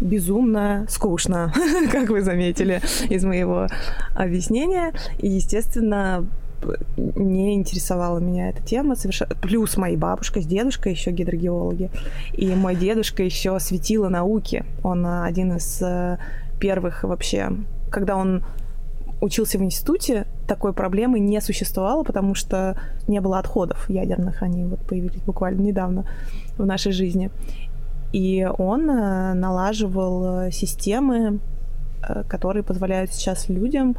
безумно 0.00 0.86
скучно, 0.88 1.52
как 1.92 2.10
вы 2.10 2.22
заметили 2.22 2.80
из 3.08 3.24
моего 3.24 3.66
объяснения. 4.14 4.92
И, 5.18 5.28
естественно, 5.28 6.26
не 6.96 7.54
интересовала 7.54 8.18
меня 8.18 8.48
эта 8.50 8.62
тема 8.62 8.96
совершенно. 8.96 9.34
Плюс 9.34 9.76
мои 9.76 9.96
бабушка 9.96 10.40
с 10.40 10.46
дедушкой 10.46 10.92
еще 10.92 11.10
гидрогеологи. 11.10 11.90
И 12.32 12.54
мой 12.54 12.74
дедушка 12.76 13.22
еще 13.22 13.58
светила 13.60 14.08
науки. 14.08 14.64
Он 14.82 15.04
а, 15.06 15.24
один 15.24 15.56
из 15.56 15.80
э, 15.82 16.18
первых 16.58 17.04
вообще, 17.04 17.52
когда 17.90 18.16
он 18.16 18.44
учился 19.20 19.58
в 19.58 19.62
институте, 19.62 20.26
такой 20.46 20.72
проблемы 20.72 21.18
не 21.18 21.40
существовало, 21.40 22.02
потому 22.02 22.34
что 22.34 22.78
не 23.08 23.20
было 23.20 23.38
отходов 23.38 23.88
ядерных. 23.88 24.42
Они 24.42 24.64
вот 24.64 24.80
появились 24.80 25.22
буквально 25.22 25.62
недавно 25.62 26.06
в 26.58 26.66
нашей 26.66 26.92
жизни. 26.92 27.30
И 28.12 28.48
он 28.58 28.88
э, 28.90 29.34
налаживал 29.34 30.42
э, 30.46 30.50
системы, 30.50 31.40
которые 32.28 32.62
позволяют 32.62 33.12
сейчас 33.12 33.48
людям 33.48 33.96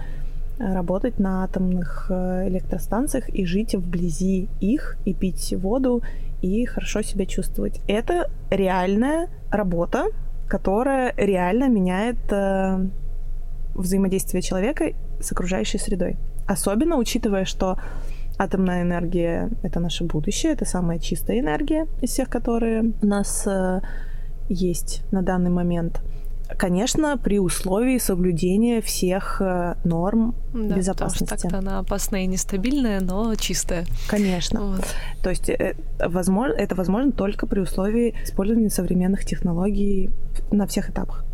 работать 0.59 1.19
на 1.19 1.43
атомных 1.43 2.07
э, 2.09 2.47
электростанциях 2.47 3.29
и 3.29 3.45
жить 3.45 3.75
вблизи 3.75 4.49
их, 4.59 4.97
и 5.05 5.13
пить 5.13 5.53
воду, 5.57 6.01
и 6.41 6.65
хорошо 6.65 7.01
себя 7.01 7.25
чувствовать. 7.25 7.81
Это 7.87 8.29
реальная 8.49 9.29
работа, 9.51 10.07
которая 10.47 11.13
реально 11.17 11.69
меняет 11.69 12.17
э, 12.31 12.87
взаимодействие 13.75 14.41
человека 14.41 14.93
с 15.19 15.31
окружающей 15.31 15.77
средой. 15.77 16.17
Особенно 16.47 16.97
учитывая, 16.97 17.45
что 17.45 17.77
атомная 18.39 18.83
энергия— 18.83 19.49
это 19.63 19.79
наше 19.79 20.05
будущее, 20.05 20.53
это 20.53 20.65
самая 20.65 20.99
чистая 20.99 21.39
энергия 21.39 21.87
из 22.01 22.11
всех, 22.11 22.29
которые 22.29 22.93
у 23.01 23.05
нас 23.05 23.45
э, 23.45 23.81
есть 24.49 25.03
на 25.11 25.21
данный 25.21 25.51
момент— 25.51 26.01
Конечно, 26.55 27.17
при 27.17 27.39
условии 27.39 27.97
соблюдения 27.97 28.81
всех 28.81 29.41
э, 29.41 29.75
норм 29.83 30.33
да, 30.53 30.75
безопасности. 30.75 31.23
Потому 31.23 31.39
что 31.39 31.49
так 31.49 31.59
она 31.59 31.79
опасная 31.79 32.21
и 32.21 32.27
нестабильная, 32.27 33.01
но 33.01 33.35
чистая. 33.35 33.85
Конечно. 34.07 34.61
Вот. 34.61 34.85
То 35.21 35.29
есть 35.29 35.49
это 35.49 35.75
возможно, 35.99 36.53
это 36.53 36.75
возможно 36.75 37.11
только 37.11 37.47
при 37.47 37.59
условии 37.59 38.15
использования 38.23 38.69
современных 38.69 39.25
технологий 39.25 40.09
на 40.51 40.67
всех 40.67 40.89
этапах. 40.89 41.25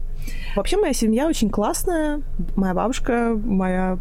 Вообще 0.56 0.78
моя 0.78 0.94
семья 0.94 1.28
очень 1.28 1.50
классная. 1.50 2.22
Моя 2.56 2.74
бабушка, 2.74 3.40
моя 3.44 4.00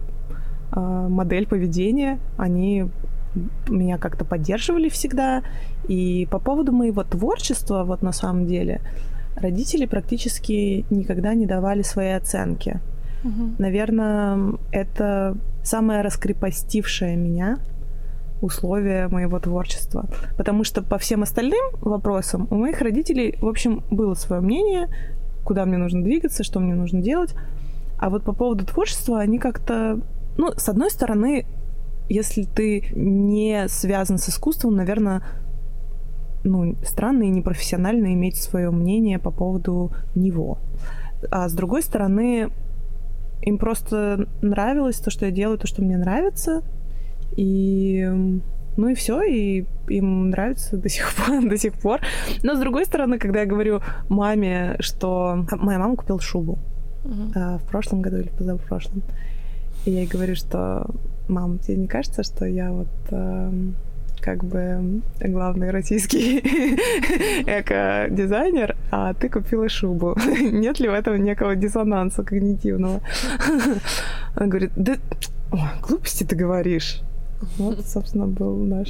э, 0.74 0.78
модель 0.80 1.46
поведения, 1.46 2.20
они 2.38 2.86
меня 3.68 3.98
как-то 3.98 4.24
поддерживали 4.24 4.88
всегда. 4.88 5.42
И 5.88 6.26
по 6.30 6.38
поводу 6.38 6.72
моего 6.72 7.02
творчества, 7.04 7.84
вот 7.84 8.02
на 8.02 8.12
самом 8.12 8.46
деле, 8.46 8.80
родители 9.36 9.86
практически 9.86 10.84
никогда 10.90 11.34
не 11.34 11.46
давали 11.46 11.82
свои 11.82 12.10
оценки. 12.10 12.80
Угу. 13.24 13.54
Наверное, 13.58 14.54
это 14.70 15.36
самое 15.62 16.02
раскрепостившее 16.02 17.16
меня 17.16 17.58
условие 18.40 19.08
моего 19.08 19.38
творчества. 19.38 20.06
Потому 20.36 20.64
что 20.64 20.82
по 20.82 20.98
всем 20.98 21.22
остальным 21.22 21.64
вопросам 21.80 22.48
у 22.50 22.56
моих 22.56 22.80
родителей, 22.80 23.36
в 23.40 23.46
общем, 23.46 23.84
было 23.90 24.14
свое 24.14 24.42
мнение, 24.42 24.88
куда 25.44 25.64
мне 25.64 25.78
нужно 25.78 26.02
двигаться, 26.02 26.42
что 26.42 26.60
мне 26.60 26.74
нужно 26.74 27.00
делать. 27.00 27.34
А 27.98 28.10
вот 28.10 28.24
по 28.24 28.32
поводу 28.32 28.66
творчества 28.66 29.20
они 29.20 29.38
как-то... 29.38 30.00
Ну, 30.36 30.52
с 30.56 30.68
одной 30.68 30.90
стороны, 30.90 31.46
если 32.08 32.42
ты 32.42 32.88
не 32.94 33.68
связан 33.68 34.18
с 34.18 34.28
искусством, 34.28 34.74
наверное, 34.74 35.22
ну, 36.44 36.76
странно 36.84 37.24
и 37.24 37.30
непрофессионально 37.30 38.12
иметь 38.14 38.36
свое 38.36 38.70
мнение 38.70 39.18
по 39.18 39.30
поводу 39.30 39.92
него. 40.14 40.58
А 41.30 41.48
с 41.48 41.52
другой 41.52 41.82
стороны, 41.82 42.50
им 43.42 43.58
просто 43.58 44.26
нравилось 44.40 44.98
то, 44.98 45.10
что 45.10 45.26
я 45.26 45.32
делаю, 45.32 45.58
то, 45.58 45.66
что 45.66 45.82
мне 45.82 45.96
нравится. 45.96 46.62
И 47.36 48.08
ну 48.76 48.88
и 48.88 48.94
все, 48.94 49.22
и 49.22 49.66
им 49.88 50.30
нравится 50.30 50.76
до 50.76 50.88
сих 50.88 51.14
пор, 51.14 51.44
до 51.48 51.58
сих 51.58 51.74
пор. 51.74 52.00
Но 52.42 52.54
с 52.54 52.58
другой 52.58 52.86
стороны, 52.86 53.18
когда 53.18 53.40
я 53.40 53.46
говорю 53.46 53.80
маме, 54.08 54.76
что 54.80 55.46
моя 55.52 55.78
мама 55.78 55.96
купила 55.96 56.20
шубу 56.20 56.58
uh-huh. 57.04 57.32
а, 57.34 57.58
в 57.58 57.64
прошлом 57.64 58.00
году 58.00 58.18
или 58.18 58.28
позапрошлом, 58.28 59.02
и 59.84 59.90
я 59.90 60.00
ей 60.00 60.06
говорю, 60.06 60.34
что 60.36 60.86
мам, 61.28 61.58
тебе 61.58 61.76
не 61.76 61.86
кажется, 61.86 62.22
что 62.22 62.46
я 62.46 62.72
вот 62.72 62.88
а, 63.10 63.52
как 64.22 64.44
бы 64.44 65.02
главный 65.20 65.70
российский 65.70 66.38
эко-дизайнер, 67.46 68.76
а 68.90 69.12
ты 69.14 69.28
купила 69.28 69.68
шубу. 69.68 70.16
Нет 70.40 70.80
ли 70.80 70.88
в 70.88 70.92
этом 70.92 71.22
некого 71.22 71.56
диссонанса 71.56 72.22
когнитивного? 72.22 73.00
Она 74.34 74.46
говорит, 74.46 74.70
да 74.76 74.96
Ой, 75.52 75.60
глупости 75.82 76.24
ты 76.24 76.34
говоришь. 76.34 77.02
Вот, 77.58 77.84
собственно, 77.84 78.26
был 78.26 78.56
наш 78.56 78.88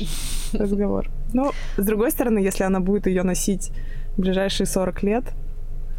разговор. 0.53 1.09
Но, 1.33 1.53
с 1.76 1.85
другой 1.85 2.12
стороны, 2.12 2.39
если 2.39 2.62
она 2.62 2.78
будет 2.78 3.07
ее 3.07 3.24
носить 3.24 3.72
в 4.16 4.20
ближайшие 4.20 4.66
40 4.66 5.03
лет, 5.03 5.24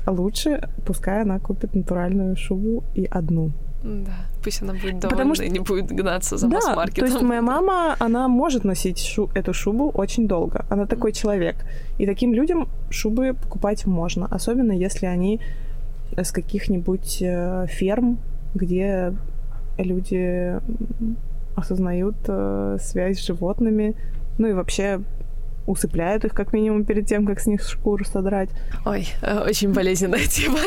лучше 0.07 0.69
пускай 0.85 1.23
она 1.23 1.39
купит 1.39 1.75
натуральную 1.75 2.37
шубу 2.37 2.83
и 2.95 3.05
одну. 3.05 3.51
Да, 3.83 4.13
пусть 4.41 4.61
она 4.61 4.73
будет 4.73 4.99
довольна 4.99 5.09
Потому 5.09 5.35
что... 5.35 5.43
и 5.43 5.49
не 5.49 5.59
будет 5.59 5.87
гнаться 5.87 6.37
за 6.37 6.47
да, 6.47 6.55
масс-маркетом. 6.55 7.07
то 7.07 7.13
есть 7.13 7.21
моя 7.21 7.41
мама, 7.41 7.97
она 7.99 8.29
может 8.29 8.63
носить 8.63 8.99
шу... 8.99 9.29
эту 9.35 9.53
шубу 9.53 9.89
очень 9.89 10.27
долго. 10.27 10.65
Она 10.69 10.85
такой 10.85 11.11
человек. 11.11 11.57
И 11.97 12.05
таким 12.05 12.33
людям 12.33 12.69
шубы 12.89 13.33
покупать 13.33 13.85
можно, 13.85 14.25
особенно 14.27 14.71
если 14.71 15.05
они 15.05 15.41
с 16.15 16.31
каких-нибудь 16.31 17.17
э, 17.21 17.65
ферм, 17.67 18.19
где 18.55 19.13
люди 19.77 20.59
осознают 21.55 22.15
э, 22.27 22.77
связь 22.79 23.19
с 23.19 23.25
животными, 23.25 23.95
ну 24.37 24.47
и 24.47 24.53
вообще 24.53 25.01
усыпляют 25.65 26.25
их 26.25 26.33
как 26.33 26.53
минимум 26.53 26.85
перед 26.85 27.07
тем, 27.07 27.25
как 27.25 27.39
с 27.39 27.45
них 27.47 27.61
шкуру 27.61 28.05
содрать. 28.05 28.49
Ой, 28.85 29.07
э, 29.21 29.39
очень 29.47 29.73
болезненная 29.73 30.25
тема. 30.27 30.59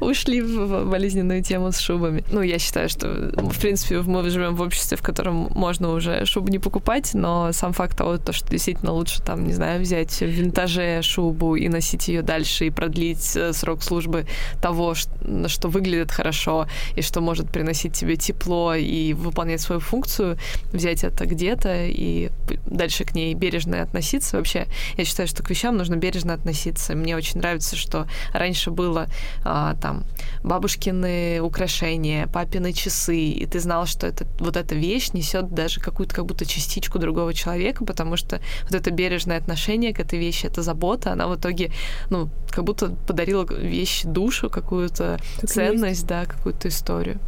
Ушли 0.00 0.40
в 0.40 0.88
болезненную 0.88 1.42
тему 1.42 1.72
с 1.72 1.78
шубами. 1.78 2.24
Ну, 2.30 2.42
я 2.42 2.58
считаю, 2.58 2.88
что, 2.88 3.08
в 3.36 3.60
принципе, 3.60 4.00
мы 4.00 4.28
живем 4.30 4.54
в 4.54 4.62
обществе, 4.62 4.96
в 4.96 5.02
котором 5.02 5.50
можно 5.54 5.92
уже 5.92 6.24
шубу 6.24 6.48
не 6.48 6.58
покупать, 6.58 7.10
но 7.14 7.52
сам 7.52 7.72
факт 7.72 7.96
того, 7.96 8.18
то, 8.18 8.32
что 8.32 8.50
действительно 8.50 8.92
лучше 8.92 9.22
там, 9.22 9.46
не 9.46 9.52
знаю, 9.52 9.80
взять 9.80 10.12
в 10.20 10.26
винтаже 10.26 11.02
шубу 11.02 11.56
и 11.56 11.68
носить 11.68 12.08
ее 12.08 12.22
дальше 12.22 12.66
и 12.66 12.70
продлить 12.70 13.36
э, 13.36 13.52
срок 13.52 13.82
службы 13.82 14.26
того, 14.60 14.94
что 14.94 15.68
выглядит 15.68 16.10
хорошо 16.10 16.66
и 16.96 17.02
что 17.02 17.20
может 17.20 17.50
приносить 17.50 17.92
тебе 17.92 18.16
тепло 18.16 18.74
и 18.74 19.12
выполнять 19.12 19.60
свою 19.60 19.80
функцию, 19.80 20.38
взять 20.72 21.04
это 21.04 21.26
где-то 21.26 21.86
и 21.86 22.30
дальше 22.66 23.04
к 23.04 23.14
ней 23.14 23.34
бережно 23.34 23.49
бережно 23.50 23.82
относиться. 23.82 24.36
Вообще, 24.36 24.66
я 24.96 25.04
считаю, 25.04 25.28
что 25.28 25.42
к 25.42 25.50
вещам 25.50 25.76
нужно 25.76 25.96
бережно 25.96 26.34
относиться. 26.34 26.94
Мне 26.94 27.16
очень 27.16 27.40
нравится, 27.40 27.76
что 27.76 28.06
раньше 28.32 28.70
было 28.70 29.06
а, 29.44 29.74
там 29.74 30.04
бабушкины 30.44 31.40
украшения, 31.40 32.26
папины 32.26 32.72
часы, 32.72 33.16
и 33.18 33.46
ты 33.46 33.60
знал, 33.60 33.86
что 33.86 34.06
это, 34.06 34.26
вот 34.38 34.56
эта 34.56 34.74
вещь 34.74 35.10
несет 35.12 35.52
даже 35.52 35.80
какую-то 35.80 36.14
как 36.14 36.26
будто 36.26 36.44
частичку 36.44 36.98
другого 36.98 37.34
человека, 37.34 37.84
потому 37.84 38.16
что 38.16 38.40
вот 38.64 38.74
это 38.74 38.90
бережное 38.90 39.38
отношение 39.38 39.92
к 39.92 40.00
этой 40.00 40.18
вещи, 40.18 40.46
эта 40.46 40.62
забота, 40.62 41.12
она 41.12 41.26
в 41.26 41.36
итоге, 41.36 41.72
ну, 42.10 42.30
как 42.50 42.64
будто 42.64 42.90
подарила 43.06 43.44
вещи 43.44 44.06
душу, 44.06 44.48
какую-то 44.48 45.18
ценность, 45.46 46.00
есть. 46.00 46.06
да, 46.06 46.24
какую-то 46.24 46.68
историю. 46.68 47.18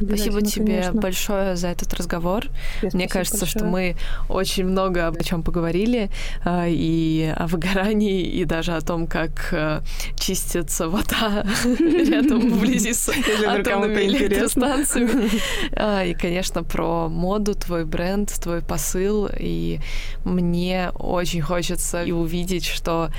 Спасибо 0.00 0.42
тебе 0.42 0.76
конечно. 0.76 1.00
большое 1.00 1.56
за 1.56 1.68
этот 1.68 1.92
разговор. 1.94 2.46
Я 2.82 2.90
Мне 2.92 3.08
кажется, 3.08 3.40
большое. 3.40 3.60
что 3.60 3.64
мы 3.64 3.96
очень 4.28 4.64
много 4.64 5.08
о 5.08 5.22
чем 5.22 5.42
поговорили, 5.42 6.10
а, 6.44 6.66
и 6.68 7.32
о 7.36 7.46
выгорании, 7.46 8.22
и 8.22 8.44
даже 8.44 8.72
о 8.72 8.80
том, 8.80 9.06
как 9.06 9.48
э, 9.52 9.80
чистится 10.16 10.88
вода 10.88 11.44
рядом 11.64 12.50
вблизи 12.50 12.92
с 12.92 13.08
атомными 13.46 14.02
электростанциями. 14.02 15.30
А, 15.74 16.04
и, 16.04 16.14
конечно, 16.14 16.62
про 16.62 17.08
моду, 17.08 17.54
твой 17.54 17.84
бренд, 17.84 18.32
твой 18.42 18.62
посыл. 18.62 19.28
И 19.38 19.80
мне 20.24 20.90
очень 20.94 21.40
хочется 21.40 22.02
и 22.02 22.12
увидеть, 22.12 22.64
что 22.64 23.10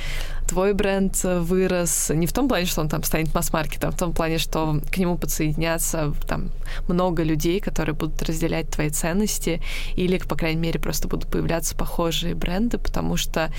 твой 0.48 0.74
бренд 0.74 1.24
вырос 1.24 2.10
не 2.10 2.28
в 2.28 2.34
том 2.34 2.48
плане, 2.48 2.66
что 2.66 2.82
он 2.82 2.90
там 2.90 3.04
станет 3.04 3.34
масс-маркетом, 3.34 3.90
а 3.90 3.92
в 3.92 3.98
том 3.98 4.14
плане, 4.14 4.38
что 4.38 4.80
к 4.92 4.98
нему 4.98 5.18
подсоединятся 5.18 6.14
там 6.28 6.50
много 6.88 7.24
людей, 7.24 7.60
которые 7.60 7.96
будут 7.96 8.22
разделять 8.24 8.70
твои 8.70 8.90
ценности, 8.90 9.62
или, 9.96 10.18
по 10.18 10.36
крайней 10.36 10.62
мере, 10.62 10.80
просто 10.80 11.08
будут 11.08 11.30
появляться 11.30 11.76
похожие 11.76 12.36
бренды, 12.36 12.78
потому 12.78 13.18
что 13.18 13.52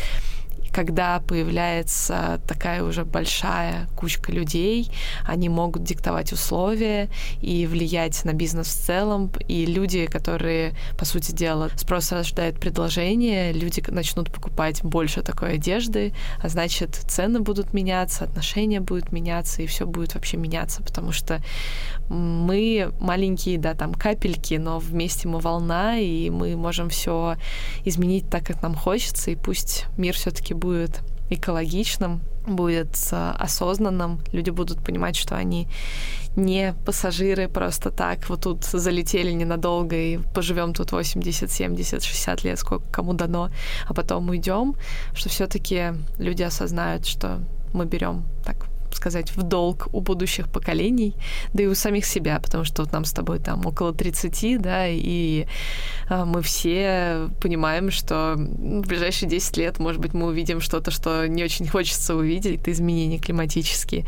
когда 0.75 1.21
появляется 1.21 2.41
такая 2.49 2.83
уже 2.83 3.05
большая 3.05 3.87
кучка 3.97 4.33
людей, 4.33 4.91
они 5.25 5.49
могут 5.49 5.85
диктовать 5.85 6.33
условия 6.33 7.09
и 7.41 7.67
влиять 7.67 8.25
на 8.25 8.33
бизнес 8.33 8.67
в 8.67 8.85
целом. 8.85 9.31
И 9.47 9.67
люди, 9.67 10.07
которые, 10.07 10.75
по 10.99 11.05
сути 11.05 11.31
дела, 11.31 11.71
спрос 11.77 12.11
рождает 12.11 12.59
предложение, 12.59 13.53
люди 13.53 13.85
начнут 13.89 14.33
покупать 14.33 14.83
больше 14.83 15.23
такой 15.23 15.55
одежды, 15.55 16.13
а 16.43 16.49
значит, 16.49 16.91
цены 16.95 17.39
будут 17.39 17.73
меняться, 17.73 18.25
отношения 18.25 18.81
будут 18.81 19.13
меняться, 19.13 19.63
и 19.63 19.67
все 19.67 19.87
будет 19.87 20.15
вообще 20.15 20.37
меняться, 20.37 20.83
потому 20.83 21.13
что 21.13 21.41
мы 22.09 22.93
маленькие, 23.01 23.59
да, 23.59 23.75
там 23.75 23.95
капельки, 23.95 24.55
но 24.55 24.79
вместе 24.79 25.29
мы 25.29 25.39
волна, 25.39 25.99
и 25.99 26.31
мы 26.31 26.57
можем 26.57 26.89
все 26.89 27.37
изменить 27.85 28.29
так, 28.29 28.45
как 28.47 28.63
нам 28.63 28.75
хочется, 28.75 29.31
и 29.31 29.37
пусть 29.37 29.87
мир 29.97 30.15
все-таки 30.15 30.55
будет 30.55 31.01
экологичным, 31.31 32.21
будет 32.47 32.97
осознанным, 33.13 34.21
люди 34.33 34.51
будут 34.51 34.85
понимать, 34.85 35.17
что 35.17 35.37
они 35.37 35.69
не 36.37 36.75
пассажиры 36.85 37.49
просто 37.49 37.91
так, 37.91 38.29
вот 38.29 38.43
тут 38.43 38.65
залетели 38.65 39.33
ненадолго 39.33 39.97
и 39.97 40.19
поживем 40.35 40.75
тут 40.75 40.93
80, 40.93 41.51
70, 41.51 42.03
60 42.03 42.45
лет, 42.45 42.59
сколько 42.59 42.85
кому 42.93 43.15
дано, 43.15 43.51
а 43.89 43.95
потом 43.95 44.29
уйдем, 44.29 44.77
что 45.15 45.29
все-таки 45.29 45.95
люди 46.19 46.43
осознают, 46.43 47.07
что 47.07 47.41
мы 47.73 47.87
берем 47.87 48.25
так 48.45 48.67
сказать, 49.05 49.37
в 49.37 49.43
долг 49.43 49.89
у 49.93 50.01
будущих 50.01 50.49
поколений, 50.49 51.15
да 51.53 51.63
и 51.63 51.67
у 51.67 51.75
самих 51.75 52.07
себя, 52.07 52.41
потому 52.41 52.65
что 52.65 52.83
вот 52.83 52.93
нам 52.93 53.05
с 53.05 53.13
тобой 53.13 53.39
там 53.39 53.67
около 53.67 53.93
30, 53.93 54.63
да, 54.63 54.87
и 54.89 55.45
а, 56.09 56.25
мы 56.25 56.41
все 56.41 57.29
понимаем, 57.43 57.91
что 57.91 58.35
в 58.37 58.87
ближайшие 58.89 59.29
10 59.29 59.57
лет, 59.59 59.79
может 59.79 60.01
быть, 60.01 60.15
мы 60.15 60.27
увидим 60.29 60.61
что-то, 60.61 60.91
что 60.91 61.29
не 61.29 61.45
очень 61.45 61.69
хочется 61.69 62.15
увидеть, 62.15 62.61
это 62.61 62.73
изменения 62.73 63.19
климатические. 63.19 64.07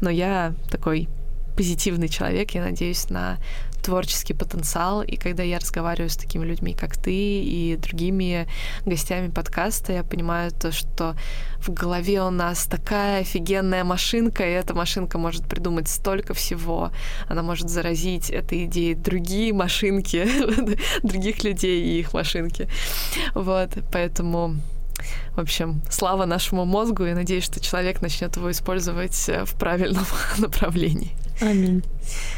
Но 0.00 0.10
я 0.10 0.54
такой 0.70 1.08
позитивный 1.56 2.08
человек, 2.08 2.52
я 2.52 2.62
надеюсь 2.62 3.10
на 3.10 3.38
творческий 3.80 4.34
потенциал, 4.34 5.02
и 5.02 5.16
когда 5.16 5.42
я 5.42 5.58
разговариваю 5.58 6.10
с 6.10 6.16
такими 6.16 6.44
людьми, 6.44 6.74
как 6.74 6.96
ты, 6.96 7.12
и 7.12 7.76
другими 7.76 8.46
гостями 8.86 9.28
подкаста, 9.28 9.92
я 9.92 10.04
понимаю 10.04 10.50
то, 10.50 10.72
что 10.72 11.16
в 11.58 11.70
голове 11.70 12.22
у 12.22 12.30
нас 12.30 12.66
такая 12.66 13.20
офигенная 13.20 13.84
машинка, 13.84 14.44
и 14.44 14.52
эта 14.52 14.74
машинка 14.74 15.18
может 15.18 15.46
придумать 15.46 15.88
столько 15.88 16.34
всего, 16.34 16.90
она 17.28 17.42
может 17.42 17.68
заразить 17.68 18.30
этой 18.30 18.64
идеей 18.64 18.94
другие 18.94 19.52
машинки, 19.52 20.26
других 21.02 21.44
людей 21.44 21.82
и 21.82 22.00
их 22.00 22.14
машинки. 22.14 22.68
Вот, 23.34 23.70
поэтому 23.92 24.56
в 25.34 25.40
общем, 25.40 25.82
слава 25.90 26.26
нашему 26.26 26.64
мозгу, 26.64 27.04
и 27.04 27.14
надеюсь, 27.14 27.44
что 27.44 27.60
человек 27.60 28.02
начнет 28.02 28.36
его 28.36 28.50
использовать 28.50 29.28
э, 29.28 29.44
в 29.44 29.54
правильном 29.54 30.06
направлении. 30.38 31.12
Аминь. 31.40 31.82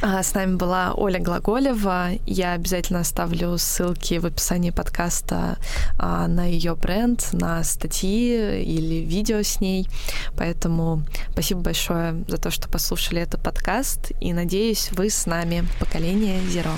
А, 0.01 0.23
с 0.23 0.33
нами 0.35 0.55
была 0.55 0.95
Оля 0.95 1.19
Глаголева. 1.19 2.11
Я 2.25 2.53
обязательно 2.53 3.01
оставлю 3.01 3.59
ссылки 3.59 4.19
в 4.19 4.27
описании 4.27 4.71
подкаста 4.71 5.59
а, 5.99 6.29
на 6.29 6.45
ее 6.45 6.77
бренд, 6.77 7.31
на 7.33 7.65
статьи 7.65 8.63
или 8.63 9.05
видео 9.05 9.43
с 9.43 9.61
ней. 9.61 9.89
Поэтому 10.37 11.03
спасибо 11.33 11.63
большое 11.63 12.25
за 12.29 12.37
то, 12.37 12.51
что 12.51 12.69
послушали 12.69 13.21
этот 13.21 13.43
подкаст. 13.43 14.13
И 14.21 14.33
надеюсь, 14.33 14.91
вы 14.93 15.11
с 15.11 15.27
нами. 15.27 15.65
Поколение 15.81 16.41
Zero. 16.43 16.73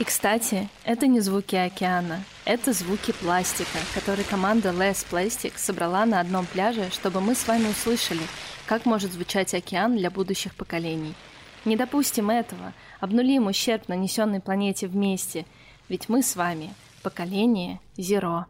И, 0.00 0.04
кстати, 0.04 0.70
это 0.84 1.06
не 1.06 1.20
звуки 1.20 1.56
океана, 1.56 2.24
это 2.46 2.72
звуки 2.72 3.12
пластика, 3.12 3.78
который 3.92 4.24
команда 4.24 4.70
Less 4.70 5.06
Plastic 5.10 5.52
собрала 5.58 6.06
на 6.06 6.20
одном 6.20 6.46
пляже, 6.46 6.88
чтобы 6.90 7.20
мы 7.20 7.34
с 7.34 7.46
вами 7.46 7.68
услышали, 7.68 8.22
как 8.64 8.86
может 8.86 9.12
звучать 9.12 9.52
океан 9.52 9.98
для 9.98 10.10
будущих 10.10 10.54
поколений. 10.54 11.12
Не 11.66 11.76
допустим 11.76 12.30
этого, 12.30 12.72
обнулим 12.98 13.46
ущерб, 13.46 13.88
нанесенный 13.88 14.40
планете 14.40 14.86
вместе, 14.86 15.44
ведь 15.90 16.08
мы 16.08 16.22
с 16.22 16.34
вами— 16.34 16.72
поколение 17.02 17.78
Zero. 17.98 18.46